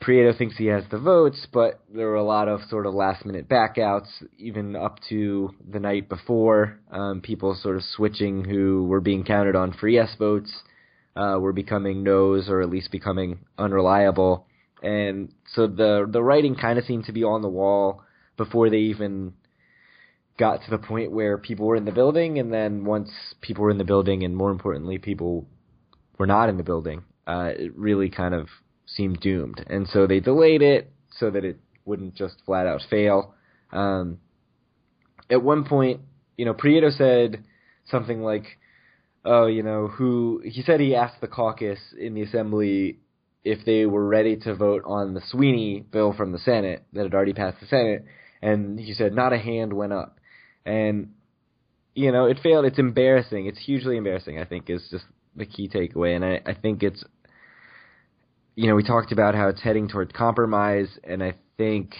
Prieto 0.00 0.36
thinks 0.36 0.56
he 0.56 0.66
has 0.66 0.84
the 0.90 0.98
votes, 0.98 1.46
but 1.52 1.80
there 1.92 2.06
were 2.06 2.14
a 2.14 2.22
lot 2.22 2.48
of 2.48 2.60
sort 2.68 2.86
of 2.86 2.94
last 2.94 3.24
minute 3.24 3.48
backouts, 3.48 4.06
even 4.38 4.76
up 4.76 4.98
to 5.08 5.50
the 5.68 5.80
night 5.80 6.08
before. 6.08 6.78
Um, 6.90 7.20
people 7.20 7.58
sort 7.60 7.76
of 7.76 7.82
switching 7.82 8.44
who 8.44 8.84
were 8.84 9.00
being 9.00 9.24
counted 9.24 9.56
on 9.56 9.72
for 9.72 9.88
yes 9.88 10.14
votes 10.18 10.52
uh, 11.16 11.38
were 11.40 11.52
becoming 11.52 12.04
no's 12.04 12.48
or 12.48 12.62
at 12.62 12.70
least 12.70 12.92
becoming 12.92 13.40
unreliable. 13.58 14.46
And 14.82 15.32
so 15.54 15.66
the 15.66 16.06
the 16.08 16.22
writing 16.22 16.54
kind 16.54 16.78
of 16.78 16.84
seemed 16.84 17.06
to 17.06 17.12
be 17.12 17.24
on 17.24 17.42
the 17.42 17.48
wall 17.48 18.02
before 18.36 18.70
they 18.70 18.78
even 18.78 19.32
got 20.38 20.62
to 20.62 20.70
the 20.70 20.78
point 20.78 21.10
where 21.10 21.36
people 21.36 21.66
were 21.66 21.74
in 21.74 21.84
the 21.84 21.92
building, 21.92 22.38
and 22.38 22.52
then 22.52 22.84
once 22.84 23.10
people 23.40 23.64
were 23.64 23.70
in 23.70 23.78
the 23.78 23.84
building, 23.84 24.22
and 24.22 24.36
more 24.36 24.52
importantly, 24.52 24.98
people 24.98 25.48
were 26.16 26.28
not 26.28 26.48
in 26.48 26.56
the 26.56 26.62
building, 26.62 27.02
uh, 27.26 27.50
it 27.56 27.76
really 27.76 28.08
kind 28.08 28.34
of 28.34 28.46
seemed 28.94 29.20
doomed, 29.20 29.64
and 29.68 29.88
so 29.88 30.06
they 30.06 30.20
delayed 30.20 30.62
it 30.62 30.90
so 31.18 31.30
that 31.30 31.44
it 31.44 31.58
wouldn't 31.84 32.14
just 32.14 32.36
flat 32.44 32.66
out 32.66 32.80
fail. 32.88 33.34
Um, 33.72 34.18
at 35.30 35.42
one 35.42 35.64
point, 35.64 36.00
you 36.36 36.44
know, 36.44 36.54
Prieto 36.54 36.90
said 36.96 37.44
something 37.90 38.22
like, 38.22 38.44
"Oh, 39.24 39.46
you 39.46 39.62
know, 39.62 39.88
who?" 39.88 40.42
He 40.44 40.62
said 40.62 40.80
he 40.80 40.94
asked 40.94 41.20
the 41.20 41.28
caucus 41.28 41.78
in 41.98 42.14
the 42.14 42.22
assembly 42.22 42.98
if 43.44 43.64
they 43.64 43.86
were 43.86 44.06
ready 44.06 44.36
to 44.36 44.54
vote 44.54 44.82
on 44.84 45.14
the 45.14 45.22
Sweeney 45.30 45.84
bill 45.90 46.12
from 46.12 46.32
the 46.32 46.38
Senate 46.38 46.84
that 46.92 47.04
had 47.04 47.14
already 47.14 47.32
passed 47.32 47.60
the 47.60 47.66
Senate, 47.66 48.04
and 48.42 48.78
he 48.78 48.94
said 48.94 49.12
not 49.14 49.32
a 49.32 49.38
hand 49.38 49.72
went 49.72 49.92
up, 49.92 50.18
and 50.64 51.12
you 51.94 52.12
know, 52.12 52.26
it 52.26 52.38
failed. 52.42 52.64
It's 52.64 52.78
embarrassing. 52.78 53.46
It's 53.46 53.58
hugely 53.58 53.96
embarrassing. 53.96 54.38
I 54.38 54.44
think 54.44 54.70
is 54.70 54.86
just 54.90 55.04
the 55.34 55.46
key 55.46 55.68
takeaway, 55.68 56.14
and 56.14 56.24
I, 56.24 56.40
I 56.46 56.54
think 56.54 56.82
it's 56.82 57.02
you 58.58 58.66
know, 58.66 58.74
we 58.74 58.82
talked 58.82 59.12
about 59.12 59.36
how 59.36 59.46
it's 59.46 59.62
heading 59.62 59.86
toward 59.86 60.12
compromise, 60.12 60.88
and 61.04 61.22
I 61.22 61.34
think 61.56 61.94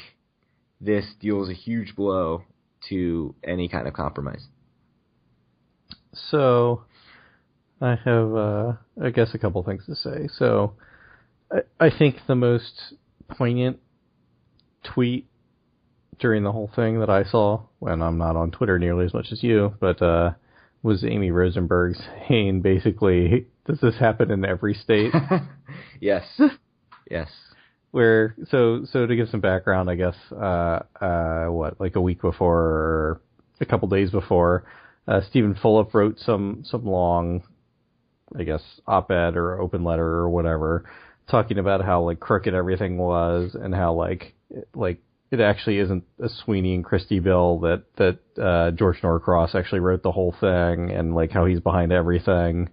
this 0.80 1.04
deals 1.20 1.48
a 1.48 1.52
huge 1.52 1.94
blow 1.94 2.42
to 2.88 3.36
any 3.44 3.68
kind 3.68 3.86
of 3.86 3.94
compromise. 3.94 4.44
So, 6.32 6.82
I 7.80 7.90
have, 8.04 8.34
uh, 8.34 8.72
I 9.00 9.10
guess, 9.10 9.34
a 9.34 9.38
couple 9.38 9.62
things 9.62 9.86
to 9.86 9.94
say. 9.94 10.28
So, 10.36 10.72
I, 11.52 11.58
I 11.78 11.90
think 11.96 12.16
the 12.26 12.34
most 12.34 12.94
poignant 13.28 13.78
tweet 14.82 15.28
during 16.18 16.42
the 16.42 16.50
whole 16.50 16.72
thing 16.74 16.98
that 16.98 17.08
I 17.08 17.22
saw, 17.22 17.62
when 17.78 18.02
I'm 18.02 18.18
not 18.18 18.34
on 18.34 18.50
Twitter 18.50 18.80
nearly 18.80 19.04
as 19.04 19.14
much 19.14 19.28
as 19.30 19.44
you, 19.44 19.74
but 19.78 20.02
uh, 20.02 20.32
was 20.82 21.04
Amy 21.04 21.30
Rosenberg 21.30 21.94
saying 22.28 22.62
basically, 22.62 23.46
does 23.68 23.80
this 23.80 23.96
happen 23.98 24.30
in 24.30 24.44
every 24.44 24.74
state? 24.74 25.12
yes. 26.00 26.24
yes. 27.10 27.28
Where 27.90 28.34
so 28.50 28.84
so 28.90 29.06
to 29.06 29.16
give 29.16 29.28
some 29.28 29.40
background, 29.40 29.88
I 29.88 29.94
guess 29.94 30.16
uh 30.32 30.80
uh 31.00 31.46
what 31.46 31.80
like 31.80 31.96
a 31.96 32.00
week 32.00 32.20
before 32.20 32.58
or 32.58 33.20
a 33.60 33.66
couple 33.66 33.88
days 33.88 34.10
before, 34.10 34.64
uh 35.06 35.20
Stephen 35.28 35.54
Fulop 35.54 35.94
wrote 35.94 36.18
some 36.18 36.64
some 36.64 36.84
long 36.84 37.42
I 38.38 38.42
guess 38.42 38.62
op-ed 38.86 39.36
or 39.36 39.60
open 39.60 39.84
letter 39.84 40.04
or 40.04 40.28
whatever 40.28 40.84
talking 41.30 41.58
about 41.58 41.84
how 41.84 42.02
like 42.02 42.20
crooked 42.20 42.54
everything 42.54 42.98
was 42.98 43.54
and 43.54 43.74
how 43.74 43.92
like 43.92 44.34
like 44.74 45.00
it 45.30 45.40
actually 45.40 45.78
isn't 45.78 46.04
a 46.22 46.28
Sweeney 46.28 46.74
and 46.74 46.84
Christie 46.84 47.20
bill 47.20 47.60
that 47.60 47.84
that 47.96 48.42
uh, 48.42 48.70
George 48.70 49.02
Norcross 49.02 49.54
actually 49.54 49.80
wrote 49.80 50.02
the 50.02 50.12
whole 50.12 50.34
thing 50.40 50.90
and 50.90 51.14
like 51.14 51.30
how 51.30 51.44
he's 51.44 51.60
behind 51.60 51.92
everything 51.92 52.70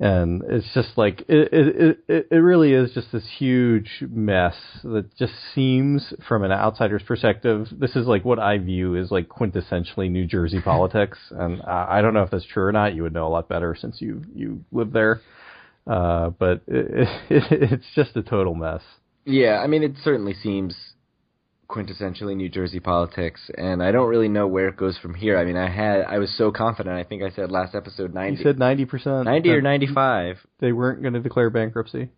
and 0.00 0.42
it's 0.48 0.66
just 0.74 0.96
like 0.96 1.20
it, 1.28 1.52
it 1.52 1.98
it 2.08 2.26
it 2.30 2.36
really 2.36 2.72
is 2.72 2.92
just 2.92 3.12
this 3.12 3.26
huge 3.38 4.02
mess 4.10 4.56
that 4.82 5.14
just 5.16 5.32
seems 5.54 6.12
from 6.26 6.42
an 6.42 6.50
outsider's 6.50 7.02
perspective 7.04 7.68
this 7.70 7.94
is 7.94 8.06
like 8.06 8.24
what 8.24 8.40
i 8.40 8.58
view 8.58 8.96
as 8.96 9.12
like 9.12 9.28
quintessentially 9.28 10.10
new 10.10 10.26
jersey 10.26 10.60
politics. 10.64 11.18
And 11.30 11.62
i 11.62 12.02
don't 12.02 12.14
know 12.14 12.22
if 12.22 12.30
that's 12.30 12.46
true 12.46 12.64
or 12.64 12.72
not. 12.72 12.94
You 12.94 13.02
would 13.04 13.12
know 13.14 13.26
a 13.26 13.28
lot 13.28 13.48
better 13.48 13.76
since 13.80 14.00
you 14.00 14.22
you 14.34 14.64
live 14.72 14.92
there. 14.92 15.20
Uh, 15.86 16.30
but 16.30 16.62
it, 16.66 17.08
it, 17.30 17.72
it's 17.72 17.86
just 17.94 18.16
a 18.16 18.22
total 18.22 18.54
mess. 18.54 18.82
Yeah, 19.24 19.60
I 19.62 19.66
mean, 19.66 19.82
it 19.82 19.94
certainly 20.02 20.34
seems 20.34 20.74
quintessentially 21.68 22.36
New 22.36 22.48
Jersey 22.48 22.80
politics, 22.80 23.40
and 23.56 23.82
I 23.82 23.92
don't 23.92 24.08
really 24.08 24.28
know 24.28 24.46
where 24.46 24.68
it 24.68 24.76
goes 24.76 24.96
from 24.98 25.14
here. 25.14 25.38
I 25.38 25.44
mean, 25.44 25.56
I 25.56 25.68
had 25.68 26.02
I 26.02 26.18
was 26.18 26.34
so 26.36 26.50
confident. 26.50 26.96
I 26.96 27.04
think 27.04 27.22
I 27.22 27.30
said 27.30 27.50
last 27.50 27.74
episode 27.74 28.14
ninety. 28.14 28.38
You 28.38 28.44
said 28.44 28.58
ninety 28.58 28.84
percent. 28.84 29.24
Ninety 29.24 29.50
or 29.50 29.60
ninety-five. 29.60 30.38
They 30.60 30.72
weren't 30.72 31.02
going 31.02 31.14
to 31.14 31.20
declare 31.20 31.50
bankruptcy. 31.50 32.10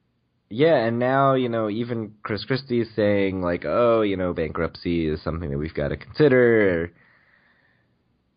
Yeah, 0.49 0.77
and 0.77 0.99
now 0.99 1.35
you 1.35 1.49
know 1.49 1.69
even 1.69 2.15
Chris 2.23 2.45
Christie 2.45 2.81
is 2.81 2.89
saying 2.95 3.43
like, 3.43 3.65
oh, 3.65 4.03
you 4.03 4.17
know, 4.17 4.33
bankruptcy 4.33 5.09
is 5.09 5.23
something 5.23 5.51
that 5.51 5.59
we've 5.59 5.75
got 5.75 5.89
to 5.89 5.97
consider. 5.97 6.93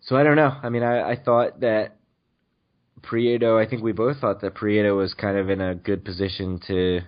So 0.01 0.15
I 0.15 0.23
don't 0.23 0.35
know. 0.35 0.51
I 0.63 0.69
mean, 0.69 0.83
I, 0.83 1.11
I 1.11 1.15
thought 1.15 1.59
that 1.59 1.97
Prieto. 3.01 3.63
I 3.63 3.69
think 3.69 3.83
we 3.83 3.91
both 3.91 4.17
thought 4.19 4.41
that 4.41 4.55
Prieto 4.55 4.97
was 4.97 5.13
kind 5.13 5.37
of 5.37 5.49
in 5.49 5.61
a 5.61 5.75
good 5.75 6.03
position 6.03 6.59
to 6.67 7.01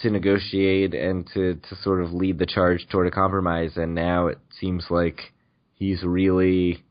to 0.00 0.10
negotiate 0.10 0.94
and 0.94 1.26
to 1.34 1.54
to 1.54 1.76
sort 1.82 2.02
of 2.02 2.12
lead 2.12 2.38
the 2.38 2.46
charge 2.46 2.86
toward 2.88 3.06
a 3.06 3.10
compromise. 3.10 3.76
And 3.76 3.94
now 3.94 4.28
it 4.28 4.38
seems 4.58 4.86
like 4.90 5.32
he's 5.74 6.02
really 6.02 6.82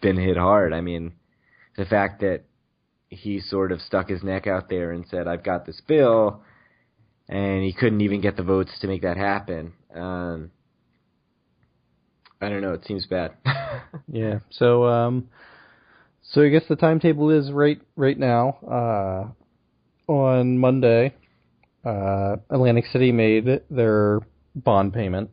been 0.00 0.16
hit 0.16 0.36
hard. 0.36 0.72
I 0.72 0.80
mean, 0.80 1.12
the 1.76 1.84
fact 1.84 2.20
that 2.20 2.42
he 3.08 3.40
sort 3.40 3.72
of 3.72 3.80
stuck 3.80 4.08
his 4.08 4.22
neck 4.22 4.46
out 4.46 4.68
there 4.68 4.92
and 4.92 5.04
said, 5.06 5.26
"I've 5.26 5.44
got 5.44 5.66
this 5.66 5.80
bill," 5.86 6.42
and 7.28 7.62
he 7.62 7.72
couldn't 7.72 8.00
even 8.00 8.20
get 8.20 8.36
the 8.36 8.42
votes 8.42 8.72
to 8.80 8.86
make 8.86 9.02
that 9.02 9.16
happen. 9.16 9.72
Um, 9.94 10.50
I 12.40 12.48
don't 12.48 12.62
know. 12.62 12.72
It 12.72 12.84
seems 12.86 13.06
bad. 13.06 13.32
yeah. 14.08 14.38
So, 14.50 14.84
um, 14.84 15.28
so 16.22 16.42
I 16.42 16.48
guess 16.48 16.62
the 16.68 16.76
timetable 16.76 17.30
is 17.30 17.50
right 17.52 17.80
right 17.96 18.18
now. 18.18 18.58
Uh, 18.66 20.12
on 20.12 20.58
Monday, 20.58 21.14
uh, 21.84 22.36
Atlantic 22.50 22.86
City 22.86 23.12
made 23.12 23.62
their 23.70 24.20
bond 24.54 24.92
payment. 24.92 25.30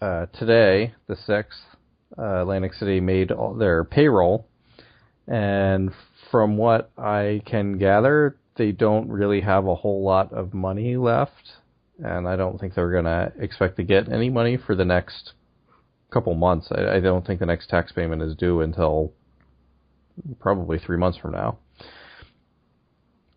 Uh, 0.00 0.26
today, 0.26 0.94
the 1.08 1.16
sixth, 1.16 1.60
uh, 2.18 2.42
Atlantic 2.42 2.72
City 2.74 3.00
made 3.00 3.30
all 3.30 3.54
their 3.54 3.84
payroll, 3.84 4.46
and 5.26 5.90
from 6.30 6.56
what 6.56 6.90
I 6.96 7.42
can 7.44 7.78
gather, 7.78 8.36
they 8.56 8.72
don't 8.72 9.08
really 9.08 9.40
have 9.42 9.66
a 9.66 9.74
whole 9.74 10.02
lot 10.02 10.32
of 10.32 10.54
money 10.54 10.96
left, 10.96 11.52
and 12.02 12.26
I 12.26 12.36
don't 12.36 12.58
think 12.58 12.74
they're 12.74 12.92
gonna 12.92 13.32
expect 13.38 13.76
to 13.76 13.82
get 13.82 14.10
any 14.10 14.30
money 14.30 14.56
for 14.56 14.74
the 14.74 14.84
next 14.84 15.32
couple 16.10 16.34
months. 16.34 16.68
I, 16.70 16.96
I 16.96 17.00
don't 17.00 17.26
think 17.26 17.40
the 17.40 17.46
next 17.46 17.68
tax 17.68 17.92
payment 17.92 18.22
is 18.22 18.34
due 18.34 18.60
until 18.60 19.12
probably 20.38 20.78
three 20.78 20.98
months 20.98 21.18
from 21.18 21.32
now. 21.32 21.58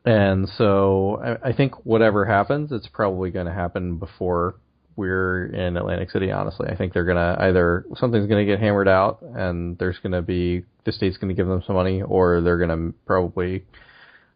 And 0.05 0.49
so 0.57 1.21
I, 1.23 1.49
I 1.49 1.53
think 1.53 1.85
whatever 1.85 2.25
happens, 2.25 2.71
it's 2.71 2.87
probably 2.87 3.31
going 3.31 3.45
to 3.45 3.53
happen 3.53 3.97
before 3.97 4.55
we're 4.95 5.45
in 5.47 5.77
Atlantic 5.77 6.11
City. 6.11 6.31
Honestly, 6.31 6.67
I 6.69 6.75
think 6.75 6.93
they're 6.93 7.05
going 7.05 7.17
to 7.17 7.41
either 7.43 7.85
something's 7.95 8.27
going 8.27 8.45
to 8.45 8.51
get 8.51 8.59
hammered 8.59 8.87
out, 8.87 9.21
and 9.21 9.77
there's 9.77 9.97
going 9.99 10.11
to 10.11 10.21
be 10.21 10.63
the 10.85 10.91
state's 10.91 11.17
going 11.17 11.29
to 11.29 11.35
give 11.35 11.47
them 11.47 11.63
some 11.65 11.75
money, 11.75 12.01
or 12.01 12.41
they're 12.41 12.57
going 12.57 12.69
to 12.69 12.97
probably 13.05 13.65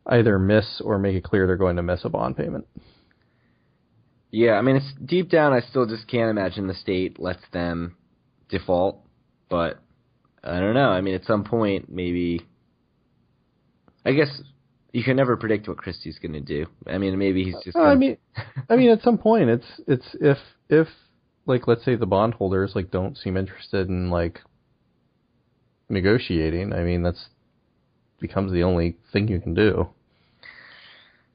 either 0.05 0.39
miss 0.39 0.81
or 0.83 0.97
make 0.97 1.15
it 1.15 1.23
clear 1.23 1.45
they're 1.45 1.57
going 1.57 1.75
to 1.75 1.83
miss 1.83 2.05
a 2.05 2.09
bond 2.09 2.37
payment. 2.37 2.65
Yeah, 4.31 4.53
I 4.53 4.61
mean, 4.61 4.77
it's 4.77 4.93
deep 5.05 5.29
down. 5.29 5.53
I 5.53 5.61
still 5.61 5.85
just 5.85 6.07
can't 6.07 6.29
imagine 6.29 6.67
the 6.67 6.73
state 6.73 7.19
lets 7.19 7.43
them 7.51 7.95
default, 8.49 8.99
but 9.49 9.79
I 10.43 10.59
don't 10.59 10.73
know. 10.73 10.89
I 10.89 11.01
mean, 11.01 11.15
at 11.15 11.25
some 11.25 11.43
point, 11.43 11.89
maybe. 11.89 12.45
I 14.05 14.13
guess 14.13 14.29
you 14.91 15.03
can 15.03 15.17
never 15.17 15.37
predict 15.37 15.67
what 15.67 15.77
Christie's 15.77 16.19
going 16.19 16.33
to 16.33 16.39
do. 16.39 16.65
I 16.85 16.97
mean, 16.97 17.17
maybe 17.17 17.43
he's 17.43 17.55
just. 17.63 17.75
Gonna... 17.75 17.89
I 17.89 17.95
mean, 17.95 18.17
I 18.69 18.75
mean, 18.75 18.89
at 18.89 19.01
some 19.01 19.17
point, 19.17 19.49
it's 19.49 19.81
it's 19.87 20.15
if 20.19 20.37
if 20.69 20.87
like 21.45 21.67
let's 21.67 21.83
say 21.83 21.95
the 21.95 22.05
bondholders 22.05 22.73
like 22.75 22.91
don't 22.91 23.17
seem 23.17 23.37
interested 23.37 23.89
in 23.89 24.09
like 24.09 24.41
negotiating. 25.89 26.73
I 26.73 26.83
mean, 26.83 27.03
that's 27.03 27.27
becomes 28.19 28.51
the 28.51 28.63
only 28.63 28.97
thing 29.11 29.27
you 29.27 29.39
can 29.39 29.53
do. 29.53 29.89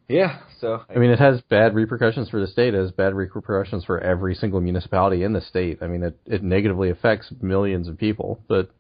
Yeah. 0.09 0.41
So 0.61 0.83
I 0.95 0.99
mean, 0.99 1.11
it 1.11 1.19
has 1.19 1.41
bad 1.43 1.75
repercussions 1.75 2.29
for 2.29 2.41
the 2.41 2.47
state. 2.47 2.75
It 2.75 2.79
has 2.79 2.93
bad 2.93 3.15
repercussions 3.15 3.85
for 3.85 3.99
every 4.01 4.35
single 4.35 4.61
municipality 4.61 5.23
in 5.23 5.33
the 5.33 5.41
state. 5.41 5.79
I 5.83 5.87
mean, 5.87 6.03
it 6.03 6.19
it 6.27 6.43
negatively 6.43 6.91
affects 6.91 7.33
millions 7.41 7.89
of 7.89 7.99
people, 7.99 8.41
but 8.49 8.71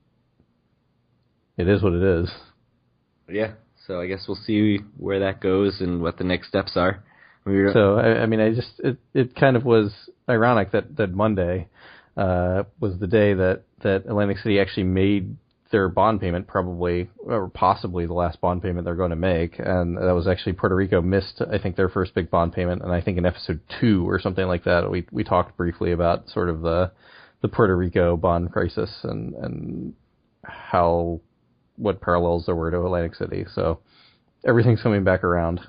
it 1.57 1.68
is 1.68 1.83
what 1.83 1.93
it 1.93 2.03
is. 2.03 2.31
Yeah. 3.29 3.53
So 3.87 4.01
I 4.01 4.07
guess 4.07 4.24
we'll 4.28 4.37
see 4.37 4.78
where 4.97 5.20
that 5.20 5.41
goes 5.41 5.80
and 5.80 6.03
what 6.03 6.18
the 6.18 6.24
next 6.24 6.49
steps 6.49 6.72
are. 6.76 7.03
We 7.45 7.68
so 7.72 7.97
I, 7.99 8.22
I 8.22 8.26
mean, 8.26 8.41
I 8.41 8.55
just 8.55 8.78
it 8.78 8.99
it 9.14 9.35
kind 9.35 9.57
of 9.57 9.64
was 9.64 9.93
ironic 10.28 10.72
that 10.72 10.97
that 10.97 11.12
Monday 11.12 11.68
uh, 12.16 12.64
was 12.80 12.99
the 12.99 13.07
day 13.07 13.35
that 13.35 13.62
that 13.83 14.05
Atlantic 14.07 14.39
City 14.39 14.61
actually 14.61 14.85
made 14.85 15.37
their 15.72 15.89
bond 15.89 16.20
payment, 16.20 16.47
probably 16.47 17.11
or 17.18 17.49
possibly 17.49 18.07
the 18.07 18.12
last 18.12 18.41
bond 18.41 18.62
payment 18.62 18.85
they're 18.85 18.95
going 18.95 19.11
to 19.11 19.16
make, 19.16 19.59
and 19.59 19.97
that 19.97 20.14
was 20.14 20.28
actually 20.28 20.53
Puerto 20.53 20.76
Rico 20.76 21.01
missed, 21.01 21.43
I 21.51 21.59
think, 21.59 21.76
their 21.76 21.89
first 21.89 22.14
big 22.14 22.30
bond 22.30 22.53
payment, 22.53 22.83
and 22.83 22.93
I 22.93 23.01
think 23.01 23.18
in 23.18 23.26
episode 23.26 23.61
two 23.80 24.09
or 24.09 24.20
something 24.20 24.47
like 24.47 24.64
that, 24.64 24.89
we 24.89 25.07
we 25.11 25.24
talked 25.24 25.57
briefly 25.57 25.91
about 25.91 26.28
sort 26.28 26.49
of 26.49 26.61
the 26.61 26.93
the 27.41 27.49
Puerto 27.49 27.76
Rico 27.76 28.16
bond 28.16 28.53
crisis 28.53 28.91
and 29.03 29.35
and 29.35 29.95
how 30.45 31.20
what 31.83 32.01
parallels 32.01 32.47
there 32.47 32.55
were 32.55 32.70
to 32.70 32.80
Atlantic 32.80 33.14
City. 33.14 33.45
So 33.55 33.80
everything's 34.47 34.83
coming 34.83 35.05
back 35.05 35.24
around. 35.24 35.61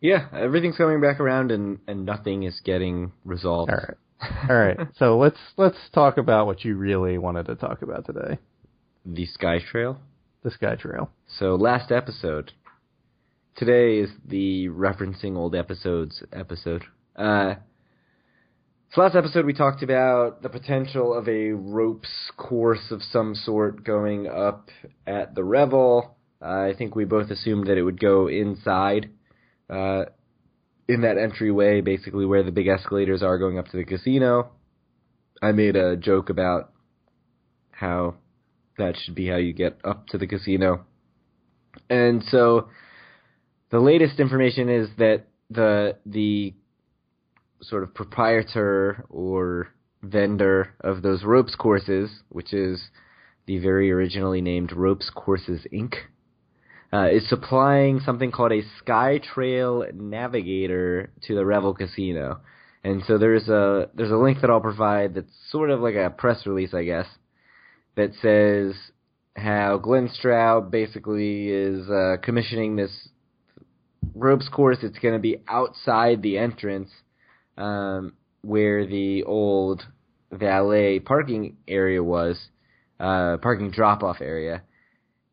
Yeah, 0.00 0.28
everything's 0.32 0.76
coming 0.76 1.00
back 1.00 1.18
around, 1.18 1.50
and 1.50 1.78
and 1.88 2.06
nothing 2.06 2.44
is 2.44 2.60
getting 2.64 3.12
resolved. 3.24 3.70
All 3.70 3.76
right, 3.76 4.50
all 4.50 4.56
right. 4.56 4.88
so 4.98 5.18
let's 5.18 5.38
let's 5.56 5.78
talk 5.92 6.18
about 6.18 6.46
what 6.46 6.64
you 6.64 6.76
really 6.76 7.18
wanted 7.18 7.46
to 7.46 7.56
talk 7.56 7.82
about 7.82 8.06
today 8.06 8.38
the 9.04 9.26
Sky 9.26 9.58
Trail. 9.58 9.98
The 10.44 10.50
Sky 10.50 10.76
Trail. 10.76 11.10
So 11.38 11.56
last 11.56 11.90
episode. 11.90 12.52
Today 13.56 13.98
is 13.98 14.10
the 14.24 14.68
referencing 14.68 15.36
old 15.36 15.56
episodes 15.56 16.22
episode. 16.32 16.84
Uh, 17.16 17.54
so 18.92 19.02
last 19.02 19.14
episode 19.14 19.44
we 19.44 19.52
talked 19.52 19.82
about 19.82 20.42
the 20.42 20.48
potential 20.48 21.12
of 21.12 21.28
a 21.28 21.50
ropes 21.50 22.08
course 22.36 22.90
of 22.90 23.02
some 23.02 23.34
sort 23.34 23.84
going 23.84 24.26
up 24.26 24.70
at 25.06 25.34
the 25.34 25.44
Revel. 25.44 26.16
Uh, 26.40 26.70
I 26.70 26.74
think 26.76 26.94
we 26.94 27.04
both 27.04 27.30
assumed 27.30 27.66
that 27.66 27.76
it 27.76 27.82
would 27.82 28.00
go 28.00 28.28
inside, 28.28 29.10
uh, 29.68 30.04
in 30.88 31.02
that 31.02 31.18
entryway, 31.18 31.82
basically 31.82 32.24
where 32.24 32.42
the 32.42 32.50
big 32.50 32.66
escalators 32.66 33.22
are 33.22 33.36
going 33.36 33.58
up 33.58 33.68
to 33.68 33.76
the 33.76 33.84
casino. 33.84 34.52
I 35.42 35.52
made 35.52 35.76
a 35.76 35.96
joke 35.96 36.30
about 36.30 36.72
how 37.70 38.14
that 38.78 38.96
should 38.96 39.14
be 39.14 39.28
how 39.28 39.36
you 39.36 39.52
get 39.52 39.78
up 39.84 40.06
to 40.08 40.18
the 40.18 40.26
casino. 40.26 40.86
And 41.90 42.24
so 42.30 42.68
the 43.70 43.80
latest 43.80 44.18
information 44.18 44.70
is 44.70 44.88
that 44.96 45.24
the 45.50 45.96
the 46.06 46.54
sort 47.62 47.82
of 47.82 47.94
proprietor 47.94 49.04
or 49.08 49.68
vendor 50.02 50.74
of 50.80 51.02
those 51.02 51.24
ropes 51.24 51.54
courses, 51.54 52.10
which 52.28 52.52
is 52.52 52.80
the 53.46 53.58
very 53.58 53.90
originally 53.90 54.40
named 54.40 54.72
Ropes 54.72 55.10
Courses 55.14 55.66
Inc., 55.72 55.94
uh, 56.92 57.08
is 57.10 57.28
supplying 57.28 58.00
something 58.00 58.30
called 58.30 58.52
a 58.52 58.62
Sky 58.78 59.18
Trail 59.18 59.84
Navigator 59.92 61.10
to 61.26 61.34
the 61.34 61.44
Revel 61.44 61.74
Casino. 61.74 62.40
And 62.84 63.02
so 63.06 63.18
there's 63.18 63.48
a 63.48 63.90
there's 63.94 64.10
a 64.10 64.16
link 64.16 64.40
that 64.40 64.50
I'll 64.50 64.60
provide 64.60 65.14
that's 65.14 65.32
sort 65.50 65.70
of 65.70 65.80
like 65.80 65.96
a 65.96 66.10
press 66.10 66.46
release, 66.46 66.72
I 66.72 66.84
guess, 66.84 67.06
that 67.96 68.12
says 68.22 68.74
how 69.36 69.78
Glenn 69.78 70.08
Straub 70.08 70.70
basically 70.70 71.48
is 71.48 71.88
uh, 71.90 72.16
commissioning 72.22 72.76
this 72.76 73.08
ropes 74.14 74.48
course. 74.48 74.78
It's 74.82 74.98
going 74.98 75.14
to 75.14 75.20
be 75.20 75.42
outside 75.48 76.22
the 76.22 76.38
entrance 76.38 76.90
um, 77.58 78.14
where 78.42 78.86
the 78.86 79.24
old 79.24 79.84
valet 80.32 81.00
parking 81.00 81.56
area 81.66 82.02
was, 82.02 82.38
uh, 83.00 83.36
parking 83.38 83.70
drop 83.70 84.02
off 84.02 84.20
area, 84.20 84.62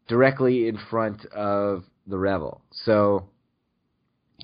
directly 0.08 0.68
in 0.68 0.78
front 0.90 1.26
of 1.28 1.84
the 2.08 2.18
Revel. 2.18 2.62
So, 2.72 3.30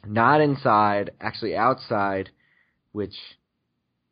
not 0.06 0.42
inside, 0.42 1.12
actually 1.20 1.56
outside, 1.56 2.30
which 2.92 3.16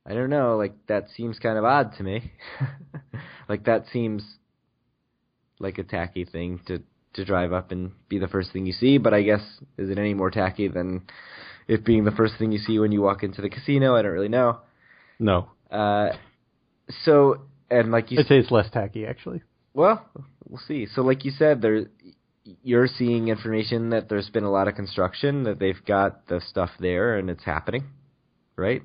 I 0.05 0.13
don't 0.13 0.29
know, 0.29 0.57
like 0.57 0.73
that 0.87 1.05
seems 1.15 1.39
kind 1.39 1.57
of 1.57 1.65
odd 1.65 1.93
to 1.97 2.03
me. 2.03 2.31
like 3.49 3.65
that 3.65 3.85
seems 3.93 4.23
like 5.59 5.77
a 5.77 5.83
tacky 5.83 6.25
thing 6.25 6.61
to 6.67 6.81
to 7.13 7.25
drive 7.25 7.53
up 7.53 7.71
and 7.71 7.91
be 8.07 8.19
the 8.19 8.27
first 8.27 8.51
thing 8.51 8.65
you 8.65 8.73
see, 8.73 8.97
but 8.97 9.13
I 9.13 9.23
guess 9.23 9.41
is 9.77 9.89
it 9.89 9.97
any 9.97 10.13
more 10.13 10.29
tacky 10.29 10.67
than 10.67 11.03
it 11.69 11.85
being 11.85 12.03
the 12.03 12.11
first 12.11 12.33
thing 12.37 12.51
you 12.51 12.59
see 12.59 12.79
when 12.79 12.91
you 12.91 13.01
walk 13.01 13.23
into 13.23 13.41
the 13.41 13.49
casino? 13.49 13.95
I 13.95 14.01
don't 14.01 14.11
really 14.11 14.27
know. 14.27 14.59
No. 15.19 15.49
Uh, 15.71 16.09
so 17.05 17.41
and 17.69 17.91
like 17.91 18.11
you, 18.11 18.19
I'd 18.19 18.27
say 18.27 18.39
it's 18.39 18.51
less 18.51 18.69
tacky 18.71 19.05
actually. 19.05 19.43
Well, 19.73 20.03
we'll 20.47 20.61
see. 20.67 20.87
So 20.93 21.03
like 21.03 21.23
you 21.23 21.31
said, 21.31 21.61
there 21.61 21.85
you're 22.63 22.87
seeing 22.87 23.27
information 23.27 23.91
that 23.91 24.09
there's 24.09 24.29
been 24.29 24.43
a 24.43 24.51
lot 24.51 24.67
of 24.67 24.75
construction, 24.75 25.43
that 25.43 25.59
they've 25.59 25.83
got 25.85 26.27
the 26.27 26.41
stuff 26.49 26.71
there 26.79 27.17
and 27.17 27.29
it's 27.29 27.43
happening, 27.43 27.83
right? 28.55 28.81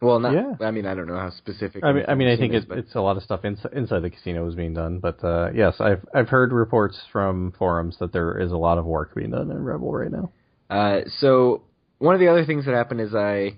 Well, 0.00 0.20
not. 0.20 0.32
Yeah. 0.32 0.52
I 0.64 0.70
mean, 0.70 0.86
I 0.86 0.94
don't 0.94 1.08
know 1.08 1.18
how 1.18 1.30
specific. 1.30 1.82
I 1.82 1.92
mean, 1.92 2.04
I 2.06 2.14
mean, 2.14 2.28
I 2.28 2.36
think 2.36 2.54
is, 2.54 2.62
it, 2.70 2.78
it's 2.78 2.94
a 2.94 3.00
lot 3.00 3.16
of 3.16 3.24
stuff 3.24 3.44
inside, 3.44 3.72
inside 3.72 4.00
the 4.00 4.10
casino 4.10 4.46
is 4.48 4.54
being 4.54 4.74
done, 4.74 5.00
but 5.00 5.24
uh, 5.24 5.50
yes, 5.52 5.74
I've 5.80 6.06
I've 6.14 6.28
heard 6.28 6.52
reports 6.52 7.00
from 7.10 7.52
forums 7.58 7.96
that 7.98 8.12
there 8.12 8.38
is 8.38 8.52
a 8.52 8.56
lot 8.56 8.78
of 8.78 8.84
work 8.84 9.16
being 9.16 9.32
done 9.32 9.50
in 9.50 9.64
Revel 9.64 9.90
right 9.90 10.12
now. 10.12 10.30
Uh, 10.68 11.00
so 11.18 11.62
one 11.98 12.14
of 12.14 12.20
the 12.20 12.28
other 12.28 12.44
things 12.44 12.66
that 12.66 12.74
happened 12.74 13.00
is 13.00 13.14
I, 13.14 13.56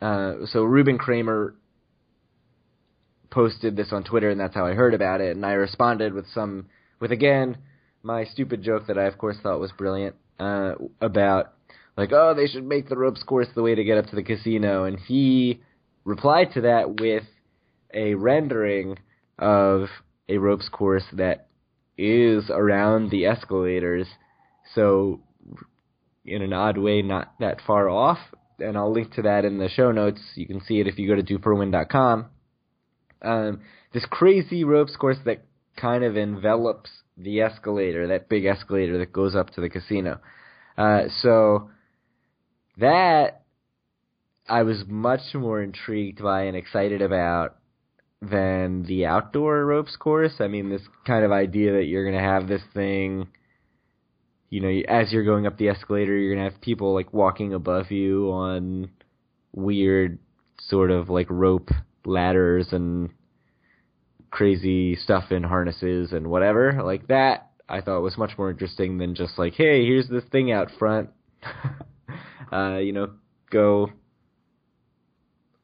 uh, 0.00 0.46
so 0.46 0.62
Ruben 0.62 0.98
Kramer 0.98 1.54
posted 3.30 3.76
this 3.76 3.92
on 3.92 4.04
Twitter, 4.04 4.30
and 4.30 4.38
that's 4.38 4.54
how 4.54 4.66
I 4.66 4.74
heard 4.74 4.94
about 4.94 5.20
it. 5.20 5.34
And 5.34 5.44
I 5.44 5.52
responded 5.52 6.12
with 6.12 6.26
some, 6.34 6.66
with 7.00 7.12
again 7.12 7.56
my 8.02 8.24
stupid 8.24 8.62
joke 8.62 8.88
that 8.88 8.98
I 8.98 9.04
of 9.04 9.16
course 9.16 9.36
thought 9.42 9.60
was 9.60 9.72
brilliant 9.72 10.16
uh, 10.38 10.74
about 11.00 11.52
like, 11.96 12.10
oh, 12.12 12.34
they 12.34 12.46
should 12.46 12.64
make 12.64 12.88
the 12.88 12.96
ropes 12.96 13.22
course 13.22 13.48
the 13.54 13.62
way 13.62 13.74
to 13.74 13.84
get 13.84 13.98
up 13.98 14.06
to 14.06 14.16
the 14.16 14.22
casino. 14.22 14.84
And 14.84 14.98
he 14.98 15.60
replied 16.04 16.52
to 16.54 16.62
that 16.62 17.00
with 17.00 17.24
a 17.92 18.14
rendering 18.14 18.98
of 19.38 19.88
a 20.28 20.38
ropes 20.38 20.68
course 20.70 21.04
that 21.12 21.48
is 21.98 22.48
around 22.48 23.10
the 23.10 23.26
escalators. 23.26 24.06
So 24.74 25.20
in 26.24 26.42
an 26.42 26.52
odd 26.52 26.78
way, 26.78 27.02
not 27.02 27.34
that 27.40 27.60
far 27.66 27.88
off. 27.88 28.18
And 28.58 28.76
I'll 28.76 28.92
link 28.92 29.14
to 29.14 29.22
that 29.22 29.44
in 29.44 29.58
the 29.58 29.68
show 29.68 29.92
notes. 29.92 30.20
You 30.34 30.46
can 30.46 30.60
see 30.60 30.80
it 30.80 30.86
if 30.86 30.98
you 30.98 31.08
go 31.08 31.20
to 31.20 31.22
dueforawin.com. 31.22 32.26
Um, 33.22 33.60
this 33.92 34.04
crazy 34.10 34.64
ropes 34.64 34.96
course 34.96 35.18
that 35.24 35.44
kind 35.76 36.04
of 36.04 36.16
envelops 36.16 36.90
the 37.16 37.40
escalator, 37.40 38.08
that 38.08 38.28
big 38.28 38.44
escalator 38.44 38.98
that 38.98 39.12
goes 39.12 39.34
up 39.34 39.50
to 39.50 39.60
the 39.60 39.68
casino. 39.68 40.20
Uh, 40.76 41.02
so 41.20 41.70
that 42.78 43.42
I 44.48 44.62
was 44.62 44.84
much 44.86 45.34
more 45.34 45.62
intrigued 45.62 46.22
by 46.22 46.44
and 46.44 46.56
excited 46.56 47.02
about 47.02 47.56
than 48.20 48.84
the 48.84 49.06
outdoor 49.06 49.64
ropes 49.64 49.96
course. 49.96 50.34
I 50.40 50.48
mean, 50.48 50.70
this 50.70 50.82
kind 51.06 51.24
of 51.24 51.32
idea 51.32 51.72
that 51.72 51.84
you're 51.84 52.04
going 52.04 52.22
to 52.22 52.28
have 52.28 52.48
this 52.48 52.62
thing 52.72 53.28
you 54.52 54.60
know, 54.60 54.82
as 54.86 55.10
you're 55.10 55.24
going 55.24 55.46
up 55.46 55.56
the 55.56 55.70
escalator, 55.70 56.14
you're 56.14 56.34
gonna 56.34 56.50
have 56.50 56.60
people 56.60 56.92
like 56.92 57.10
walking 57.10 57.54
above 57.54 57.90
you 57.90 58.30
on 58.32 58.90
weird 59.54 60.18
sort 60.68 60.90
of 60.90 61.08
like 61.08 61.26
rope 61.30 61.70
ladders 62.04 62.66
and 62.70 63.08
crazy 64.30 64.94
stuff 64.94 65.32
in 65.32 65.42
harnesses 65.42 66.12
and 66.12 66.26
whatever. 66.26 66.82
Like 66.84 67.08
that, 67.08 67.52
I 67.66 67.80
thought 67.80 68.02
was 68.02 68.18
much 68.18 68.36
more 68.36 68.50
interesting 68.50 68.98
than 68.98 69.14
just 69.14 69.38
like, 69.38 69.54
hey, 69.54 69.86
here's 69.86 70.08
this 70.08 70.24
thing 70.30 70.52
out 70.52 70.68
front. 70.78 71.08
uh, 72.52 72.76
you 72.76 72.92
know, 72.92 73.08
go 73.50 73.88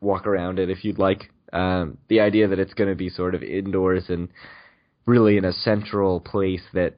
walk 0.01 0.27
around 0.27 0.59
it 0.59 0.71
if 0.71 0.83
you'd 0.83 0.99
like. 0.99 1.31
Um, 1.53 1.99
the 2.09 2.21
idea 2.21 2.49
that 2.49 2.59
it's 2.59 2.73
going 2.73 2.89
to 2.89 2.97
be 2.97 3.11
sort 3.11 3.35
of 3.35 3.43
indoors 3.43 4.05
and 4.09 4.29
really 5.05 5.37
in 5.37 5.45
a 5.45 5.53
central 5.53 6.21
place 6.21 6.63
that 6.73 6.97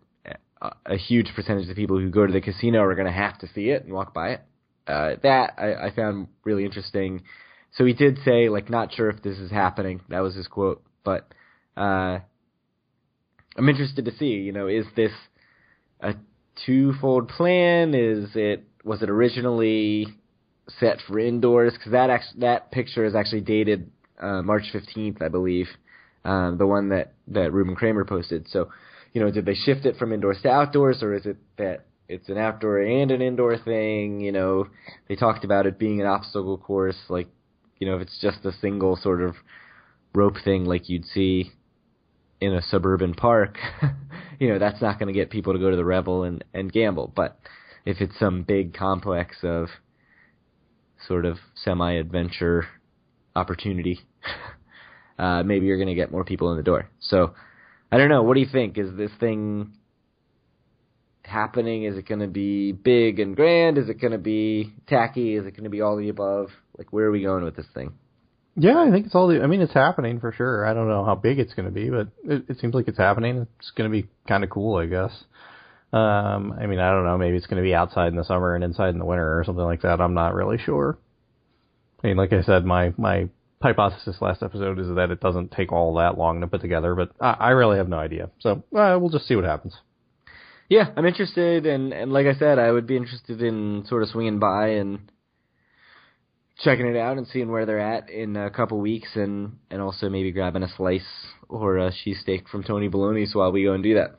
a, 0.63 0.97
huge 0.97 1.29
percentage 1.35 1.69
of 1.69 1.77
people 1.77 1.99
who 1.99 2.11
go 2.11 2.27
to 2.27 2.33
the 2.33 2.41
casino 2.41 2.81
are 2.81 2.95
going 2.95 3.07
to 3.07 3.13
have 3.13 3.39
to 3.39 3.49
see 3.55 3.71
it 3.71 3.85
and 3.85 3.93
walk 3.93 4.13
by 4.13 4.31
it. 4.31 4.43
Uh, 4.87 5.15
that 5.23 5.55
I, 5.57 5.87
I 5.87 5.95
found 5.95 6.29
really 6.45 6.65
interesting. 6.65 7.23
So 7.77 7.85
he 7.85 7.93
did 7.93 8.19
say, 8.25 8.49
like, 8.49 8.69
not 8.69 8.93
sure 8.93 9.09
if 9.09 9.23
this 9.23 9.39
is 9.39 9.51
happening. 9.51 10.01
That 10.09 10.21
was 10.21 10.35
his 10.35 10.49
quote. 10.49 10.83
But 11.05 11.33
uh, 11.77 12.19
I'm 13.57 13.69
interested 13.69 14.05
to 14.05 14.17
see. 14.17 14.27
You 14.27 14.53
know, 14.53 14.67
is 14.67 14.87
this 14.97 15.13
a 16.01 16.15
twofold 16.67 17.29
plan? 17.29 17.95
Is 17.95 18.31
it 18.35 18.65
was 18.85 19.03
it 19.03 19.11
originally 19.11 20.09
set 20.79 20.99
for 21.07 21.19
indoors? 21.19 21.73
Because 21.73 21.93
that 21.93 22.21
that 22.39 22.73
picture 22.73 23.05
is 23.05 23.15
actually 23.15 23.43
dated 23.43 23.91
uh, 24.21 24.43
March 24.43 24.65
15th, 24.75 25.23
I 25.23 25.29
believe. 25.29 25.69
Um, 26.25 26.59
the 26.59 26.67
one 26.67 26.91
that 26.91 27.15
that 27.29 27.53
Ruben 27.53 27.77
Kramer 27.77 28.05
posted. 28.05 28.47
So 28.51 28.71
you 29.13 29.21
know, 29.21 29.31
did 29.31 29.45
they 29.45 29.55
shift 29.55 29.87
it 29.87 29.97
from 29.97 30.13
indoors 30.13 30.39
to 30.43 30.51
outdoors, 30.51 31.03
or 31.03 31.15
is 31.15 31.27
it 31.27 31.37
that 31.59 31.87
it's 32.09 32.29
an 32.29 32.39
outdoor 32.39 32.81
and 32.81 33.11
an 33.11 33.23
indoor 33.23 33.57
thing? 33.59 34.21
You 34.21 34.33
know, 34.33 34.67
they 35.09 35.17
talked 35.17 35.45
about 35.45 35.67
it 35.67 35.79
being 35.79 36.01
an 36.01 36.07
obstacle 36.07 36.59
course, 36.59 36.99
like, 37.09 37.29
you 37.79 37.87
know, 37.87 37.97
if 37.97 38.03
it's 38.03 38.19
just 38.21 38.45
a 38.45 38.53
single 38.61 38.97
sort 38.97 39.23
of 39.23 39.35
rope 40.15 40.37
thing 40.45 40.65
like 40.65 40.89
you'd 40.89 41.07
see 41.07 41.51
in 42.41 42.55
a 42.55 42.63
suburban 42.63 43.15
park, 43.15 43.59
you 44.39 44.49
know, 44.49 44.59
that's 44.59 44.81
not 44.81 44.99
going 44.99 45.13
to 45.13 45.19
get 45.19 45.31
people 45.31 45.53
to 45.53 45.59
go 45.59 45.71
to 45.71 45.77
the 45.77 45.85
Revel 45.85 46.25
and, 46.25 46.45
and 46.55 46.73
gamble. 46.73 47.13
But 47.15 47.39
if 47.85 48.01
it's 48.01 48.19
some 48.19 48.43
big 48.43 48.75
complex 48.75 49.37
of 49.43 49.69
sort 51.09 51.25
of 51.25 51.39
semi 51.55 51.93
adventure 51.93 52.67
opportunity, 53.35 54.01
uh, 55.19 55.43
maybe 55.43 55.67
you're 55.67 55.79
going 55.79 55.89
to 55.89 55.95
get 55.95 56.13
more 56.13 56.25
people 56.25 56.51
in 56.53 56.57
the 56.57 56.63
door. 56.63 56.89
So, 57.01 57.35
I 57.93 57.99
don't 57.99 58.09
know. 58.09 58.23
What 58.23 58.35
do 58.35 58.41
you 58.41 58.49
think? 58.51 58.79
Is 58.79 58.97
this 58.97 59.11
thing 59.19 59.73
happening? 61.25 61.85
Is 61.85 61.97
it 61.97 62.09
going 62.09 62.21
to 62.21 62.29
be 62.29 62.73
big 62.73 63.19
and 63.19 63.35
grand? 63.35 63.79
Is 63.79 63.89
it 63.89 64.01
going 64.01 64.13
to 64.13 64.19
be 64.19 64.73
tacky? 64.87 65.37
Is 65.37 65.47
it 65.47 65.53
going 65.53 65.65
to 65.65 65.71
be 65.71 65.81
all 65.81 65.97
the 65.97 66.09
above? 66.09 66.51
Like, 66.79 66.93
where 66.93 67.07
are 67.07 67.11
we 67.11 67.23
going 67.23 67.45
with 67.45 67.57
this 67.57 67.67
thing? 67.75 67.93
Yeah, 68.57 68.79
I 68.79 68.91
think 68.91 69.07
it's 69.07 69.15
all. 69.15 69.29
The, 69.29 69.43
I 69.43 69.47
mean, 69.47 69.61
it's 69.61 69.73
happening 69.73 70.21
for 70.21 70.33
sure. 70.33 70.67
I 70.67 70.75
don't 70.75 70.89
know 70.89 71.05
how 71.05 71.15
big 71.15 71.39
it's 71.39 71.55
going 71.55 71.67
to 71.67 71.73
be, 71.73 71.89
but 71.89 72.09
it, 72.25 72.45
it 72.49 72.59
seems 72.59 72.75
like 72.75 72.89
it's 72.89 72.99
happening. 72.99 73.47
It's 73.59 73.71
going 73.71 73.91
to 73.91 74.03
be 74.03 74.09
kind 74.29 74.45
of 74.45 74.51
cool, 74.51 74.77
I 74.77 74.87
guess. 74.87 75.13
Um, 75.93 76.53
I 76.61 76.67
mean, 76.67 76.79
I 76.79 76.91
don't 76.91 77.05
know. 77.05 77.19
Maybe 77.19 77.37
it's 77.37 77.47
going 77.47 77.63
to 77.63 77.67
be 77.67 77.75
outside 77.75 78.09
in 78.09 78.17
the 78.17 78.25
summer 78.25 78.55
and 78.55 78.63
inside 78.63 78.91
in 78.91 78.99
the 78.99 79.05
winter 79.05 79.39
or 79.39 79.45
something 79.45 79.65
like 79.65 79.83
that. 79.83 80.01
I'm 80.01 80.15
not 80.15 80.35
really 80.35 80.59
sure. 80.59 80.99
I 82.03 82.09
mean, 82.09 82.17
like 82.17 82.33
I 82.33 82.43
said, 82.43 82.65
my 82.65 82.93
my 82.97 83.29
hypothesis 83.63 84.17
last 84.21 84.43
episode 84.43 84.79
is 84.79 84.89
that 84.95 85.11
it 85.11 85.21
doesn't 85.21 85.53
take 85.53 85.73
all 85.73 85.95
that 85.95 86.17
long 86.17 86.41
to 86.41 86.47
put 86.47 86.61
together, 86.61 86.95
but 86.95 87.13
I, 87.21 87.33
I 87.33 87.51
really 87.51 87.79
have 87.79 87.89
no 87.89 87.99
idea. 87.99 88.31
So 88.41 88.63
uh, 88.75 88.99
we'll 89.01 89.11
just 89.11 89.27
see 89.27 89.37
what 89.37 89.45
happens. 89.45 89.75
Yeah, 90.69 90.91
I'm 90.97 91.05
interested, 91.05 91.67
and 91.67 91.93
and 91.93 92.13
like 92.13 92.27
I 92.27 92.35
said, 92.35 92.59
I 92.59 92.71
would 92.71 92.87
be 92.87 92.97
interested 92.97 93.43
in 93.43 93.85
sort 93.89 94.03
of 94.03 94.09
swinging 94.09 94.39
by 94.39 94.69
and 94.69 95.11
checking 96.63 96.87
it 96.87 96.97
out 96.97 97.19
and 97.19 97.27
seeing 97.27 97.51
where 97.51 97.67
they're 97.67 97.81
at 97.81 98.09
in 98.09 98.37
a 98.37 98.51
couple 98.51 98.79
weeks, 98.79 99.09
and 99.15 99.59
and 99.71 99.83
also 99.83 100.09
maybe 100.09 100.31
grabbing 100.31 100.63
a 100.63 100.69
slice 100.77 101.03
or 101.49 101.79
a 101.79 101.91
cheesesteak 101.91 102.49
from 102.49 102.63
Tony 102.63 102.89
Boloney's 102.89 103.35
while 103.35 103.51
we 103.51 103.65
go 103.65 103.73
and 103.73 103.83
do 103.83 103.95
that. 103.95 104.17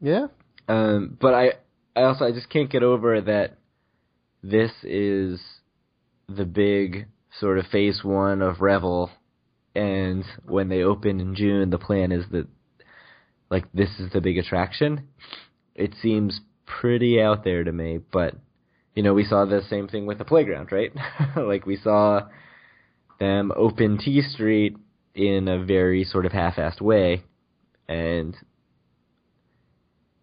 Yeah. 0.00 0.26
Um, 0.68 1.16
but 1.18 1.32
I 1.32 1.52
I 1.96 2.02
also 2.02 2.26
I 2.26 2.32
just 2.32 2.50
can't 2.50 2.70
get 2.70 2.82
over 2.82 3.22
that 3.22 3.56
this 4.42 4.72
is 4.82 5.40
the 6.28 6.44
big 6.44 7.06
sort 7.40 7.58
of 7.58 7.66
phase 7.66 8.02
one 8.02 8.42
of 8.42 8.60
Revel, 8.60 9.10
and 9.74 10.24
when 10.46 10.68
they 10.68 10.82
open 10.82 11.20
in 11.20 11.34
June, 11.34 11.70
the 11.70 11.78
plan 11.78 12.12
is 12.12 12.24
that 12.30 12.46
like 13.50 13.70
this 13.72 13.90
is 13.98 14.12
the 14.12 14.20
big 14.20 14.38
attraction. 14.38 15.08
It 15.74 15.94
seems 16.00 16.40
pretty 16.66 17.20
out 17.20 17.44
there 17.44 17.64
to 17.64 17.72
me, 17.72 17.98
but 18.12 18.34
you 18.94 19.02
know 19.02 19.14
we 19.14 19.24
saw 19.24 19.44
the 19.44 19.62
same 19.68 19.88
thing 19.88 20.06
with 20.06 20.18
the 20.18 20.24
playground, 20.24 20.72
right? 20.72 20.92
like 21.36 21.66
we 21.66 21.76
saw 21.76 22.22
them 23.18 23.52
open 23.56 23.98
T 23.98 24.22
Street 24.22 24.76
in 25.14 25.48
a 25.48 25.64
very 25.64 26.04
sort 26.04 26.26
of 26.26 26.32
half-assed 26.32 26.80
way, 26.80 27.22
and 27.88 28.36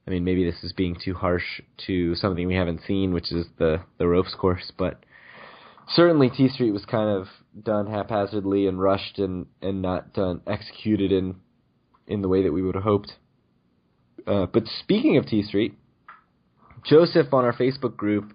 I 0.07 0.12
mean 0.12 0.24
maybe 0.24 0.43
this 0.43 0.64
is 0.64 0.74
being 0.74 0.97
too 1.03 1.14
harsh 1.14 1.62
to 1.88 2.16
something 2.16 2.47
we 2.47 2.55
haven't 2.55 2.82
seen, 2.88 3.14
which 3.14 3.32
is 3.32 3.45
the 3.57 3.82
the 3.97 4.07
ropes 4.07 4.34
course, 4.34 4.72
but 4.78 5.03
certainly 5.89 6.29
T 6.29 6.49
Street 6.49 6.71
was 6.71 6.86
kind 6.86 7.09
of 7.09 7.27
done 7.63 7.88
haphazardly 7.88 8.67
and 8.67 8.82
rushed 8.82 9.19
and 9.19 9.47
and 9.61 9.82
not 9.82 10.13
done 10.13 10.41
executed 10.47 11.11
in 11.11 11.36
in 12.07 12.21
the 12.21 12.27
way 12.27 12.43
that 12.43 12.51
we 12.51 12.61
would 12.61 12.75
have 12.75 12.84
hoped. 12.84 13.13
Uh, 14.25 14.45
but 14.45 14.63
speaking 14.79 15.17
of 15.17 15.25
T 15.25 15.43
Street, 15.43 15.77
Joseph 16.86 17.34
on 17.34 17.45
our 17.45 17.53
Facebook 17.53 17.95
group 17.95 18.34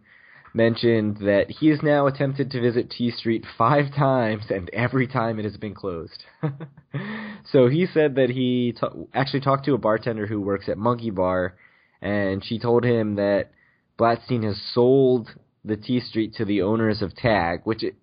mentioned 0.56 1.18
that 1.18 1.50
he 1.50 1.68
has 1.68 1.82
now 1.82 2.06
attempted 2.06 2.50
to 2.50 2.60
visit 2.60 2.90
T 2.90 3.10
Street 3.10 3.44
five 3.58 3.94
times 3.94 4.44
and 4.48 4.70
every 4.72 5.06
time 5.06 5.38
it 5.38 5.44
has 5.44 5.56
been 5.56 5.74
closed. 5.74 6.24
so 7.52 7.68
he 7.68 7.86
said 7.86 8.14
that 8.14 8.30
he 8.30 8.74
actually 9.12 9.40
talked 9.40 9.66
to 9.66 9.74
a 9.74 9.78
bartender 9.78 10.26
who 10.26 10.40
works 10.40 10.68
at 10.68 10.78
Monkey 10.78 11.10
Bar, 11.10 11.54
and 12.00 12.44
she 12.44 12.58
told 12.58 12.84
him 12.84 13.16
that 13.16 13.50
Blatstein 13.98 14.44
has 14.44 14.60
sold 14.72 15.28
the 15.66 15.76
T 15.76 16.00
Street 16.00 16.34
to 16.36 16.44
the 16.44 16.62
owners 16.62 17.02
of 17.02 17.14
Tag, 17.14 17.60
which 17.64 17.82
it, 17.82 17.94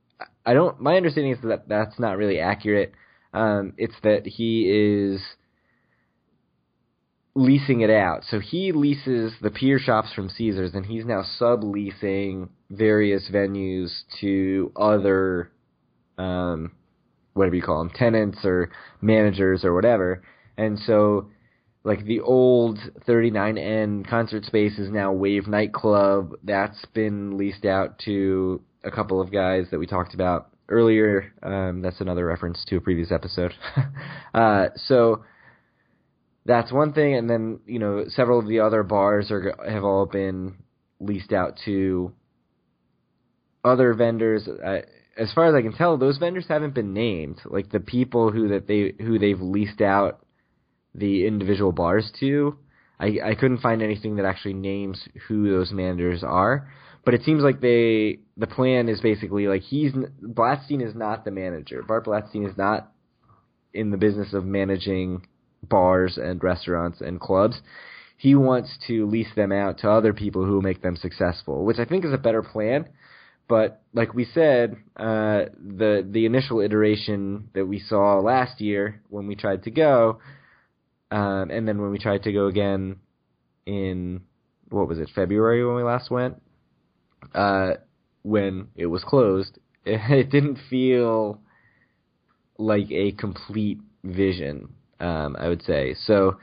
I 0.45 0.53
don't. 0.53 0.79
My 0.79 0.95
understanding 0.95 1.33
is 1.33 1.39
that 1.43 1.67
that's 1.67 1.97
not 1.97 2.17
really 2.17 2.39
accurate. 2.39 2.93
Um, 3.33 3.73
it's 3.77 3.95
that 4.03 4.27
he 4.27 4.69
is 4.69 5.21
leasing 7.35 7.81
it 7.81 7.89
out. 7.89 8.23
So 8.29 8.39
he 8.39 8.71
leases 8.71 9.33
the 9.41 9.49
pier 9.49 9.79
shops 9.79 10.13
from 10.13 10.29
Caesars, 10.29 10.75
and 10.75 10.85
he's 10.85 11.05
now 11.05 11.23
subleasing 11.39 12.49
various 12.69 13.29
venues 13.33 13.89
to 14.21 14.71
other, 14.75 15.51
um, 16.17 16.73
whatever 17.33 17.55
you 17.55 17.63
call 17.63 17.79
them, 17.79 17.91
tenants 17.95 18.39
or 18.43 18.69
managers 19.01 19.65
or 19.65 19.73
whatever. 19.73 20.21
And 20.57 20.77
so 20.77 21.29
like 21.83 22.05
the 22.05 22.21
old 22.21 22.79
39N 23.07 24.07
concert 24.09 24.45
space 24.45 24.77
is 24.79 24.89
now 24.89 25.11
Wave 25.11 25.47
Nightclub. 25.47 26.35
That's 26.43 26.83
been 26.93 27.37
leased 27.37 27.65
out 27.65 27.99
to 28.05 28.61
a 28.83 28.91
couple 28.91 29.19
of 29.19 29.31
guys 29.31 29.65
that 29.71 29.79
we 29.79 29.87
talked 29.87 30.13
about 30.13 30.49
earlier. 30.69 31.33
Um, 31.41 31.81
that's 31.81 31.99
another 31.99 32.25
reference 32.25 32.63
to 32.67 32.77
a 32.77 32.81
previous 32.81 33.11
episode. 33.11 33.53
uh, 34.33 34.67
so 34.87 35.23
that's 36.45 36.71
one 36.71 36.93
thing, 36.93 37.15
and 37.15 37.29
then 37.29 37.59
you 37.65 37.79
know 37.79 38.05
several 38.07 38.39
of 38.39 38.47
the 38.47 38.61
other 38.61 38.83
bars 38.83 39.29
are 39.29 39.53
have 39.67 39.83
all 39.83 40.05
been 40.05 40.55
leased 40.99 41.33
out 41.33 41.59
to 41.65 42.13
other 43.63 43.93
vendors. 43.93 44.47
Uh, 44.47 44.81
as 45.17 45.31
far 45.33 45.47
as 45.47 45.53
I 45.53 45.61
can 45.61 45.73
tell, 45.73 45.97
those 45.97 46.17
vendors 46.17 46.45
haven't 46.47 46.73
been 46.73 46.93
named. 46.93 47.41
Like 47.45 47.71
the 47.71 47.79
people 47.79 48.31
who 48.31 48.49
that 48.49 48.67
they 48.67 48.93
who 49.03 49.19
they've 49.19 49.39
leased 49.39 49.81
out 49.81 50.22
the 50.95 51.25
individual 51.27 51.71
bars 51.71 52.11
to. 52.19 52.57
I 52.99 53.19
I 53.23 53.35
couldn't 53.35 53.59
find 53.59 53.81
anything 53.81 54.17
that 54.17 54.25
actually 54.25 54.53
names 54.53 55.07
who 55.27 55.49
those 55.49 55.71
managers 55.71 56.23
are. 56.23 56.69
But 57.05 57.13
it 57.13 57.23
seems 57.23 57.43
like 57.43 57.59
they 57.59 58.19
the 58.37 58.47
plan 58.47 58.87
is 58.87 59.01
basically 59.01 59.47
like 59.47 59.61
he's 59.61 59.91
Blatstein 59.93 60.81
is 60.81 60.95
not 60.95 61.25
the 61.25 61.31
manager. 61.31 61.83
Bart 61.83 62.05
Blatstein 62.05 62.49
is 62.49 62.57
not 62.57 62.91
in 63.73 63.91
the 63.91 63.97
business 63.97 64.33
of 64.33 64.45
managing 64.45 65.27
bars 65.61 66.17
and 66.17 66.41
restaurants 66.43 67.01
and 67.01 67.19
clubs. 67.19 67.59
He 68.17 68.35
wants 68.35 68.77
to 68.87 69.05
lease 69.05 69.33
them 69.35 69.51
out 69.51 69.79
to 69.79 69.91
other 69.91 70.13
people 70.13 70.45
who 70.45 70.61
make 70.61 70.81
them 70.81 70.95
successful, 70.95 71.65
which 71.65 71.79
I 71.79 71.85
think 71.85 72.05
is 72.05 72.13
a 72.13 72.17
better 72.17 72.41
plan. 72.41 72.87
But 73.49 73.81
like 73.93 74.13
we 74.13 74.23
said, 74.23 74.77
uh, 74.95 75.45
the 75.59 76.07
the 76.09 76.25
initial 76.25 76.61
iteration 76.61 77.49
that 77.53 77.65
we 77.65 77.79
saw 77.79 78.19
last 78.19 78.61
year 78.61 79.01
when 79.09 79.27
we 79.27 79.35
tried 79.35 79.63
to 79.63 79.71
go, 79.71 80.19
um, 81.13 81.51
and 81.51 81.67
then 81.67 81.79
when 81.79 81.91
we 81.91 81.99
tried 81.99 82.23
to 82.23 82.33
go 82.33 82.47
again 82.47 82.95
in 83.67 84.21
what 84.69 84.87
was 84.87 84.97
it 84.97 85.11
February 85.13 85.63
when 85.63 85.75
we 85.75 85.83
last 85.83 86.09
went, 86.09 86.41
uh, 87.35 87.73
when 88.23 88.69
it 88.75 88.87
was 88.87 89.03
closed, 89.03 89.59
it, 89.85 90.01
it 90.09 90.31
didn't 90.31 90.57
feel 90.71 91.39
like 92.57 92.89
a 92.89 93.11
complete 93.11 93.79
vision. 94.03 94.73
Um, 94.99 95.35
I 95.39 95.49
would 95.49 95.61
say 95.63 95.95
so. 96.05 96.37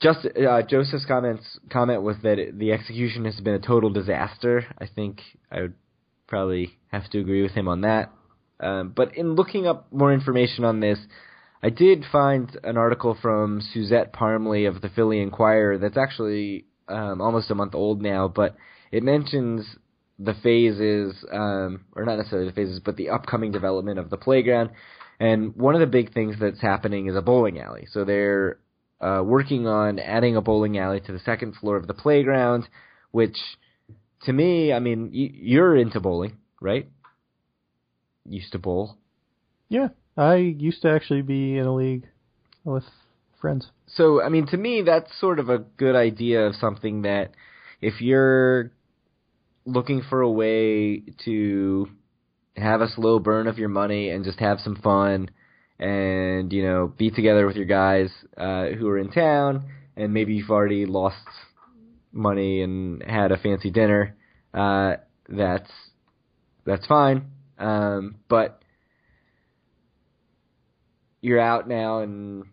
Just 0.00 0.26
uh, 0.26 0.62
Joseph's 0.62 1.06
comments 1.06 1.60
comment 1.70 2.02
was 2.02 2.16
that 2.24 2.40
it, 2.40 2.58
the 2.58 2.72
execution 2.72 3.26
has 3.26 3.38
been 3.38 3.54
a 3.54 3.60
total 3.60 3.90
disaster. 3.90 4.66
I 4.76 4.86
think 4.92 5.20
I 5.52 5.62
would 5.62 5.74
probably 6.26 6.76
have 6.88 7.08
to 7.10 7.20
agree 7.20 7.42
with 7.42 7.52
him 7.52 7.68
on 7.68 7.82
that. 7.82 8.10
Um, 8.58 8.92
but 8.94 9.16
in 9.16 9.36
looking 9.36 9.68
up 9.68 9.92
more 9.92 10.12
information 10.12 10.64
on 10.64 10.80
this, 10.80 10.98
I 11.64 11.70
did 11.70 12.04
find 12.12 12.54
an 12.62 12.76
article 12.76 13.16
from 13.22 13.62
Suzette 13.72 14.12
Parmley 14.12 14.66
of 14.66 14.82
the 14.82 14.90
Philly 14.90 15.22
Inquirer 15.22 15.78
that's 15.78 15.96
actually 15.96 16.66
um, 16.88 17.22
almost 17.22 17.50
a 17.50 17.54
month 17.54 17.74
old 17.74 18.02
now, 18.02 18.28
but 18.28 18.54
it 18.92 19.02
mentions 19.02 19.64
the 20.18 20.34
phases, 20.42 21.24
um, 21.32 21.86
or 21.96 22.04
not 22.04 22.18
necessarily 22.18 22.48
the 22.50 22.54
phases, 22.54 22.80
but 22.84 22.98
the 22.98 23.08
upcoming 23.08 23.50
development 23.50 23.98
of 23.98 24.10
the 24.10 24.18
playground. 24.18 24.72
And 25.18 25.56
one 25.56 25.74
of 25.74 25.80
the 25.80 25.86
big 25.86 26.12
things 26.12 26.36
that's 26.38 26.60
happening 26.60 27.06
is 27.06 27.16
a 27.16 27.22
bowling 27.22 27.58
alley. 27.58 27.88
So 27.90 28.04
they're 28.04 28.58
uh, 29.00 29.22
working 29.24 29.66
on 29.66 29.98
adding 29.98 30.36
a 30.36 30.42
bowling 30.42 30.76
alley 30.76 31.00
to 31.00 31.12
the 31.12 31.18
second 31.20 31.56
floor 31.56 31.78
of 31.78 31.86
the 31.86 31.94
playground, 31.94 32.68
which 33.10 33.38
to 34.24 34.34
me, 34.34 34.70
I 34.70 34.80
mean, 34.80 35.04
y- 35.14 35.32
you're 35.32 35.78
into 35.78 35.98
bowling, 35.98 36.36
right? 36.60 36.90
Used 38.26 38.52
to 38.52 38.58
bowl. 38.58 38.98
Yeah, 39.70 39.88
I 40.16 40.36
used 40.36 40.82
to 40.82 40.90
actually 40.90 41.22
be 41.22 41.58
in 41.58 41.66
a 41.66 41.74
league 41.74 42.06
with 42.64 42.84
friends. 43.40 43.68
So, 43.86 44.22
I 44.22 44.28
mean, 44.28 44.46
to 44.48 44.56
me, 44.56 44.82
that's 44.82 45.10
sort 45.20 45.38
of 45.38 45.48
a 45.48 45.58
good 45.58 45.96
idea 45.96 46.46
of 46.46 46.54
something 46.56 47.02
that 47.02 47.32
if 47.80 48.00
you're 48.00 48.72
looking 49.66 50.02
for 50.08 50.20
a 50.20 50.30
way 50.30 51.02
to 51.24 51.88
have 52.56 52.80
a 52.80 52.88
slow 52.88 53.18
burn 53.18 53.46
of 53.46 53.58
your 53.58 53.68
money 53.68 54.10
and 54.10 54.24
just 54.24 54.38
have 54.38 54.60
some 54.60 54.76
fun 54.76 55.28
and 55.78 56.52
you 56.52 56.62
know 56.62 56.92
be 56.96 57.10
together 57.10 57.46
with 57.46 57.56
your 57.56 57.64
guys 57.64 58.10
uh, 58.36 58.66
who 58.68 58.88
are 58.88 58.98
in 58.98 59.10
town 59.10 59.64
and 59.96 60.14
maybe 60.14 60.34
you've 60.34 60.50
already 60.50 60.86
lost 60.86 61.16
money 62.12 62.62
and 62.62 63.02
had 63.02 63.32
a 63.32 63.36
fancy 63.38 63.70
dinner 63.70 64.14
uh, 64.52 64.94
that's 65.28 65.70
that's 66.64 66.86
fine 66.86 67.24
um, 67.58 68.16
but 68.28 68.62
you're 71.24 71.40
out 71.40 71.66
now 71.66 72.00
and 72.00 72.44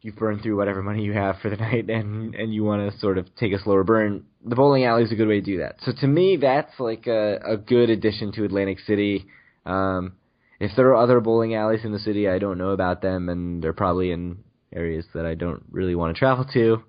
you've 0.00 0.16
burned 0.16 0.42
through 0.42 0.56
whatever 0.56 0.82
money 0.82 1.02
you 1.02 1.12
have 1.12 1.36
for 1.42 1.50
the 1.50 1.56
night 1.68 1.90
and 1.90 2.34
and 2.34 2.54
you 2.54 2.64
want 2.64 2.90
to 2.90 2.98
sort 2.98 3.18
of 3.18 3.26
take 3.36 3.52
a 3.52 3.58
slower 3.62 3.84
burn, 3.84 4.24
the 4.44 4.54
bowling 4.54 4.84
alley 4.84 5.02
is 5.02 5.12
a 5.12 5.16
good 5.16 5.28
way 5.28 5.40
to 5.40 5.46
do 5.46 5.58
that. 5.58 5.76
So 5.84 5.92
to 6.00 6.06
me, 6.06 6.38
that's 6.40 6.78
like 6.78 7.06
a 7.06 7.38
a 7.44 7.56
good 7.56 7.90
addition 7.90 8.32
to 8.32 8.44
Atlantic 8.44 8.78
City. 8.86 9.26
Um, 9.66 10.14
if 10.60 10.70
there 10.76 10.88
are 10.88 10.96
other 10.96 11.20
bowling 11.20 11.54
alleys 11.54 11.84
in 11.84 11.92
the 11.92 11.98
city, 11.98 12.28
I 12.28 12.38
don't 12.38 12.58
know 12.58 12.70
about 12.70 13.02
them, 13.02 13.28
and 13.28 13.62
they're 13.62 13.72
probably 13.72 14.12
in 14.12 14.38
areas 14.72 15.04
that 15.14 15.26
I 15.26 15.34
don't 15.34 15.64
really 15.70 15.96
want 15.96 16.14
to 16.14 16.18
travel 16.18 16.46
to. 16.52 16.82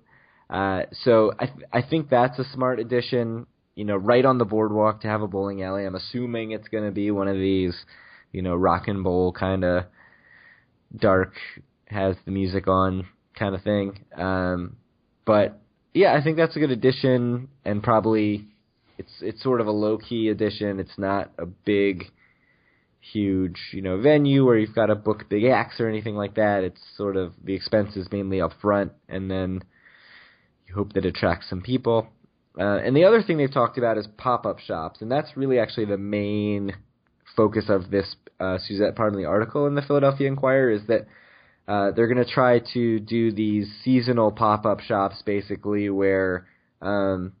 Uh, 0.48 0.82
so 1.02 1.32
I 1.38 1.46
th- 1.46 1.66
I 1.72 1.82
think 1.82 2.08
that's 2.08 2.38
a 2.38 2.44
smart 2.52 2.78
addition. 2.78 3.46
You 3.74 3.84
know, 3.84 3.96
right 3.96 4.24
on 4.24 4.38
the 4.38 4.44
boardwalk 4.44 5.00
to 5.00 5.08
have 5.08 5.22
a 5.22 5.26
bowling 5.26 5.64
alley. 5.64 5.84
I'm 5.84 5.96
assuming 5.96 6.52
it's 6.52 6.68
going 6.68 6.84
to 6.84 6.92
be 6.92 7.10
one 7.10 7.26
of 7.26 7.34
these, 7.34 7.74
you 8.30 8.40
know, 8.40 8.54
rock 8.54 8.86
and 8.86 9.02
bowl 9.02 9.32
kind 9.32 9.64
of 9.64 9.86
dark 10.96 11.34
has 11.86 12.16
the 12.24 12.30
music 12.30 12.68
on 12.68 13.06
kind 13.38 13.54
of 13.54 13.62
thing. 13.62 14.04
Um, 14.16 14.76
but 15.24 15.60
yeah, 15.92 16.14
I 16.14 16.22
think 16.22 16.36
that's 16.36 16.56
a 16.56 16.60
good 16.60 16.70
addition, 16.70 17.48
and 17.64 17.82
probably 17.82 18.48
it's 18.98 19.12
it's 19.20 19.42
sort 19.42 19.60
of 19.60 19.66
a 19.66 19.72
low 19.72 19.98
key 19.98 20.28
addition. 20.28 20.80
It's 20.80 20.98
not 20.98 21.32
a 21.38 21.46
big, 21.46 22.04
huge 23.00 23.58
you 23.72 23.82
know 23.82 24.00
venue 24.00 24.44
where 24.44 24.58
you've 24.58 24.74
got 24.74 24.86
to 24.86 24.94
book 24.94 25.28
big 25.28 25.44
acts 25.44 25.80
or 25.80 25.88
anything 25.88 26.16
like 26.16 26.34
that. 26.34 26.64
It's 26.64 26.80
sort 26.96 27.16
of 27.16 27.32
the 27.42 27.54
expenses 27.54 28.08
mainly 28.10 28.40
up 28.40 28.52
front, 28.60 28.92
and 29.08 29.30
then 29.30 29.62
you 30.66 30.74
hope 30.74 30.92
that 30.94 31.04
it 31.04 31.16
attracts 31.16 31.48
some 31.48 31.62
people. 31.62 32.08
Uh, 32.58 32.78
and 32.78 32.96
the 32.96 33.04
other 33.04 33.20
thing 33.22 33.36
they've 33.36 33.52
talked 33.52 33.78
about 33.78 33.98
is 33.98 34.06
pop 34.16 34.46
up 34.46 34.60
shops, 34.60 35.00
and 35.00 35.10
that's 35.10 35.36
really 35.36 35.58
actually 35.58 35.86
the 35.86 35.98
main 35.98 36.72
focus 37.36 37.64
of 37.68 37.90
this 37.90 38.14
uh, 38.44 38.58
Suzette 38.66 38.96
the 38.96 39.24
article 39.26 39.66
in 39.66 39.74
the 39.74 39.82
Philadelphia 39.82 40.28
Inquirer 40.28 40.70
is 40.70 40.82
that 40.88 41.06
uh, 41.66 41.92
they're 41.92 42.12
going 42.12 42.24
to 42.24 42.30
try 42.30 42.60
to 42.74 43.00
do 43.00 43.32
these 43.32 43.66
seasonal 43.82 44.30
pop-up 44.30 44.80
shops, 44.80 45.22
basically 45.24 45.88
where 45.88 46.46
um, 46.82 47.32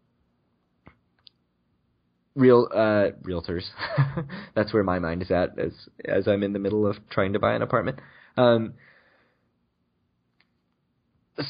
real 2.34 2.68
uh, 2.72 3.10
realtors. 3.22 3.64
that's 4.54 4.72
where 4.72 4.82
my 4.82 4.98
mind 4.98 5.22
is 5.22 5.30
at 5.30 5.58
as 5.58 5.72
as 6.04 6.26
I'm 6.26 6.42
in 6.42 6.52
the 6.52 6.58
middle 6.58 6.86
of 6.86 6.96
trying 7.10 7.34
to 7.34 7.38
buy 7.38 7.54
an 7.54 7.62
apartment. 7.62 8.00
Um, 8.36 8.74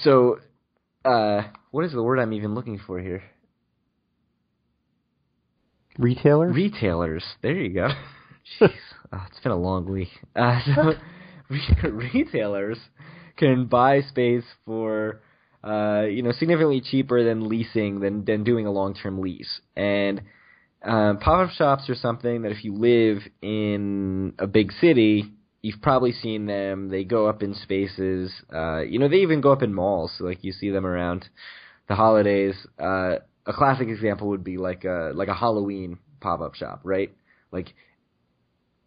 so, 0.02 0.38
uh, 1.04 1.42
what 1.70 1.84
is 1.84 1.92
the 1.92 2.02
word 2.02 2.18
I'm 2.18 2.32
even 2.32 2.54
looking 2.54 2.80
for 2.84 2.98
here? 2.98 3.22
Retailers. 5.98 6.54
Retailers. 6.54 7.24
There 7.42 7.54
you 7.54 7.72
go. 7.72 7.88
Jeez, 8.60 8.70
oh, 9.12 9.24
it's 9.30 9.40
been 9.40 9.52
a 9.52 9.56
long 9.56 9.90
week. 9.90 10.08
Uh, 10.36 10.60
so 10.74 10.92
retailers 11.90 12.78
can 13.36 13.66
buy 13.66 14.00
space 14.02 14.44
for 14.64 15.20
uh, 15.62 16.02
you 16.02 16.22
know 16.22 16.32
significantly 16.32 16.80
cheaper 16.80 17.24
than 17.24 17.48
leasing 17.48 18.00
than 18.00 18.24
than 18.24 18.44
doing 18.44 18.66
a 18.66 18.70
long 18.70 18.94
term 18.94 19.20
lease. 19.20 19.60
And 19.76 20.22
um, 20.84 21.18
pop 21.18 21.48
up 21.48 21.54
shops 21.54 21.88
are 21.88 21.94
something 21.94 22.42
that 22.42 22.52
if 22.52 22.64
you 22.64 22.74
live 22.74 23.22
in 23.40 24.34
a 24.38 24.46
big 24.46 24.72
city, 24.72 25.24
you've 25.62 25.80
probably 25.80 26.12
seen 26.12 26.46
them. 26.46 26.90
They 26.90 27.04
go 27.04 27.26
up 27.26 27.42
in 27.42 27.54
spaces. 27.54 28.30
Uh, 28.54 28.80
you 28.80 28.98
know, 28.98 29.08
they 29.08 29.18
even 29.18 29.40
go 29.40 29.52
up 29.52 29.62
in 29.62 29.72
malls. 29.72 30.12
So, 30.18 30.24
like 30.24 30.44
you 30.44 30.52
see 30.52 30.70
them 30.70 30.84
around 30.84 31.26
the 31.88 31.94
holidays. 31.94 32.54
Uh, 32.78 33.16
a 33.46 33.52
classic 33.52 33.88
example 33.88 34.28
would 34.28 34.44
be 34.44 34.58
like 34.58 34.84
a 34.84 35.12
like 35.14 35.28
a 35.28 35.34
Halloween 35.34 35.98
pop 36.20 36.40
up 36.40 36.54
shop, 36.54 36.80
right? 36.84 37.10
Like 37.50 37.74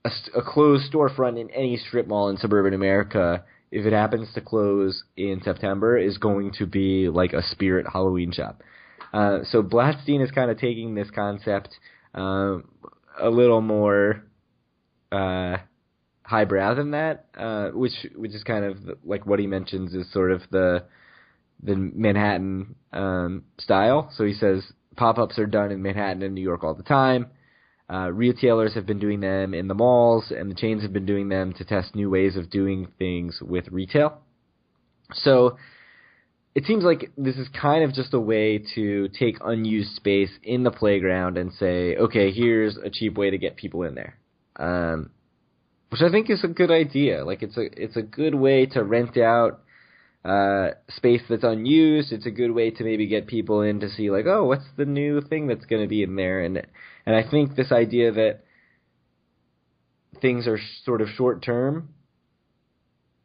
a, 0.05 0.11
a 0.35 0.41
closed 0.41 0.91
storefront 0.91 1.39
in 1.39 1.49
any 1.51 1.77
strip 1.77 2.07
mall 2.07 2.29
in 2.29 2.37
suburban 2.37 2.73
America, 2.73 3.43
if 3.71 3.85
it 3.85 3.93
happens 3.93 4.33
to 4.33 4.41
close 4.41 5.03
in 5.15 5.41
September, 5.43 5.97
is 5.97 6.17
going 6.17 6.51
to 6.59 6.65
be 6.65 7.09
like 7.09 7.33
a 7.33 7.43
spirit 7.43 7.85
Halloween 7.91 8.31
shop. 8.31 8.61
Uh, 9.13 9.39
so 9.49 9.61
Blatstein 9.63 10.23
is 10.23 10.31
kind 10.31 10.51
of 10.51 10.57
taking 10.59 10.95
this 10.95 11.09
concept 11.11 11.69
uh, 12.13 12.57
a 13.19 13.29
little 13.29 13.61
more 13.61 14.23
uh, 15.11 15.57
highbrow 16.23 16.75
than 16.75 16.91
that, 16.91 17.25
uh, 17.37 17.69
which 17.69 17.93
which 18.15 18.33
is 18.33 18.43
kind 18.43 18.65
of 18.65 18.77
like 19.03 19.25
what 19.25 19.39
he 19.39 19.47
mentions 19.47 19.93
is 19.93 20.11
sort 20.11 20.31
of 20.31 20.41
the 20.51 20.83
the 21.63 21.75
Manhattan 21.75 22.75
um, 22.93 23.43
style. 23.57 24.11
So 24.15 24.25
he 24.25 24.33
says 24.33 24.63
pop 24.95 25.17
ups 25.17 25.39
are 25.39 25.45
done 25.45 25.71
in 25.71 25.81
Manhattan 25.81 26.21
and 26.21 26.35
New 26.35 26.41
York 26.41 26.63
all 26.63 26.73
the 26.73 26.83
time. 26.83 27.27
Uh, 27.89 28.11
retailers 28.11 28.73
have 28.73 28.85
been 28.85 28.99
doing 28.99 29.21
them 29.21 29.53
in 29.53 29.67
the 29.67 29.73
malls, 29.73 30.31
and 30.31 30.51
the 30.51 30.55
chains 30.55 30.83
have 30.83 30.91
been 30.91 31.05
doing 31.05 31.29
them 31.29 31.53
to 31.53 31.63
test 31.63 31.95
new 31.95 32.09
ways 32.09 32.35
of 32.35 32.49
doing 32.49 32.87
things 32.99 33.39
with 33.41 33.65
retail. 33.69 34.19
So 35.13 35.57
it 36.53 36.65
seems 36.65 36.83
like 36.83 37.11
this 37.17 37.37
is 37.37 37.47
kind 37.49 37.83
of 37.83 37.93
just 37.93 38.13
a 38.13 38.19
way 38.19 38.63
to 38.75 39.07
take 39.09 39.37
unused 39.41 39.95
space 39.95 40.31
in 40.43 40.63
the 40.63 40.71
playground 40.71 41.37
and 41.37 41.53
say, 41.53 41.95
okay, 41.95 42.31
here's 42.31 42.75
a 42.77 42.89
cheap 42.89 43.15
way 43.15 43.29
to 43.29 43.37
get 43.37 43.55
people 43.55 43.83
in 43.83 43.95
there. 43.95 44.17
Um, 44.57 45.11
which 45.89 46.01
I 46.01 46.09
think 46.09 46.29
is 46.29 46.43
a 46.43 46.47
good 46.47 46.71
idea. 46.71 47.23
Like 47.23 47.43
it's 47.43 47.57
a 47.57 47.67
it's 47.81 47.95
a 47.95 48.01
good 48.01 48.35
way 48.35 48.65
to 48.65 48.83
rent 48.83 49.17
out 49.17 49.61
uh, 50.25 50.71
space 50.89 51.21
that's 51.29 51.43
unused. 51.43 52.11
It's 52.11 52.25
a 52.25 52.31
good 52.31 52.51
way 52.51 52.71
to 52.71 52.83
maybe 52.83 53.07
get 53.07 53.27
people 53.27 53.61
in 53.61 53.79
to 53.79 53.89
see 53.89 54.11
like, 54.11 54.25
oh, 54.25 54.43
what's 54.45 54.65
the 54.75 54.85
new 54.85 55.21
thing 55.21 55.47
that's 55.47 55.65
going 55.65 55.81
to 55.81 55.87
be 55.87 56.03
in 56.03 56.15
there? 56.15 56.41
And 56.41 56.65
and 57.07 57.15
I 57.15 57.23
think 57.27 57.55
this 57.55 57.71
idea 57.71 58.11
that 58.11 58.41
things 60.21 60.45
are 60.45 60.59
sort 60.83 61.01
of 61.01 61.07
short 61.07 61.41
term 61.41 61.87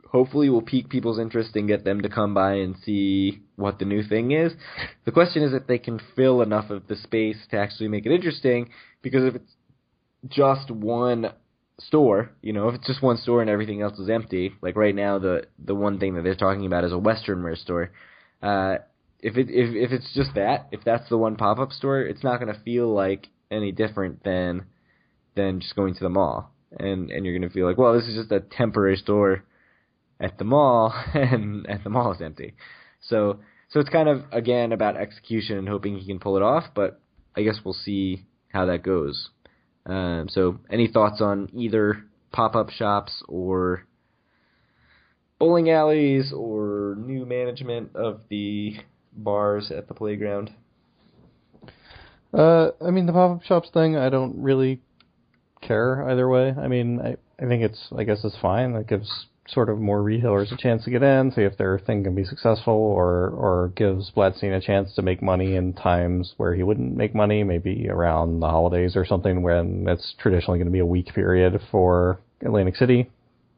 hopefully 0.08 0.48
will 0.48 0.62
pique 0.62 0.88
people's 0.88 1.18
interest 1.18 1.56
and 1.56 1.66
get 1.66 1.84
them 1.84 2.02
to 2.02 2.08
come 2.08 2.32
by 2.32 2.52
and 2.52 2.76
see 2.84 3.40
what 3.56 3.80
the 3.80 3.84
new 3.84 4.04
thing 4.04 4.30
is. 4.30 4.52
The 5.04 5.10
question 5.10 5.42
is 5.42 5.52
if 5.52 5.66
they 5.66 5.78
can 5.78 6.00
fill 6.14 6.42
enough 6.42 6.70
of 6.70 6.86
the 6.86 6.94
space 6.94 7.38
to 7.50 7.56
actually 7.56 7.88
make 7.88 8.06
it 8.06 8.14
interesting 8.14 8.68
because 9.02 9.24
if 9.24 9.34
it's 9.34 9.52
just 10.28 10.70
one 10.70 11.32
store, 11.80 12.30
you 12.40 12.52
know, 12.52 12.68
if 12.68 12.76
it's 12.76 12.86
just 12.86 13.02
one 13.02 13.16
store 13.16 13.40
and 13.40 13.50
everything 13.50 13.82
else 13.82 13.98
is 13.98 14.08
empty, 14.08 14.52
like 14.62 14.76
right 14.76 14.94
now 14.94 15.18
the 15.18 15.46
the 15.58 15.74
one 15.74 15.98
thing 15.98 16.14
that 16.14 16.22
they're 16.22 16.36
talking 16.36 16.66
about 16.66 16.84
is 16.84 16.92
a 16.92 16.98
Western 16.98 17.42
wear 17.42 17.56
store. 17.56 17.90
Uh, 18.40 18.76
if 19.18 19.36
it 19.36 19.48
if 19.50 19.74
if 19.74 19.90
it's 19.90 20.14
just 20.14 20.34
that, 20.36 20.68
if 20.70 20.84
that's 20.84 21.08
the 21.08 21.18
one 21.18 21.34
pop 21.34 21.58
up 21.58 21.72
store, 21.72 22.02
it's 22.02 22.22
not 22.22 22.38
going 22.38 22.54
to 22.54 22.60
feel 22.60 22.94
like 22.94 23.26
any 23.52 23.72
different 23.72 24.24
than 24.24 24.66
than 25.34 25.60
just 25.60 25.76
going 25.76 25.94
to 25.94 26.00
the 26.00 26.08
mall, 26.08 26.52
and 26.78 27.10
and 27.10 27.24
you're 27.24 27.38
going 27.38 27.48
to 27.48 27.54
feel 27.54 27.66
like, 27.66 27.78
well, 27.78 27.94
this 27.94 28.08
is 28.08 28.16
just 28.16 28.32
a 28.32 28.40
temporary 28.40 28.96
store 28.96 29.44
at 30.20 30.38
the 30.38 30.44
mall, 30.44 30.94
and 31.14 31.66
at 31.68 31.84
the 31.84 31.90
mall 31.90 32.12
is 32.12 32.20
empty. 32.20 32.54
So 33.00 33.40
so 33.68 33.80
it's 33.80 33.90
kind 33.90 34.08
of 34.08 34.24
again 34.32 34.72
about 34.72 34.96
execution 34.96 35.58
and 35.58 35.68
hoping 35.68 35.98
he 35.98 36.06
can 36.06 36.18
pull 36.18 36.36
it 36.36 36.42
off, 36.42 36.64
but 36.74 37.00
I 37.36 37.42
guess 37.42 37.60
we'll 37.64 37.74
see 37.74 38.24
how 38.52 38.66
that 38.66 38.82
goes. 38.82 39.30
Um, 39.86 40.28
so, 40.30 40.58
any 40.70 40.88
thoughts 40.88 41.20
on 41.20 41.48
either 41.54 42.04
pop 42.30 42.54
up 42.54 42.70
shops 42.70 43.22
or 43.28 43.86
bowling 45.38 45.70
alleys 45.70 46.32
or 46.32 46.94
new 46.98 47.26
management 47.26 47.96
of 47.96 48.20
the 48.28 48.76
bars 49.12 49.72
at 49.72 49.88
the 49.88 49.94
playground? 49.94 50.50
Uh, 52.32 52.70
I 52.84 52.90
mean, 52.90 53.06
the 53.06 53.12
pop 53.12 53.38
up 53.38 53.42
shops 53.44 53.70
thing, 53.72 53.96
I 53.96 54.08
don't 54.08 54.42
really 54.42 54.80
care 55.60 56.08
either 56.08 56.28
way. 56.28 56.54
I 56.56 56.68
mean, 56.68 57.00
I, 57.00 57.16
I 57.42 57.46
think 57.46 57.62
it's, 57.62 57.88
I 57.96 58.04
guess 58.04 58.24
it's 58.24 58.36
fine. 58.40 58.74
It 58.74 58.88
gives 58.88 59.26
sort 59.48 59.68
of 59.68 59.78
more 59.78 60.02
retailers 60.02 60.52
a 60.52 60.56
chance 60.56 60.84
to 60.84 60.90
get 60.90 61.02
in, 61.02 61.32
see 61.32 61.42
if 61.42 61.58
their 61.58 61.78
thing 61.78 62.04
can 62.04 62.14
be 62.14 62.24
successful, 62.24 62.74
or 62.74 63.28
or 63.30 63.72
gives 63.74 64.10
Blatstein 64.12 64.56
a 64.56 64.60
chance 64.60 64.94
to 64.94 65.02
make 65.02 65.20
money 65.20 65.56
in 65.56 65.72
times 65.72 66.34
where 66.36 66.54
he 66.54 66.62
wouldn't 66.62 66.96
make 66.96 67.14
money, 67.14 67.42
maybe 67.42 67.88
around 67.90 68.40
the 68.40 68.48
holidays 68.48 68.94
or 68.94 69.04
something 69.04 69.42
when 69.42 69.86
it's 69.88 70.14
traditionally 70.18 70.58
going 70.58 70.68
to 70.68 70.72
be 70.72 70.78
a 70.78 70.86
weak 70.86 71.12
period 71.12 71.60
for 71.70 72.20
Atlantic 72.40 72.76
City, 72.76 73.10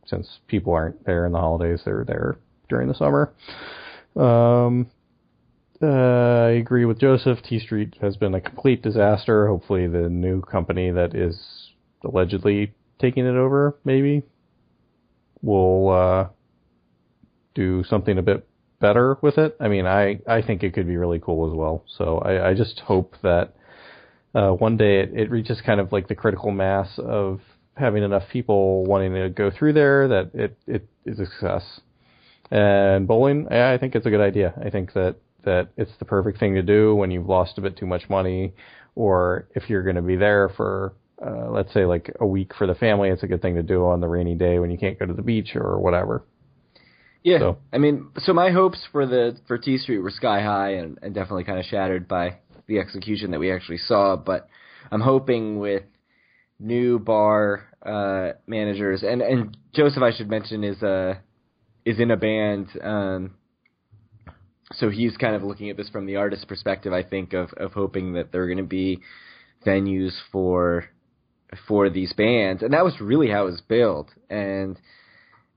since 0.07 0.39
people 0.49 0.73
aren't 0.73 1.05
there 1.05 1.27
in 1.27 1.33
the 1.33 1.39
holidays, 1.39 1.83
they're 1.85 2.05
there 2.07 2.37
during 2.69 2.89
the 2.89 2.95
summer. 2.95 3.33
Um, 4.17 4.87
uh, 5.85 6.47
I 6.47 6.51
agree 6.53 6.85
with 6.85 6.99
Joseph. 6.99 7.43
T 7.43 7.59
Street 7.59 7.97
has 8.01 8.17
been 8.17 8.35
a 8.35 8.41
complete 8.41 8.83
disaster. 8.83 9.47
Hopefully, 9.47 9.87
the 9.87 10.09
new 10.09 10.41
company 10.43 10.91
that 10.91 11.15
is 11.15 11.71
allegedly 12.05 12.73
taking 12.99 13.27
it 13.27 13.37
over, 13.37 13.77
maybe 13.85 14.23
will 15.43 15.91
uh, 15.91 16.29
do 17.55 17.85
something 17.85 18.19
a 18.19 18.23
bit 18.23 18.47
better 18.81 19.19
with 19.23 19.39
it. 19.39 19.57
I 19.61 19.69
mean, 19.69 19.87
I 19.87 20.21
I 20.27 20.43
think 20.43 20.63
it 20.63 20.75
could 20.75 20.87
be 20.87 20.97
really 20.97 21.19
cool 21.19 21.51
as 21.51 21.57
well. 21.57 21.85
So 21.97 22.19
I, 22.19 22.51
I 22.51 22.55
just 22.55 22.81
hope 22.81 23.15
that 23.23 23.55
uh, 24.35 24.51
one 24.51 24.77
day 24.77 25.01
it, 25.01 25.11
it 25.15 25.31
reaches 25.31 25.61
kind 25.61 25.81
of 25.81 25.93
like 25.93 26.09
the 26.09 26.15
critical 26.15 26.51
mass 26.51 26.99
of 26.99 27.41
having 27.77 28.03
enough 28.03 28.25
people 28.33 28.85
wanting 28.85 29.15
to 29.15 29.29
go 29.29 29.51
through 29.51 29.75
there 29.75 30.09
that 30.09 30.31
it 30.35 30.59
it 30.67 30.89
is 31.05 31.19
a 31.21 31.27
success. 31.27 31.81
And 32.51 33.09
bowling, 33.09 33.49
I 33.49 33.79
think 33.79 33.95
it's 33.95 34.07
a 34.07 34.11
good 34.11 34.21
idea. 34.21 34.53
I 34.63 34.71
think 34.71 34.93
that 34.93 35.17
that 35.45 35.69
it's 35.77 35.93
the 35.99 36.05
perfect 36.05 36.39
thing 36.39 36.55
to 36.55 36.63
do 36.63 36.95
when 36.95 37.11
you've 37.11 37.29
lost 37.29 37.59
a 37.59 37.61
bit 37.61 37.77
too 37.77 37.87
much 37.87 38.09
money, 38.09 38.55
or 38.95 39.49
if 39.55 39.69
you're 39.69 39.83
going 39.83 39.97
to 39.97 40.03
be 40.03 40.17
there 40.17 40.51
for 40.57 40.95
uh, 41.25 41.51
let's 41.51 41.73
say 41.73 41.85
like 41.85 42.15
a 42.21 42.27
week 42.27 42.53
for 42.57 42.67
the 42.67 42.75
family, 42.75 43.09
it's 43.09 43.23
a 43.23 43.27
good 43.27 43.41
thing 43.41 43.55
to 43.55 43.63
do 43.63 43.87
on 43.87 44.01
the 44.01 44.09
rainy 44.09 44.35
day 44.35 44.59
when 44.59 44.71
you 44.71 44.79
can't 44.79 44.99
go 44.99 45.07
to 45.07 45.15
the 45.15 45.23
beach 45.23 45.55
or 45.55 45.79
whatever. 45.79 46.25
Yeah, 47.23 47.39
so. 47.39 47.59
I 47.73 47.79
mean, 47.79 48.11
so 48.19 48.35
my 48.35 48.51
hopes 48.51 48.87
for 48.93 49.07
the 49.07 49.39
for 49.47 49.57
T 49.57 49.79
Street 49.79 49.99
were 49.99 50.11
sky 50.11 50.43
high 50.43 50.75
and, 50.75 50.99
and 51.01 51.15
definitely 51.15 51.45
kind 51.45 51.59
of 51.59 51.65
shattered 51.65 52.07
by 52.07 52.39
the 52.67 52.79
execution 52.79 53.31
that 53.31 53.41
we 53.41 53.51
actually 53.51 53.79
saw. 53.79 54.17
But 54.17 54.49
I'm 54.91 55.01
hoping 55.01 55.59
with 55.59 55.85
new 56.61 56.99
bar 56.99 57.69
uh, 57.85 58.39
managers 58.47 59.03
and 59.03 59.23
and 59.23 59.57
Joseph, 59.75 60.03
I 60.03 60.13
should 60.15 60.29
mention, 60.29 60.65
is 60.65 60.83
uh 60.83 61.15
is 61.87 61.99
in 61.99 62.11
a 62.11 62.17
band. 62.17 62.69
Um, 62.83 63.35
so 64.79 64.91
he's 64.91 65.17
kind 65.17 65.35
of 65.35 65.43
looking 65.43 65.71
at 65.71 65.77
this 65.77 65.89
from 65.89 66.07
the 66.07 66.17
artist 66.17 66.49
perspective. 66.49 66.93
I 66.93 67.03
think 67.03 67.33
of 67.33 67.53
of 67.55 67.73
hoping 67.73 68.15
that 68.15 68.33
there 68.33 68.43
are 68.43 68.47
going 68.47 68.59
to 68.59 68.65
be 68.65 69.01
venues 69.67 70.13
for 70.31 70.87
for 71.67 71.91
these 71.91 72.13
bands, 72.13 72.63
and 72.63 72.73
that 72.73 72.85
was 72.85 73.01
really 73.01 73.31
how 73.31 73.43
it 73.43 73.51
was 73.51 73.61
built. 73.61 74.11
And 74.29 74.79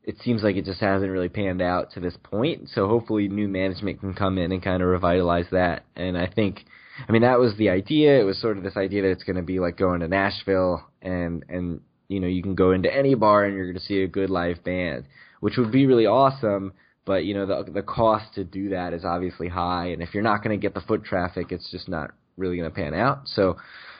it 0.03 0.15
seems 0.23 0.41
like 0.41 0.55
it 0.55 0.65
just 0.65 0.79
hasn't 0.79 1.11
really 1.11 1.29
panned 1.29 1.61
out 1.61 1.91
to 1.91 1.99
this 1.99 2.15
point. 2.23 2.69
So 2.73 2.87
hopefully, 2.87 3.27
new 3.27 3.47
management 3.47 3.99
can 3.99 4.13
come 4.13 4.37
in 4.37 4.51
and 4.51 4.63
kind 4.63 4.81
of 4.81 4.89
revitalize 4.89 5.47
that. 5.51 5.83
And 5.95 6.17
I 6.17 6.27
think, 6.27 6.65
I 7.07 7.11
mean, 7.11 7.23
that 7.23 7.39
was 7.39 7.57
the 7.57 7.69
idea. 7.69 8.19
It 8.19 8.23
was 8.23 8.39
sort 8.39 8.57
of 8.57 8.63
this 8.63 8.77
idea 8.77 9.01
that 9.01 9.11
it's 9.11 9.23
going 9.23 9.35
to 9.35 9.41
be 9.41 9.59
like 9.59 9.77
going 9.77 9.99
to 9.99 10.07
Nashville, 10.07 10.85
and 11.01 11.43
and 11.49 11.81
you 12.07 12.19
know 12.19 12.27
you 12.27 12.41
can 12.41 12.55
go 12.55 12.71
into 12.71 12.93
any 12.93 13.15
bar 13.15 13.43
and 13.43 13.55
you're 13.55 13.65
going 13.65 13.79
to 13.79 13.85
see 13.85 14.01
a 14.01 14.07
good 14.07 14.29
live 14.29 14.63
band, 14.63 15.05
which 15.39 15.57
would 15.57 15.71
be 15.71 15.85
really 15.85 16.05
awesome. 16.05 16.73
But 17.07 17.23
you 17.23 17.33
know 17.33 17.45
the 17.45 17.71
the 17.71 17.81
cost 17.81 18.35
to 18.35 18.43
do 18.43 18.69
that 18.69 18.93
is 18.93 19.05
obviously 19.05 19.47
high, 19.47 19.87
and 19.87 20.03
if 20.03 20.13
you're 20.13 20.21
not 20.21 20.43
going 20.43 20.59
to 20.59 20.61
get 20.61 20.73
the 20.73 20.81
foot 20.81 21.05
traffic, 21.05 21.51
it's 21.51 21.71
just 21.71 21.87
not 21.87 22.11
really 22.35 22.57
going 22.57 22.69
to 22.69 22.75
pan 22.75 22.93
out. 22.93 23.21
So 23.25 23.55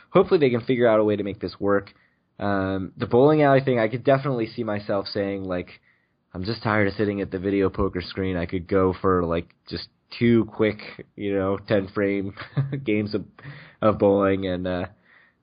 hopefully 0.10 0.40
they 0.40 0.50
can 0.50 0.62
figure 0.62 0.88
out 0.88 1.00
a 1.00 1.04
way 1.04 1.16
to 1.16 1.24
make 1.24 1.40
this 1.40 1.56
work. 1.60 1.94
Um, 2.38 2.92
the 2.98 3.08
bowling 3.08 3.42
alley 3.42 3.62
thing, 3.62 3.80
I 3.80 3.88
could 3.88 4.04
definitely 4.04 4.48
see 4.48 4.64
myself 4.64 5.08
saying 5.08 5.46
like, 5.46 5.70
I'm 6.34 6.44
just 6.44 6.62
tired 6.62 6.88
of 6.88 6.94
sitting 6.96 7.22
at 7.22 7.32
the 7.32 7.40
video 7.40 7.70
poker 7.70 8.02
screen. 8.02 8.38
I 8.38 8.46
could 8.46 8.68
go 8.68 8.94
for 9.02 9.24
like 9.24 9.48
just 9.70 9.88
two 10.20 10.46
quick, 10.46 10.80
you 11.16 11.34
know, 11.34 11.58
ten 11.58 11.88
frame 11.88 12.34
games 12.84 13.16
of 13.16 13.26
of 13.82 14.00
bowling 14.00 14.46
and 14.48 14.68
uh 14.68 14.86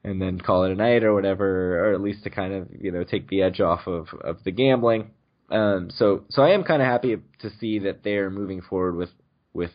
and 0.05 0.21
then 0.21 0.39
call 0.39 0.65
it 0.65 0.73
a 0.73 0.75
night 0.75 1.03
or 1.03 1.15
whatever, 1.15 1.89
or 1.89 1.95
at 1.95 2.01
least 2.03 2.25
to 2.25 2.31
kind 2.31 2.53
of 2.53 2.69
you 2.79 2.93
know 2.93 3.05
take 3.05 3.29
the 3.29 3.43
edge 3.43 3.61
off 3.61 3.87
of 3.87 4.09
of 4.23 4.45
the 4.45 4.53
gambling. 4.53 5.11
Um, 5.55 5.91
so 5.91 6.25
so 6.31 6.43
I 6.43 6.51
am 6.51 6.65
kind 6.65 6.83
of 6.83 6.89
happy 6.89 7.17
to 7.39 7.51
see 7.61 7.79
that 7.81 8.03
they're 8.03 8.29
moving 8.29 8.61
forward 8.61 8.97
with 8.97 9.11
with 9.53 9.71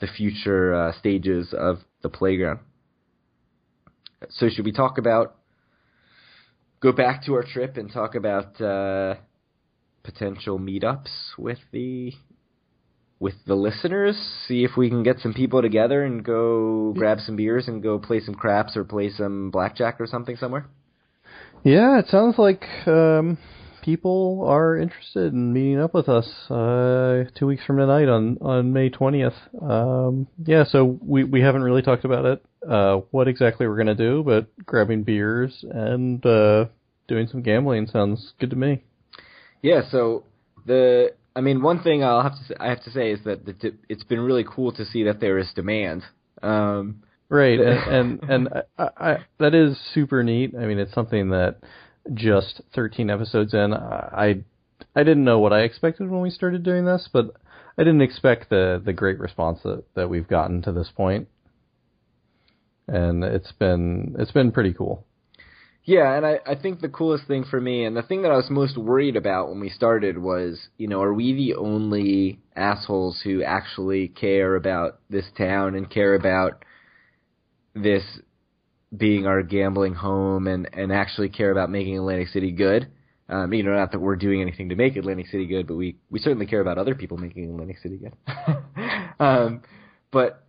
the 0.00 0.06
future 0.06 0.72
uh, 0.72 0.92
stages 0.92 1.52
of 1.52 1.80
the 2.02 2.08
playground. 2.08 2.60
So 4.30 4.48
should 4.48 4.64
we 4.64 4.70
talk 4.70 4.96
about 4.96 5.34
go 6.80 6.92
back 6.92 7.24
to 7.24 7.34
our 7.34 7.42
trip 7.42 7.76
and 7.76 7.92
talk 7.92 8.14
about 8.14 8.60
uh, 8.60 9.16
potential 10.04 10.60
meetups 10.60 11.10
with 11.36 11.58
the 11.72 12.12
with 13.18 13.34
the 13.48 13.56
listeners? 13.56 14.16
See 14.46 14.62
if 14.62 14.76
we 14.76 14.88
can 14.88 15.02
get 15.02 15.18
some 15.18 15.34
people 15.34 15.60
together 15.60 16.04
and 16.04 16.24
go 16.24 16.94
grab 16.96 17.18
some 17.18 17.34
beers 17.34 17.66
and 17.66 17.82
go 17.82 17.98
play 17.98 18.20
some 18.20 18.36
craps 18.36 18.76
or 18.76 18.84
play 18.84 19.10
some 19.10 19.50
blackjack 19.50 20.00
or 20.00 20.06
something 20.06 20.36
somewhere. 20.36 20.66
Yeah, 21.64 21.98
it 21.98 22.06
sounds 22.06 22.38
like 22.38 22.62
um, 22.86 23.38
people 23.82 24.44
are 24.46 24.76
interested 24.76 25.32
in 25.32 25.52
meeting 25.52 25.78
up 25.78 25.94
with 25.94 26.08
us 26.08 26.26
uh, 26.50 27.24
two 27.38 27.46
weeks 27.46 27.64
from 27.64 27.78
tonight 27.78 28.08
on 28.08 28.38
on 28.40 28.72
May 28.72 28.88
twentieth. 28.88 29.34
Um, 29.60 30.26
yeah, 30.44 30.64
so 30.64 30.98
we 31.02 31.24
we 31.24 31.40
haven't 31.40 31.62
really 31.62 31.82
talked 31.82 32.04
about 32.04 32.24
it, 32.24 32.44
uh, 32.68 33.00
what 33.10 33.28
exactly 33.28 33.66
we're 33.66 33.76
gonna 33.76 33.94
do, 33.94 34.22
but 34.24 34.46
grabbing 34.64 35.02
beers 35.02 35.64
and 35.70 36.24
uh, 36.24 36.66
doing 37.06 37.28
some 37.28 37.42
gambling 37.42 37.86
sounds 37.86 38.32
good 38.38 38.50
to 38.50 38.56
me. 38.56 38.84
Yeah, 39.62 39.82
so 39.90 40.24
the 40.66 41.12
I 41.34 41.40
mean, 41.40 41.62
one 41.62 41.82
thing 41.82 42.02
I'll 42.02 42.22
have 42.22 42.36
to 42.36 42.44
say, 42.48 42.54
I 42.58 42.68
have 42.68 42.82
to 42.84 42.90
say 42.90 43.12
is 43.12 43.20
that 43.24 43.46
the, 43.46 43.74
it's 43.88 44.04
been 44.04 44.20
really 44.20 44.44
cool 44.44 44.72
to 44.72 44.84
see 44.84 45.04
that 45.04 45.20
there 45.20 45.38
is 45.38 45.46
demand. 45.54 46.02
Um, 46.42 47.02
right, 47.28 47.60
and 47.60 48.20
and, 48.20 48.30
and 48.30 48.48
I, 48.78 48.88
I, 48.96 49.16
that 49.38 49.54
is 49.54 49.78
super 49.94 50.22
neat. 50.22 50.54
I 50.58 50.66
mean, 50.66 50.78
it's 50.78 50.94
something 50.94 51.30
that 51.30 51.58
just 52.14 52.60
13 52.74 53.10
episodes 53.10 53.54
in, 53.54 53.72
I 53.72 54.44
I 54.94 55.02
didn't 55.02 55.24
know 55.24 55.38
what 55.38 55.52
I 55.52 55.60
expected 55.60 56.08
when 56.08 56.20
we 56.20 56.30
started 56.30 56.62
doing 56.62 56.84
this, 56.84 57.08
but 57.12 57.34
I 57.76 57.82
didn't 57.82 58.02
expect 58.02 58.50
the 58.50 58.80
the 58.84 58.92
great 58.92 59.18
response 59.18 59.60
that, 59.62 59.84
that 59.94 60.10
we've 60.10 60.28
gotten 60.28 60.62
to 60.62 60.72
this 60.72 60.90
point. 60.94 61.28
And 62.86 63.22
it's 63.22 63.52
been 63.52 64.16
it's 64.18 64.32
been 64.32 64.52
pretty 64.52 64.72
cool. 64.72 65.04
Yeah, 65.84 66.14
and 66.14 66.26
I, 66.26 66.40
I 66.46 66.54
think 66.54 66.80
the 66.80 66.90
coolest 66.90 67.26
thing 67.26 67.44
for 67.44 67.58
me, 67.58 67.86
and 67.86 67.96
the 67.96 68.02
thing 68.02 68.20
that 68.20 68.30
I 68.30 68.36
was 68.36 68.50
most 68.50 68.76
worried 68.76 69.16
about 69.16 69.48
when 69.48 69.58
we 69.58 69.70
started 69.70 70.18
was, 70.18 70.68
you 70.76 70.86
know, 70.86 71.00
are 71.00 71.14
we 71.14 71.32
the 71.32 71.54
only 71.54 72.40
assholes 72.54 73.22
who 73.24 73.42
actually 73.42 74.08
care 74.08 74.54
about 74.54 75.00
this 75.08 75.24
town 75.38 75.74
and 75.74 75.88
care 75.88 76.14
about 76.14 76.62
this 77.74 78.02
being 78.96 79.26
our 79.26 79.42
gambling 79.42 79.94
home 79.94 80.46
and, 80.46 80.68
and 80.72 80.92
actually 80.92 81.28
care 81.28 81.50
about 81.50 81.70
making 81.70 81.96
Atlantic 81.98 82.28
City 82.28 82.52
good? 82.52 82.88
Um, 83.28 83.52
you 83.52 83.62
know, 83.62 83.74
not 83.74 83.92
that 83.92 83.98
we're 83.98 84.16
doing 84.16 84.40
anything 84.40 84.70
to 84.70 84.74
make 84.74 84.96
Atlantic 84.96 85.26
City 85.26 85.46
good, 85.46 85.66
but 85.66 85.76
we, 85.76 85.96
we 86.10 86.18
certainly 86.18 86.46
care 86.46 86.60
about 86.60 86.78
other 86.78 86.94
people 86.94 87.18
making 87.18 87.50
Atlantic 87.50 87.78
City 87.78 87.98
good. 87.98 88.14
um, 89.20 89.62
but 90.10 90.46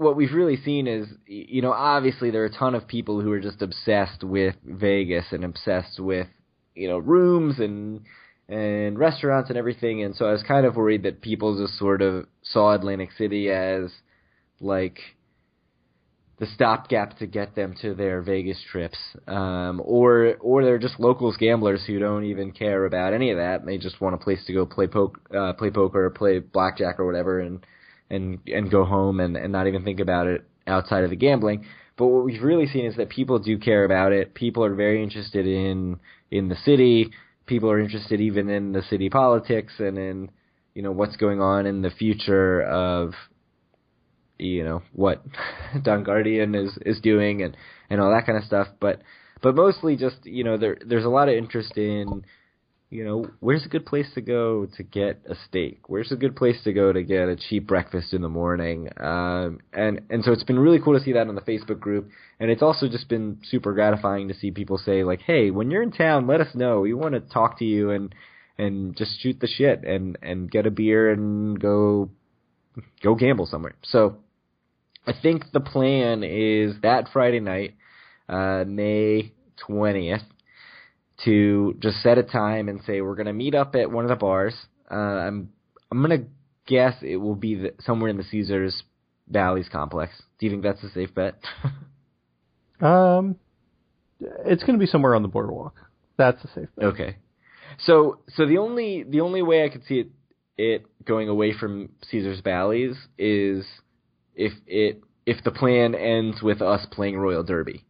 what 0.00 0.16
we've 0.16 0.32
really 0.32 0.56
seen 0.56 0.86
is, 0.86 1.06
you 1.26 1.60
know, 1.60 1.72
obviously 1.72 2.30
there 2.30 2.42
are 2.42 2.46
a 2.46 2.52
ton 2.52 2.74
of 2.74 2.88
people 2.88 3.20
who 3.20 3.30
are 3.32 3.40
just 3.40 3.60
obsessed 3.60 4.24
with 4.24 4.56
Vegas 4.64 5.26
and 5.30 5.44
obsessed 5.44 6.00
with, 6.00 6.26
you 6.74 6.88
know, 6.88 6.96
rooms 6.98 7.58
and 7.58 8.00
and 8.48 8.98
restaurants 8.98 9.50
and 9.50 9.58
everything. 9.58 10.02
And 10.02 10.16
so 10.16 10.24
I 10.24 10.32
was 10.32 10.42
kind 10.42 10.64
of 10.64 10.74
worried 10.74 11.04
that 11.04 11.20
people 11.20 11.56
just 11.56 11.78
sort 11.78 12.00
of 12.00 12.26
saw 12.42 12.74
Atlantic 12.74 13.10
City 13.12 13.50
as 13.50 13.90
like 14.58 14.98
the 16.40 16.46
stopgap 16.54 17.18
to 17.18 17.26
get 17.26 17.54
them 17.54 17.74
to 17.82 17.94
their 17.94 18.22
Vegas 18.22 18.58
trips, 18.72 18.96
um, 19.28 19.80
or 19.84 20.36
or 20.40 20.64
they're 20.64 20.78
just 20.78 20.98
locals 20.98 21.36
gamblers 21.36 21.84
who 21.86 21.98
don't 21.98 22.24
even 22.24 22.50
care 22.50 22.86
about 22.86 23.12
any 23.12 23.30
of 23.30 23.36
that. 23.36 23.64
They 23.66 23.76
just 23.76 24.00
want 24.00 24.14
a 24.14 24.18
place 24.18 24.42
to 24.46 24.54
go 24.54 24.64
play 24.64 24.86
poke, 24.86 25.20
uh, 25.36 25.52
play 25.52 25.70
poker, 25.70 26.06
or 26.06 26.10
play 26.10 26.38
blackjack 26.38 26.98
or 26.98 27.04
whatever, 27.04 27.40
and 27.40 27.64
and 28.08 28.38
and 28.46 28.70
go 28.70 28.86
home 28.86 29.20
and, 29.20 29.36
and 29.36 29.52
not 29.52 29.66
even 29.66 29.84
think 29.84 30.00
about 30.00 30.26
it 30.28 30.42
outside 30.66 31.04
of 31.04 31.10
the 31.10 31.16
gambling. 31.16 31.66
But 31.98 32.06
what 32.06 32.24
we've 32.24 32.42
really 32.42 32.66
seen 32.66 32.86
is 32.86 32.96
that 32.96 33.10
people 33.10 33.38
do 33.38 33.58
care 33.58 33.84
about 33.84 34.12
it. 34.12 34.32
People 34.32 34.64
are 34.64 34.74
very 34.74 35.02
interested 35.02 35.46
in 35.46 36.00
in 36.30 36.48
the 36.48 36.56
city. 36.64 37.10
People 37.44 37.70
are 37.70 37.78
interested 37.78 38.18
even 38.18 38.48
in 38.48 38.72
the 38.72 38.82
city 38.82 39.10
politics 39.10 39.74
and 39.78 39.98
in 39.98 40.30
you 40.74 40.80
know 40.80 40.92
what's 40.92 41.16
going 41.16 41.42
on 41.42 41.66
in 41.66 41.82
the 41.82 41.90
future 41.90 42.62
of 42.62 43.12
you 44.40 44.64
know 44.64 44.82
what 44.92 45.24
Don 45.82 46.04
Guardian 46.04 46.54
is 46.54 46.76
is 46.84 47.00
doing 47.00 47.42
and 47.42 47.56
and 47.88 48.00
all 48.00 48.10
that 48.10 48.26
kind 48.26 48.38
of 48.38 48.44
stuff. 48.44 48.68
But 48.80 49.02
but 49.42 49.54
mostly 49.54 49.96
just 49.96 50.24
you 50.24 50.44
know 50.44 50.56
there 50.56 50.76
there's 50.84 51.04
a 51.04 51.10
lot 51.10 51.28
of 51.28 51.34
interest 51.34 51.76
in 51.76 52.24
you 52.90 53.04
know, 53.04 53.24
where's 53.38 53.64
a 53.64 53.68
good 53.68 53.86
place 53.86 54.08
to 54.14 54.20
go 54.20 54.66
to 54.76 54.82
get 54.82 55.22
a 55.28 55.36
steak? 55.48 55.88
Where's 55.88 56.10
a 56.10 56.16
good 56.16 56.34
place 56.34 56.56
to 56.64 56.72
go 56.72 56.92
to 56.92 57.04
get 57.04 57.28
a 57.28 57.36
cheap 57.36 57.68
breakfast 57.68 58.12
in 58.12 58.20
the 58.20 58.28
morning? 58.28 58.88
Um, 58.98 59.60
and 59.72 60.00
and 60.10 60.24
so 60.24 60.32
it's 60.32 60.42
been 60.42 60.58
really 60.58 60.80
cool 60.80 60.98
to 60.98 61.04
see 61.04 61.12
that 61.12 61.28
on 61.28 61.36
the 61.36 61.40
Facebook 61.40 61.78
group, 61.78 62.10
and 62.40 62.50
it's 62.50 62.62
also 62.62 62.88
just 62.88 63.08
been 63.08 63.38
super 63.48 63.72
gratifying 63.74 64.26
to 64.26 64.34
see 64.34 64.50
people 64.50 64.76
say 64.76 65.04
like, 65.04 65.20
hey, 65.20 65.52
when 65.52 65.70
you're 65.70 65.84
in 65.84 65.92
town, 65.92 66.26
let 66.26 66.40
us 66.40 66.52
know. 66.52 66.80
We 66.80 66.92
want 66.92 67.14
to 67.14 67.20
talk 67.20 67.60
to 67.60 67.64
you 67.64 67.90
and 67.90 68.12
and 68.58 68.96
just 68.96 69.20
shoot 69.20 69.38
the 69.38 69.46
shit 69.46 69.84
and 69.84 70.18
and 70.20 70.50
get 70.50 70.66
a 70.66 70.70
beer 70.72 71.10
and 71.10 71.60
go 71.60 72.10
go 73.04 73.14
gamble 73.14 73.46
somewhere. 73.46 73.76
So 73.84 74.16
I 75.06 75.14
think 75.20 75.44
the 75.52 75.60
plan 75.60 76.22
is 76.22 76.74
that 76.82 77.08
Friday 77.12 77.40
night, 77.40 77.74
uh, 78.28 78.64
May 78.66 79.32
twentieth 79.56 80.22
to 81.24 81.76
just 81.80 82.02
set 82.02 82.18
a 82.18 82.22
time 82.22 82.68
and 82.68 82.80
say 82.86 83.00
we're 83.00 83.14
going 83.14 83.26
to 83.26 83.32
meet 83.32 83.54
up 83.54 83.74
at 83.74 83.90
one 83.90 84.04
of 84.04 84.08
the 84.08 84.16
bars. 84.16 84.54
Uh, 84.90 84.94
I'm 84.94 85.52
I'm 85.90 86.02
going 86.02 86.20
to 86.20 86.26
guess 86.66 86.94
it 87.02 87.16
will 87.16 87.34
be 87.34 87.56
the, 87.56 87.74
somewhere 87.80 88.10
in 88.10 88.16
the 88.16 88.24
Caesars 88.24 88.82
Bally's 89.26 89.68
complex. 89.68 90.12
Do 90.38 90.46
you 90.46 90.52
think 90.52 90.62
that's 90.62 90.82
a 90.82 90.90
safe 90.90 91.14
bet? 91.14 91.40
um, 92.80 93.36
it's 94.20 94.62
going 94.62 94.78
to 94.78 94.82
be 94.82 94.86
somewhere 94.86 95.14
on 95.14 95.22
the 95.22 95.28
boardwalk. 95.28 95.74
That's 96.16 96.42
a 96.44 96.48
safe 96.48 96.68
bet. 96.76 96.86
Okay. 96.86 97.16
So 97.78 98.20
so 98.36 98.46
the 98.46 98.58
only 98.58 99.02
the 99.02 99.20
only 99.20 99.42
way 99.42 99.64
I 99.64 99.68
could 99.68 99.84
see 99.84 100.00
it 100.00 100.08
it 100.56 100.86
going 101.04 101.28
away 101.28 101.54
from 101.58 101.90
Caesars 102.10 102.40
Bally's 102.42 102.96
is 103.16 103.64
if 104.34 104.52
it 104.66 105.02
if 105.26 105.42
the 105.44 105.50
plan 105.50 105.94
ends 105.94 106.42
with 106.42 106.62
us 106.62 106.86
playing 106.90 107.16
Royal 107.16 107.42
Derby. 107.42 107.84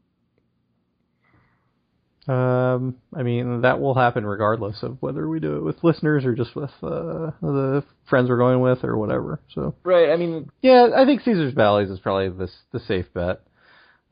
Um, 2.28 2.96
I 3.14 3.22
mean, 3.22 3.62
that 3.62 3.80
will 3.80 3.94
happen 3.94 4.26
regardless 4.26 4.82
of 4.82 4.98
whether 5.00 5.28
we 5.28 5.40
do 5.40 5.56
it 5.56 5.62
with 5.62 5.82
listeners 5.82 6.24
or 6.24 6.34
just 6.34 6.54
with 6.54 6.70
uh, 6.82 7.32
the 7.40 7.82
friends 8.08 8.28
we're 8.28 8.36
going 8.36 8.60
with 8.60 8.84
or 8.84 8.96
whatever. 8.96 9.40
So 9.54 9.74
right. 9.84 10.10
I 10.10 10.16
mean, 10.16 10.50
yeah, 10.60 10.88
I 10.94 11.06
think 11.06 11.22
Caesar's 11.22 11.54
Bally's 11.54 11.90
is 11.90 11.98
probably 11.98 12.28
the 12.28 12.50
the 12.72 12.80
safe 12.80 13.06
bet. 13.14 13.40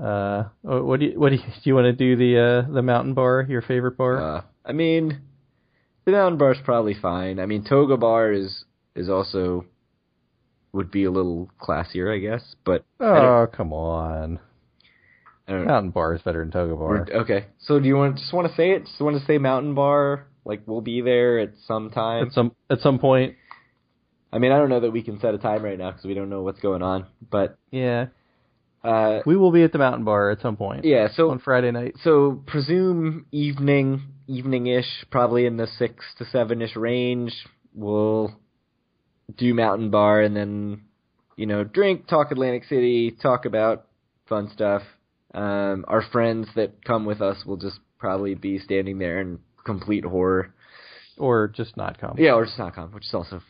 Uh, 0.01 0.45
what 0.62 1.01
do 1.01 1.07
you 1.07 1.20
what 1.20 1.31
do 1.31 1.37
you, 1.37 1.43
do 1.47 1.61
you 1.64 1.74
want 1.74 1.85
to 1.85 1.93
do 1.93 2.16
the 2.16 2.66
uh, 2.66 2.72
the 2.72 2.83
mountain 2.83 3.14
bar? 3.14 3.47
Your 3.49 3.62
favorite 3.62 3.97
bar? 3.97 4.37
Uh, 4.37 4.43
I 4.64 4.72
mean, 4.72 5.20
the 6.05 6.12
mountain 6.12 6.39
bar 6.39 6.53
is 6.53 6.59
probably 6.64 6.95
fine. 6.95 7.39
I 7.39 7.47
mean, 7.47 7.64
Toga 7.64 7.97
Bar 7.97 8.33
is 8.33 8.64
is 8.97 9.09
also 9.09 9.66
would 10.79 10.91
be 10.93 11.05
a 11.05 11.11
little 11.11 11.51
classier, 11.61 12.14
I 12.14 12.18
guess. 12.18 12.55
But 12.64 12.85
oh, 13.01 13.49
come 13.53 13.72
on. 13.72 14.39
Mountain 15.49 15.91
Bar 15.91 16.14
is 16.14 16.22
better 16.22 16.39
than 16.39 16.53
Toga 16.53 16.76
Bar. 16.76 17.07
Okay, 17.22 17.47
so 17.59 17.81
do 17.81 17.89
you 17.89 17.97
want 17.97 18.16
just 18.16 18.33
want 18.33 18.49
to 18.49 18.55
say 18.55 18.70
it? 18.70 18.85
Just 18.85 19.01
want 19.01 19.18
to 19.18 19.26
say 19.26 19.39
Mountain 19.39 19.74
Bar? 19.74 20.26
Like 20.45 20.62
we'll 20.66 20.83
be 20.83 21.01
there 21.01 21.41
at 21.41 21.53
some 21.66 21.91
time. 21.91 22.29
At 22.29 22.33
some 22.33 22.53
at 22.70 22.81
some 22.81 22.99
point. 22.99 23.35
I 24.33 24.39
mean, 24.39 24.53
I 24.53 24.59
don't 24.59 24.68
know 24.68 24.81
that 24.81 24.93
we 24.93 25.03
can 25.03 25.18
set 25.20 25.35
a 25.35 25.39
time 25.39 25.62
right 25.62 25.79
now 25.79 25.91
because 25.91 26.05
we 26.05 26.14
don't 26.14 26.31
know 26.31 26.43
what's 26.43 26.61
going 26.61 26.83
on. 26.83 27.07
But 27.29 27.59
yeah, 27.70 28.07
uh, 28.85 29.20
we 29.26 29.37
will 29.37 29.51
be 29.51 29.64
at 29.64 29.72
the 29.72 29.79
Mountain 29.79 30.05
Bar 30.05 30.31
at 30.31 30.41
some 30.41 30.57
point. 30.57 30.85
Yeah, 30.85 31.09
so 31.12 31.31
on 31.31 31.41
Friday 31.41 31.72
night. 31.72 31.97
So 32.05 32.43
presume 32.47 33.26
evening, 33.33 34.03
evening 34.29 34.68
ish, 34.68 35.07
probably 35.11 35.47
in 35.47 35.57
the 35.57 35.66
six 35.66 36.05
to 36.18 36.24
seven 36.26 36.62
ish 36.62 36.76
range. 36.76 37.33
We'll 37.74 38.39
do 39.37 39.55
Mountain 39.55 39.91
Bar 39.91 40.22
and 40.22 40.37
then 40.37 40.83
you 41.37 41.47
know 41.47 41.64
drink, 41.64 42.07
talk 42.07 42.31
Atlantic 42.31 42.64
City, 42.64 43.16
talk 43.20 43.45
about 43.45 43.87
fun 44.29 44.51
stuff 44.53 44.83
um, 45.35 45.85
our 45.89 46.03
friends 46.11 46.49
that 46.57 46.85
come 46.85 47.05
with 47.05 47.20
us 47.20 47.45
will 47.45 47.57
just 47.57 47.79
probably 47.99 48.35
be 48.35 48.59
standing 48.59 48.99
there 48.99 49.20
in 49.20 49.39
complete 49.64 50.05
horror. 50.05 50.55
Or 51.18 51.49
just 51.49 51.76
not 51.76 51.99
come. 51.99 52.16
Yeah, 52.18 52.35
or 52.35 52.45
just 52.45 52.59
not 52.59 52.74
come, 52.74 52.93
which 52.93 53.05
is 53.05 53.14
also 53.14 53.43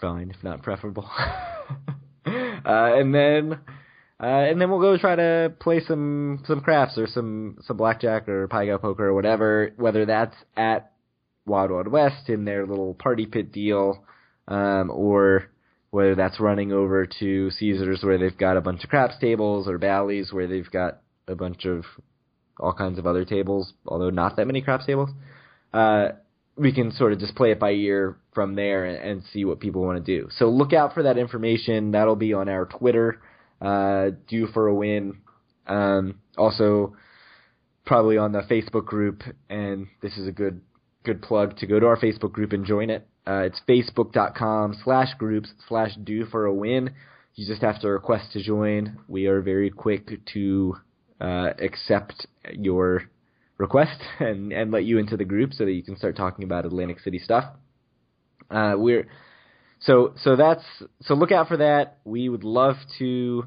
fine, 0.00 0.30
if 0.30 0.42
not 0.42 0.62
preferable. 0.62 1.08
uh, 1.18 1.90
and 2.24 3.14
then, 3.14 3.60
uh, 4.20 4.26
and 4.26 4.60
then 4.60 4.70
we'll 4.70 4.80
go 4.80 4.98
try 4.98 5.14
to 5.14 5.52
play 5.60 5.80
some 5.86 6.42
some 6.48 6.60
craps 6.60 6.98
or 6.98 7.06
some 7.06 7.58
some 7.64 7.76
blackjack 7.76 8.28
or 8.28 8.48
pai 8.48 8.66
gow 8.66 8.78
poker 8.78 9.06
or 9.06 9.14
whatever. 9.14 9.70
Whether 9.76 10.04
that's 10.06 10.34
at 10.56 10.90
Wild 11.46 11.70
Wild 11.70 11.86
West 11.86 12.28
in 12.28 12.44
their 12.44 12.66
little 12.66 12.94
party 12.94 13.24
pit 13.24 13.52
deal, 13.52 14.04
um, 14.48 14.90
or 14.90 15.50
whether 15.90 16.14
that's 16.14 16.40
running 16.40 16.72
over 16.72 17.06
to 17.20 17.50
Caesars 17.50 18.00
where 18.02 18.18
they've 18.18 18.36
got 18.36 18.56
a 18.56 18.60
bunch 18.60 18.84
of 18.84 18.90
craps 18.90 19.14
tables 19.20 19.68
or 19.68 19.78
Bally's 19.78 20.32
where 20.32 20.46
they've 20.46 20.70
got 20.70 21.00
a 21.28 21.34
bunch 21.34 21.64
of 21.64 21.84
all 22.58 22.72
kinds 22.72 22.98
of 22.98 23.06
other 23.06 23.24
tables, 23.24 23.72
although 23.86 24.10
not 24.10 24.36
that 24.36 24.46
many 24.46 24.60
craps 24.62 24.86
tables. 24.86 25.10
Uh, 25.72 26.08
we 26.56 26.72
can 26.72 26.90
sort 26.92 27.12
of 27.12 27.18
just 27.18 27.34
play 27.34 27.50
it 27.50 27.60
by 27.60 27.70
ear 27.70 28.16
from 28.34 28.54
there 28.54 28.86
and, 28.86 29.10
and 29.10 29.22
see 29.32 29.44
what 29.44 29.60
people 29.60 29.82
want 29.82 30.04
to 30.04 30.20
do. 30.20 30.28
So 30.38 30.48
look 30.48 30.72
out 30.72 30.94
for 30.94 31.02
that 31.02 31.18
information. 31.18 31.92
That'll 31.92 32.16
be 32.16 32.32
on 32.32 32.48
our 32.48 32.64
Twitter. 32.64 33.20
Uh, 33.60 34.10
due 34.28 34.46
for 34.48 34.66
a 34.66 34.74
win. 34.74 35.16
Um, 35.66 36.16
also, 36.36 36.94
probably 37.86 38.18
on 38.18 38.32
the 38.32 38.42
Facebook 38.42 38.84
group, 38.84 39.22
and 39.48 39.86
this 40.02 40.16
is 40.18 40.28
a 40.28 40.32
good 40.32 40.60
good 41.04 41.22
plug 41.22 41.56
to 41.58 41.66
go 41.66 41.80
to 41.80 41.86
our 41.86 41.96
Facebook 41.96 42.32
group 42.32 42.52
and 42.52 42.66
join 42.66 42.90
it. 42.90 43.08
Uh, 43.26 43.42
it's 43.42 43.60
facebook.com 43.68 44.76
slash 44.84 45.14
groups 45.18 45.50
slash 45.68 45.94
due 46.04 46.26
for 46.26 46.46
a 46.46 46.54
win. 46.54 46.90
You 47.34 47.46
just 47.46 47.62
have 47.62 47.80
to 47.80 47.88
request 47.88 48.32
to 48.32 48.42
join. 48.42 48.98
We 49.08 49.26
are 49.26 49.40
very 49.42 49.70
quick 49.70 50.08
to 50.32 50.76
uh, 51.20 51.50
accept 51.58 52.26
your 52.52 53.02
request 53.58 54.00
and, 54.20 54.52
and 54.52 54.70
let 54.70 54.84
you 54.84 54.98
into 54.98 55.16
the 55.16 55.24
group 55.24 55.52
so 55.52 55.64
that 55.64 55.72
you 55.72 55.82
can 55.82 55.96
start 55.96 56.16
talking 56.16 56.44
about 56.44 56.64
Atlantic 56.64 57.00
City 57.00 57.18
stuff. 57.18 57.44
Uh, 58.50 58.74
we're 58.76 59.08
so 59.80 60.14
so 60.22 60.36
that's 60.36 60.62
so 61.02 61.14
look 61.14 61.32
out 61.32 61.48
for 61.48 61.58
that. 61.58 61.98
We 62.04 62.28
would 62.28 62.44
love 62.44 62.76
to 62.98 63.44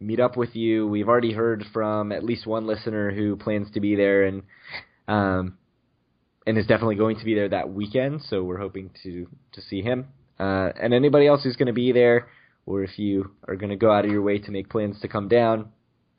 meet 0.00 0.20
up 0.20 0.36
with 0.36 0.54
you. 0.54 0.86
We've 0.86 1.08
already 1.08 1.32
heard 1.32 1.64
from 1.72 2.12
at 2.12 2.24
least 2.24 2.46
one 2.46 2.66
listener 2.66 3.10
who 3.10 3.36
plans 3.36 3.70
to 3.72 3.80
be 3.80 3.96
there 3.96 4.24
and 4.24 4.42
um 5.06 5.58
and 6.46 6.58
is 6.58 6.66
definitely 6.66 6.96
going 6.96 7.18
to 7.18 7.24
be 7.24 7.34
there 7.34 7.48
that 7.48 7.72
weekend. 7.72 8.22
So 8.28 8.42
we're 8.42 8.58
hoping 8.58 8.90
to 9.02 9.26
to 9.52 9.60
see 9.62 9.82
him. 9.82 10.06
Uh, 10.38 10.70
and 10.80 10.92
anybody 10.92 11.26
else 11.26 11.42
who's 11.44 11.56
going 11.56 11.66
to 11.66 11.72
be 11.72 11.92
there, 11.92 12.28
or 12.66 12.82
if 12.82 12.98
you 12.98 13.30
are 13.46 13.56
going 13.56 13.70
to 13.70 13.76
go 13.76 13.92
out 13.92 14.04
of 14.04 14.10
your 14.10 14.22
way 14.22 14.38
to 14.38 14.50
make 14.50 14.68
plans 14.68 15.00
to 15.00 15.08
come 15.08 15.28
down, 15.28 15.68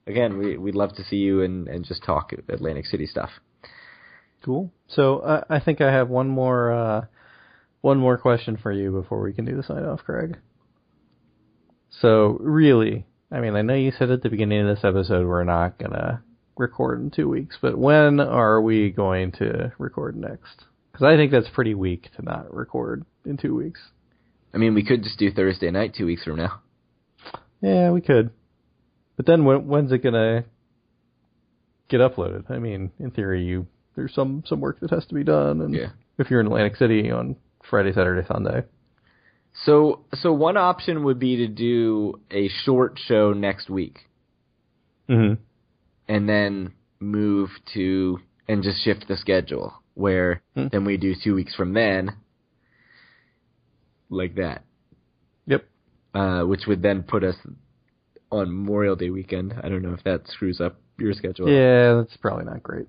again, 0.08 0.38
we, 0.38 0.58
we'd 0.58 0.76
love 0.76 0.96
to 0.96 1.04
see 1.04 1.18
you 1.18 1.42
and, 1.42 1.68
and 1.68 1.86
just 1.86 2.04
talk 2.04 2.32
Atlantic 2.50 2.86
City 2.86 3.06
stuff. 3.06 3.30
Cool. 4.44 4.72
So 4.88 5.20
uh, 5.20 5.44
I 5.50 5.60
think 5.60 5.82
I 5.82 5.92
have 5.92 6.10
one 6.10 6.30
more 6.30 6.72
uh, 6.72 7.06
one 7.82 7.98
more 7.98 8.18
question 8.18 8.58
for 8.58 8.72
you 8.72 8.92
before 8.92 9.22
we 9.22 9.34
can 9.34 9.46
do 9.46 9.56
the 9.56 9.64
sign 9.64 9.84
off, 9.84 10.04
Craig. 10.04 10.38
So 12.02 12.38
really, 12.40 13.06
I 13.32 13.40
mean, 13.40 13.56
I 13.56 13.62
know 13.62 13.74
you 13.74 13.92
said 13.92 14.12
at 14.12 14.22
the 14.22 14.30
beginning 14.30 14.68
of 14.68 14.76
this 14.76 14.86
episode 14.86 15.28
we're 15.28 15.44
not 15.44 15.78
gonna 15.78 16.24
record 16.58 17.02
in 17.02 17.12
two 17.12 17.28
weeks, 17.30 17.58
but 17.62 17.78
when 17.78 18.20
are 18.20 18.62
we 18.62 18.90
going 18.90 19.32
to 19.34 19.72
record 19.78 20.16
next? 20.16 20.64
Because 20.92 21.06
I 21.06 21.16
think 21.18 21.32
that's 21.32 21.50
pretty 21.54 21.74
weak 21.76 22.10
to 22.16 22.22
not 22.24 22.54
record 22.54 23.06
in 23.26 23.38
two 23.38 23.56
weeks. 23.56 23.80
I 24.54 24.58
mean, 24.58 24.74
we 24.74 24.86
could 24.86 25.04
just 25.04 25.20
do 25.20 25.32
Thursday 25.32 25.70
night 25.72 25.94
two 25.98 26.06
weeks 26.06 26.24
from 26.24 26.38
now. 26.38 26.62
Yeah, 27.62 27.92
we 27.92 28.02
could. 28.02 28.30
But 29.18 29.26
then 29.26 29.44
when, 29.46 29.68
when's 29.68 29.92
it 29.92 30.04
gonna 30.04 30.46
get 31.90 32.00
uploaded? 32.02 32.50
I 32.50 32.60
mean, 32.60 32.92
in 33.00 33.12
theory, 33.12 33.44
you 33.44 33.68
there's 33.96 34.14
some 34.14 34.44
some 34.46 34.60
work 34.62 34.80
that 34.82 34.92
has 34.92 35.06
to 35.08 35.14
be 35.16 35.24
done, 35.24 35.62
and 35.62 35.74
Yeah. 35.74 35.90
if 36.18 36.30
you're 36.30 36.40
in 36.42 36.48
Atlantic 36.48 36.76
City 36.78 37.12
on 37.12 37.36
Friday, 37.70 37.92
Saturday, 37.94 38.26
Sunday. 38.28 38.64
So, 39.66 40.02
so 40.16 40.34
one 40.34 40.58
option 40.58 41.06
would 41.06 41.18
be 41.18 41.38
to 41.38 41.48
do 41.48 42.20
a 42.30 42.50
short 42.66 43.00
show 43.08 43.32
next 43.34 43.70
week, 43.70 44.00
Mm-hmm. 45.10 45.42
And 46.08 46.28
then 46.30 46.74
move 47.00 47.50
to 47.74 48.20
and 48.48 48.64
just 48.64 48.84
shift 48.84 49.08
the 49.08 49.18
schedule 49.18 49.74
where 49.96 50.42
Hmm. 50.56 50.68
then 50.72 50.86
we 50.86 50.98
do 50.98 51.14
two 51.22 51.34
weeks 51.36 51.56
from 51.56 51.74
then, 51.74 52.12
like 54.10 54.36
that, 54.36 54.64
Yep. 55.48 55.66
uh, 56.14 56.44
which 56.44 56.66
would 56.68 56.82
then 56.82 57.04
put 57.04 57.24
us 57.24 57.36
on 58.32 58.48
Memorial 58.54 58.96
Day 58.96 59.10
weekend. 59.10 59.54
I 59.64 59.70
don't 59.70 59.82
know 59.82 59.94
if 59.94 60.04
that 60.04 60.28
screws 60.28 60.60
up 60.62 60.76
your 60.98 61.14
schedule, 61.14 61.50
Yeah, 61.50 61.96
that's 61.96 62.18
probably 62.18 62.46
not 62.46 62.62
great. 62.64 62.88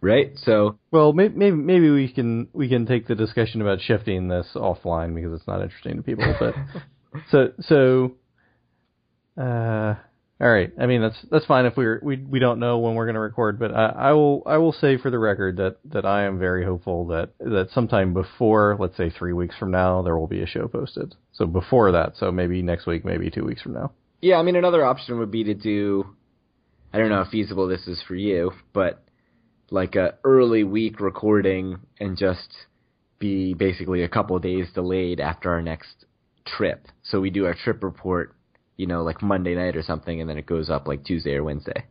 right? 0.00 0.32
So, 0.38 0.78
Well, 0.90 1.12
maybe, 1.12 1.34
maybe 1.34 1.56
maybe 1.56 1.90
we 1.90 2.08
can 2.12 2.48
we 2.52 2.68
can 2.68 2.86
take 2.86 3.06
the 3.06 3.14
discussion 3.14 3.60
about 3.62 3.80
shifting 3.80 4.28
this 4.28 4.48
offline 4.54 5.14
because 5.14 5.32
it's 5.34 5.46
not 5.46 5.62
interesting 5.62 5.96
to 5.96 6.02
people. 6.02 6.34
But 6.38 6.54
so 7.30 7.52
so, 7.60 9.42
uh, 9.42 9.94
all 10.40 10.48
right. 10.48 10.70
I 10.78 10.86
mean 10.86 11.02
that's 11.02 11.16
that's 11.30 11.46
fine 11.46 11.66
if 11.66 11.76
we're 11.76 12.00
we 12.02 12.16
we 12.16 12.38
don't 12.38 12.60
know 12.60 12.78
when 12.78 12.94
we're 12.94 13.06
going 13.06 13.14
to 13.14 13.20
record. 13.20 13.58
But 13.58 13.74
I, 13.74 13.86
I 13.86 14.12
will 14.12 14.42
I 14.46 14.58
will 14.58 14.72
say 14.72 14.96
for 14.96 15.10
the 15.10 15.18
record 15.18 15.56
that 15.56 15.78
that 15.86 16.04
I 16.06 16.24
am 16.24 16.38
very 16.38 16.64
hopeful 16.64 17.06
that 17.08 17.30
that 17.40 17.70
sometime 17.72 18.14
before 18.14 18.76
let's 18.78 18.96
say 18.96 19.10
three 19.10 19.32
weeks 19.32 19.56
from 19.58 19.70
now 19.70 20.02
there 20.02 20.16
will 20.16 20.28
be 20.28 20.42
a 20.42 20.46
show 20.46 20.68
posted. 20.68 21.14
So 21.32 21.46
before 21.46 21.92
that, 21.92 22.16
so 22.16 22.30
maybe 22.30 22.62
next 22.62 22.86
week, 22.86 23.04
maybe 23.04 23.30
two 23.30 23.44
weeks 23.44 23.62
from 23.62 23.74
now. 23.74 23.92
yeah, 24.20 24.36
I 24.36 24.42
mean, 24.42 24.56
another 24.56 24.84
option 24.84 25.18
would 25.18 25.30
be 25.30 25.44
to 25.44 25.54
do. 25.54 26.14
I 26.92 26.98
don't 26.98 27.10
know 27.10 27.22
how 27.24 27.30
feasible 27.30 27.68
this 27.68 27.86
is 27.86 28.02
for 28.06 28.14
you, 28.14 28.52
but 28.72 29.04
like 29.70 29.94
a 29.96 30.14
early 30.24 30.64
week 30.64 31.00
recording 31.00 31.78
and 32.00 32.16
just 32.16 32.48
be 33.18 33.54
basically 33.54 34.02
a 34.02 34.08
couple 34.08 34.38
days 34.38 34.66
delayed 34.72 35.20
after 35.20 35.50
our 35.50 35.62
next 35.62 36.06
trip. 36.46 36.86
So 37.02 37.20
we 37.20 37.30
do 37.30 37.44
our 37.46 37.54
trip 37.54 37.82
report, 37.82 38.34
you 38.78 38.86
know, 38.86 39.02
like 39.02 39.20
Monday 39.20 39.54
night 39.54 39.76
or 39.76 39.82
something, 39.82 40.18
and 40.22 40.30
then 40.30 40.38
it 40.38 40.46
goes 40.46 40.70
up 40.70 40.88
like 40.88 41.04
Tuesday 41.04 41.34
or 41.34 41.44
Wednesday. 41.44 41.84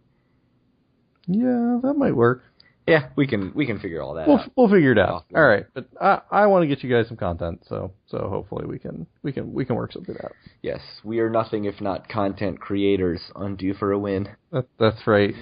Yeah, 1.27 1.79
that 1.83 1.93
might 1.95 2.15
work. 2.15 2.43
Yeah, 2.88 3.09
we 3.17 3.27
can 3.27 3.51
we 3.53 3.65
can 3.65 3.79
figure 3.79 4.01
all 4.01 4.13
that 4.13 4.29
We'll 4.29 4.39
out. 4.39 4.51
we'll 4.55 4.69
figure 4.69 4.93
it 4.93 4.97
out. 4.97 5.25
All 5.35 5.43
right, 5.45 5.65
but 5.73 5.88
I 6.01 6.21
I 6.31 6.45
want 6.47 6.63
to 6.63 6.67
get 6.67 6.83
you 6.85 6.89
guys 6.89 7.09
some 7.09 7.17
content, 7.17 7.63
so 7.67 7.91
so 8.07 8.29
hopefully 8.29 8.65
we 8.65 8.79
can 8.79 9.05
we 9.23 9.33
can 9.33 9.51
we 9.53 9.65
can 9.65 9.75
work 9.75 9.91
something 9.91 10.15
out. 10.23 10.31
Yes, 10.61 10.79
we 11.03 11.19
are 11.19 11.29
nothing 11.29 11.65
if 11.65 11.81
not 11.81 12.07
content 12.07 12.61
creators 12.61 13.19
on 13.35 13.57
Due 13.57 13.73
for 13.73 13.91
a 13.91 13.99
Win. 13.99 14.29
That, 14.53 14.67
that's 14.79 15.05
right. 15.05 15.33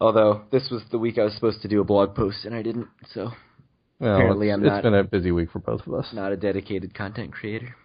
Although 0.00 0.42
this 0.50 0.68
was 0.72 0.82
the 0.90 0.98
week 0.98 1.18
I 1.18 1.22
was 1.24 1.34
supposed 1.34 1.62
to 1.62 1.68
do 1.68 1.80
a 1.80 1.84
blog 1.84 2.16
post 2.16 2.44
and 2.44 2.52
I 2.56 2.62
didn't, 2.62 2.88
so 3.14 3.30
Well, 4.00 4.14
Apparently 4.16 4.50
I'm 4.50 4.64
it's 4.64 4.70
not- 4.70 4.82
been 4.82 4.94
a 4.94 5.04
busy 5.04 5.30
week 5.30 5.52
for 5.52 5.60
both 5.60 5.86
of 5.86 5.94
us. 5.94 6.08
not 6.12 6.32
a 6.32 6.36
dedicated 6.36 6.92
content 6.94 7.32
creator. 7.32 7.76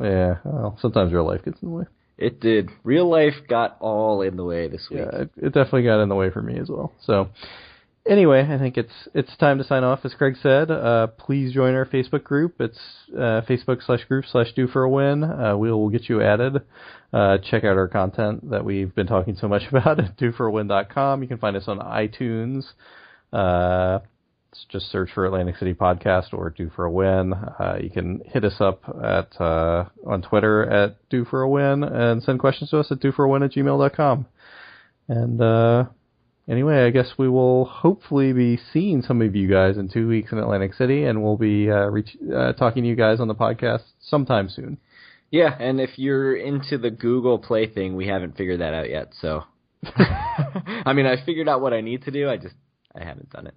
Yeah, 0.00 0.38
well, 0.44 0.76
sometimes 0.82 1.12
real 1.12 1.24
life 1.24 1.44
gets 1.44 1.62
in 1.62 1.68
the 1.68 1.74
way. 1.76 1.84
It 2.18 2.40
did. 2.40 2.70
Real 2.84 3.08
life 3.08 3.34
got 3.48 3.76
all 3.80 4.22
in 4.22 4.36
the 4.36 4.44
way 4.44 4.68
this 4.68 4.86
week. 4.90 5.00
Yeah, 5.00 5.22
it, 5.22 5.30
it 5.36 5.54
definitely 5.54 5.84
got 5.84 6.02
in 6.02 6.08
the 6.08 6.14
way 6.14 6.30
for 6.30 6.42
me 6.42 6.58
as 6.58 6.68
well. 6.68 6.92
So, 7.04 7.30
anyway, 8.06 8.46
I 8.48 8.58
think 8.58 8.76
it's 8.76 8.92
it's 9.14 9.36
time 9.38 9.58
to 9.58 9.64
sign 9.64 9.82
off. 9.84 10.00
As 10.04 10.14
Craig 10.14 10.36
said, 10.42 10.70
uh, 10.70 11.08
please 11.08 11.52
join 11.52 11.74
our 11.74 11.86
Facebook 11.86 12.22
group. 12.22 12.60
It's 12.60 12.78
uh, 13.14 13.42
Facebook 13.48 13.84
slash 13.84 14.04
group 14.04 14.24
slash 14.30 14.52
Due 14.52 14.68
for 14.68 14.84
a 14.84 14.90
Win. 14.90 15.24
Uh, 15.24 15.56
we 15.56 15.72
will 15.72 15.88
get 15.88 16.08
you 16.08 16.22
added. 16.22 16.62
Uh, 17.12 17.38
check 17.38 17.64
out 17.64 17.76
our 17.76 17.88
content 17.88 18.50
that 18.50 18.64
we've 18.64 18.94
been 18.94 19.06
talking 19.06 19.36
so 19.36 19.48
much 19.48 19.62
about 19.70 19.98
at 19.98 20.16
DueForAWin.com. 20.16 21.22
You 21.22 21.28
can 21.28 21.38
find 21.38 21.56
us 21.56 21.64
on 21.66 21.78
iTunes. 21.78 22.64
Just 24.68 24.90
search 24.90 25.10
for 25.14 25.24
Atlantic 25.24 25.56
City 25.56 25.74
Podcast 25.74 26.32
or 26.32 26.50
Due 26.50 26.70
for 26.74 26.84
a 26.84 26.90
Win. 26.90 27.32
Uh, 27.32 27.78
you 27.80 27.90
can 27.90 28.20
hit 28.26 28.44
us 28.44 28.60
up 28.60 28.82
at 29.02 29.40
uh, 29.40 29.86
on 30.06 30.22
Twitter 30.22 30.68
at 30.68 30.96
Due 31.08 31.24
for 31.24 31.42
a 31.42 31.48
Win 31.48 31.82
and 31.82 32.22
send 32.22 32.38
questions 32.38 32.70
to 32.70 32.78
us 32.78 32.90
at 32.90 33.00
dueforawin 33.00 33.44
at 33.44 33.52
gmail.com. 33.52 34.26
And 35.08 35.40
uh, 35.40 35.84
anyway, 36.48 36.84
I 36.84 36.90
guess 36.90 37.12
we 37.18 37.28
will 37.28 37.64
hopefully 37.64 38.32
be 38.32 38.58
seeing 38.72 39.02
some 39.02 39.22
of 39.22 39.34
you 39.34 39.48
guys 39.48 39.78
in 39.78 39.88
two 39.88 40.08
weeks 40.08 40.32
in 40.32 40.38
Atlantic 40.38 40.74
City, 40.74 41.04
and 41.04 41.22
we'll 41.22 41.36
be 41.36 41.70
uh, 41.70 41.86
reach, 41.86 42.16
uh, 42.34 42.52
talking 42.52 42.82
to 42.82 42.88
you 42.88 42.96
guys 42.96 43.20
on 43.20 43.28
the 43.28 43.34
podcast 43.34 43.82
sometime 44.00 44.48
soon. 44.48 44.78
Yeah, 45.30 45.56
and 45.58 45.80
if 45.80 45.98
you're 45.98 46.36
into 46.36 46.76
the 46.76 46.90
Google 46.90 47.38
Play 47.38 47.66
thing, 47.66 47.96
we 47.96 48.06
haven't 48.06 48.36
figured 48.36 48.60
that 48.60 48.74
out 48.74 48.90
yet. 48.90 49.12
So, 49.18 49.44
I 49.84 50.92
mean, 50.92 51.06
I 51.06 51.24
figured 51.24 51.48
out 51.48 51.62
what 51.62 51.72
I 51.72 51.80
need 51.80 52.02
to 52.02 52.10
do. 52.10 52.28
I 52.28 52.36
just 52.36 52.54
I 52.94 53.04
haven't 53.04 53.30
done 53.30 53.46
it. 53.46 53.54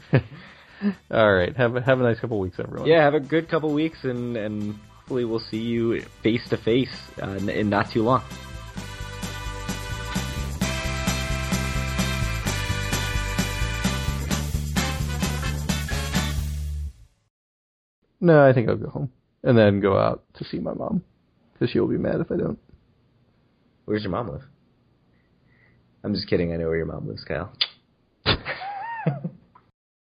All 1.10 1.32
right, 1.32 1.56
have 1.56 1.76
a, 1.76 1.80
have 1.82 2.00
a 2.00 2.02
nice 2.02 2.18
couple 2.20 2.38
weeks, 2.40 2.56
everyone. 2.58 2.88
Yeah, 2.88 3.02
have 3.04 3.14
a 3.14 3.20
good 3.20 3.48
couple 3.48 3.72
weeks, 3.72 3.98
and 4.04 4.36
and 4.36 4.74
hopefully 4.98 5.24
we'll 5.24 5.40
see 5.50 5.58
you 5.58 6.02
face 6.22 6.48
to 6.50 6.56
face 6.56 6.94
in- 7.22 7.48
in 7.48 7.70
not 7.70 7.90
too 7.92 8.02
long. 8.02 8.22
No, 18.20 18.46
I 18.46 18.52
think 18.52 18.68
I'll 18.68 18.76
go 18.76 18.88
home 18.88 19.10
and 19.42 19.58
then 19.58 19.80
go 19.80 19.98
out 19.98 20.22
to 20.34 20.44
see 20.44 20.58
my 20.60 20.74
mom 20.74 21.02
because 21.52 21.70
she'll 21.70 21.88
be 21.88 21.98
mad 21.98 22.20
if 22.20 22.30
I 22.30 22.36
don't. 22.36 22.58
Where's 23.84 24.02
your 24.02 24.12
mom 24.12 24.28
live? 24.30 24.42
I'm 26.04 26.14
just 26.14 26.28
kidding. 26.28 26.52
I 26.52 26.56
know 26.56 26.66
where 26.68 26.76
your 26.76 26.86
mom 26.86 27.08
lives, 27.08 27.24
Kyle. 27.24 27.52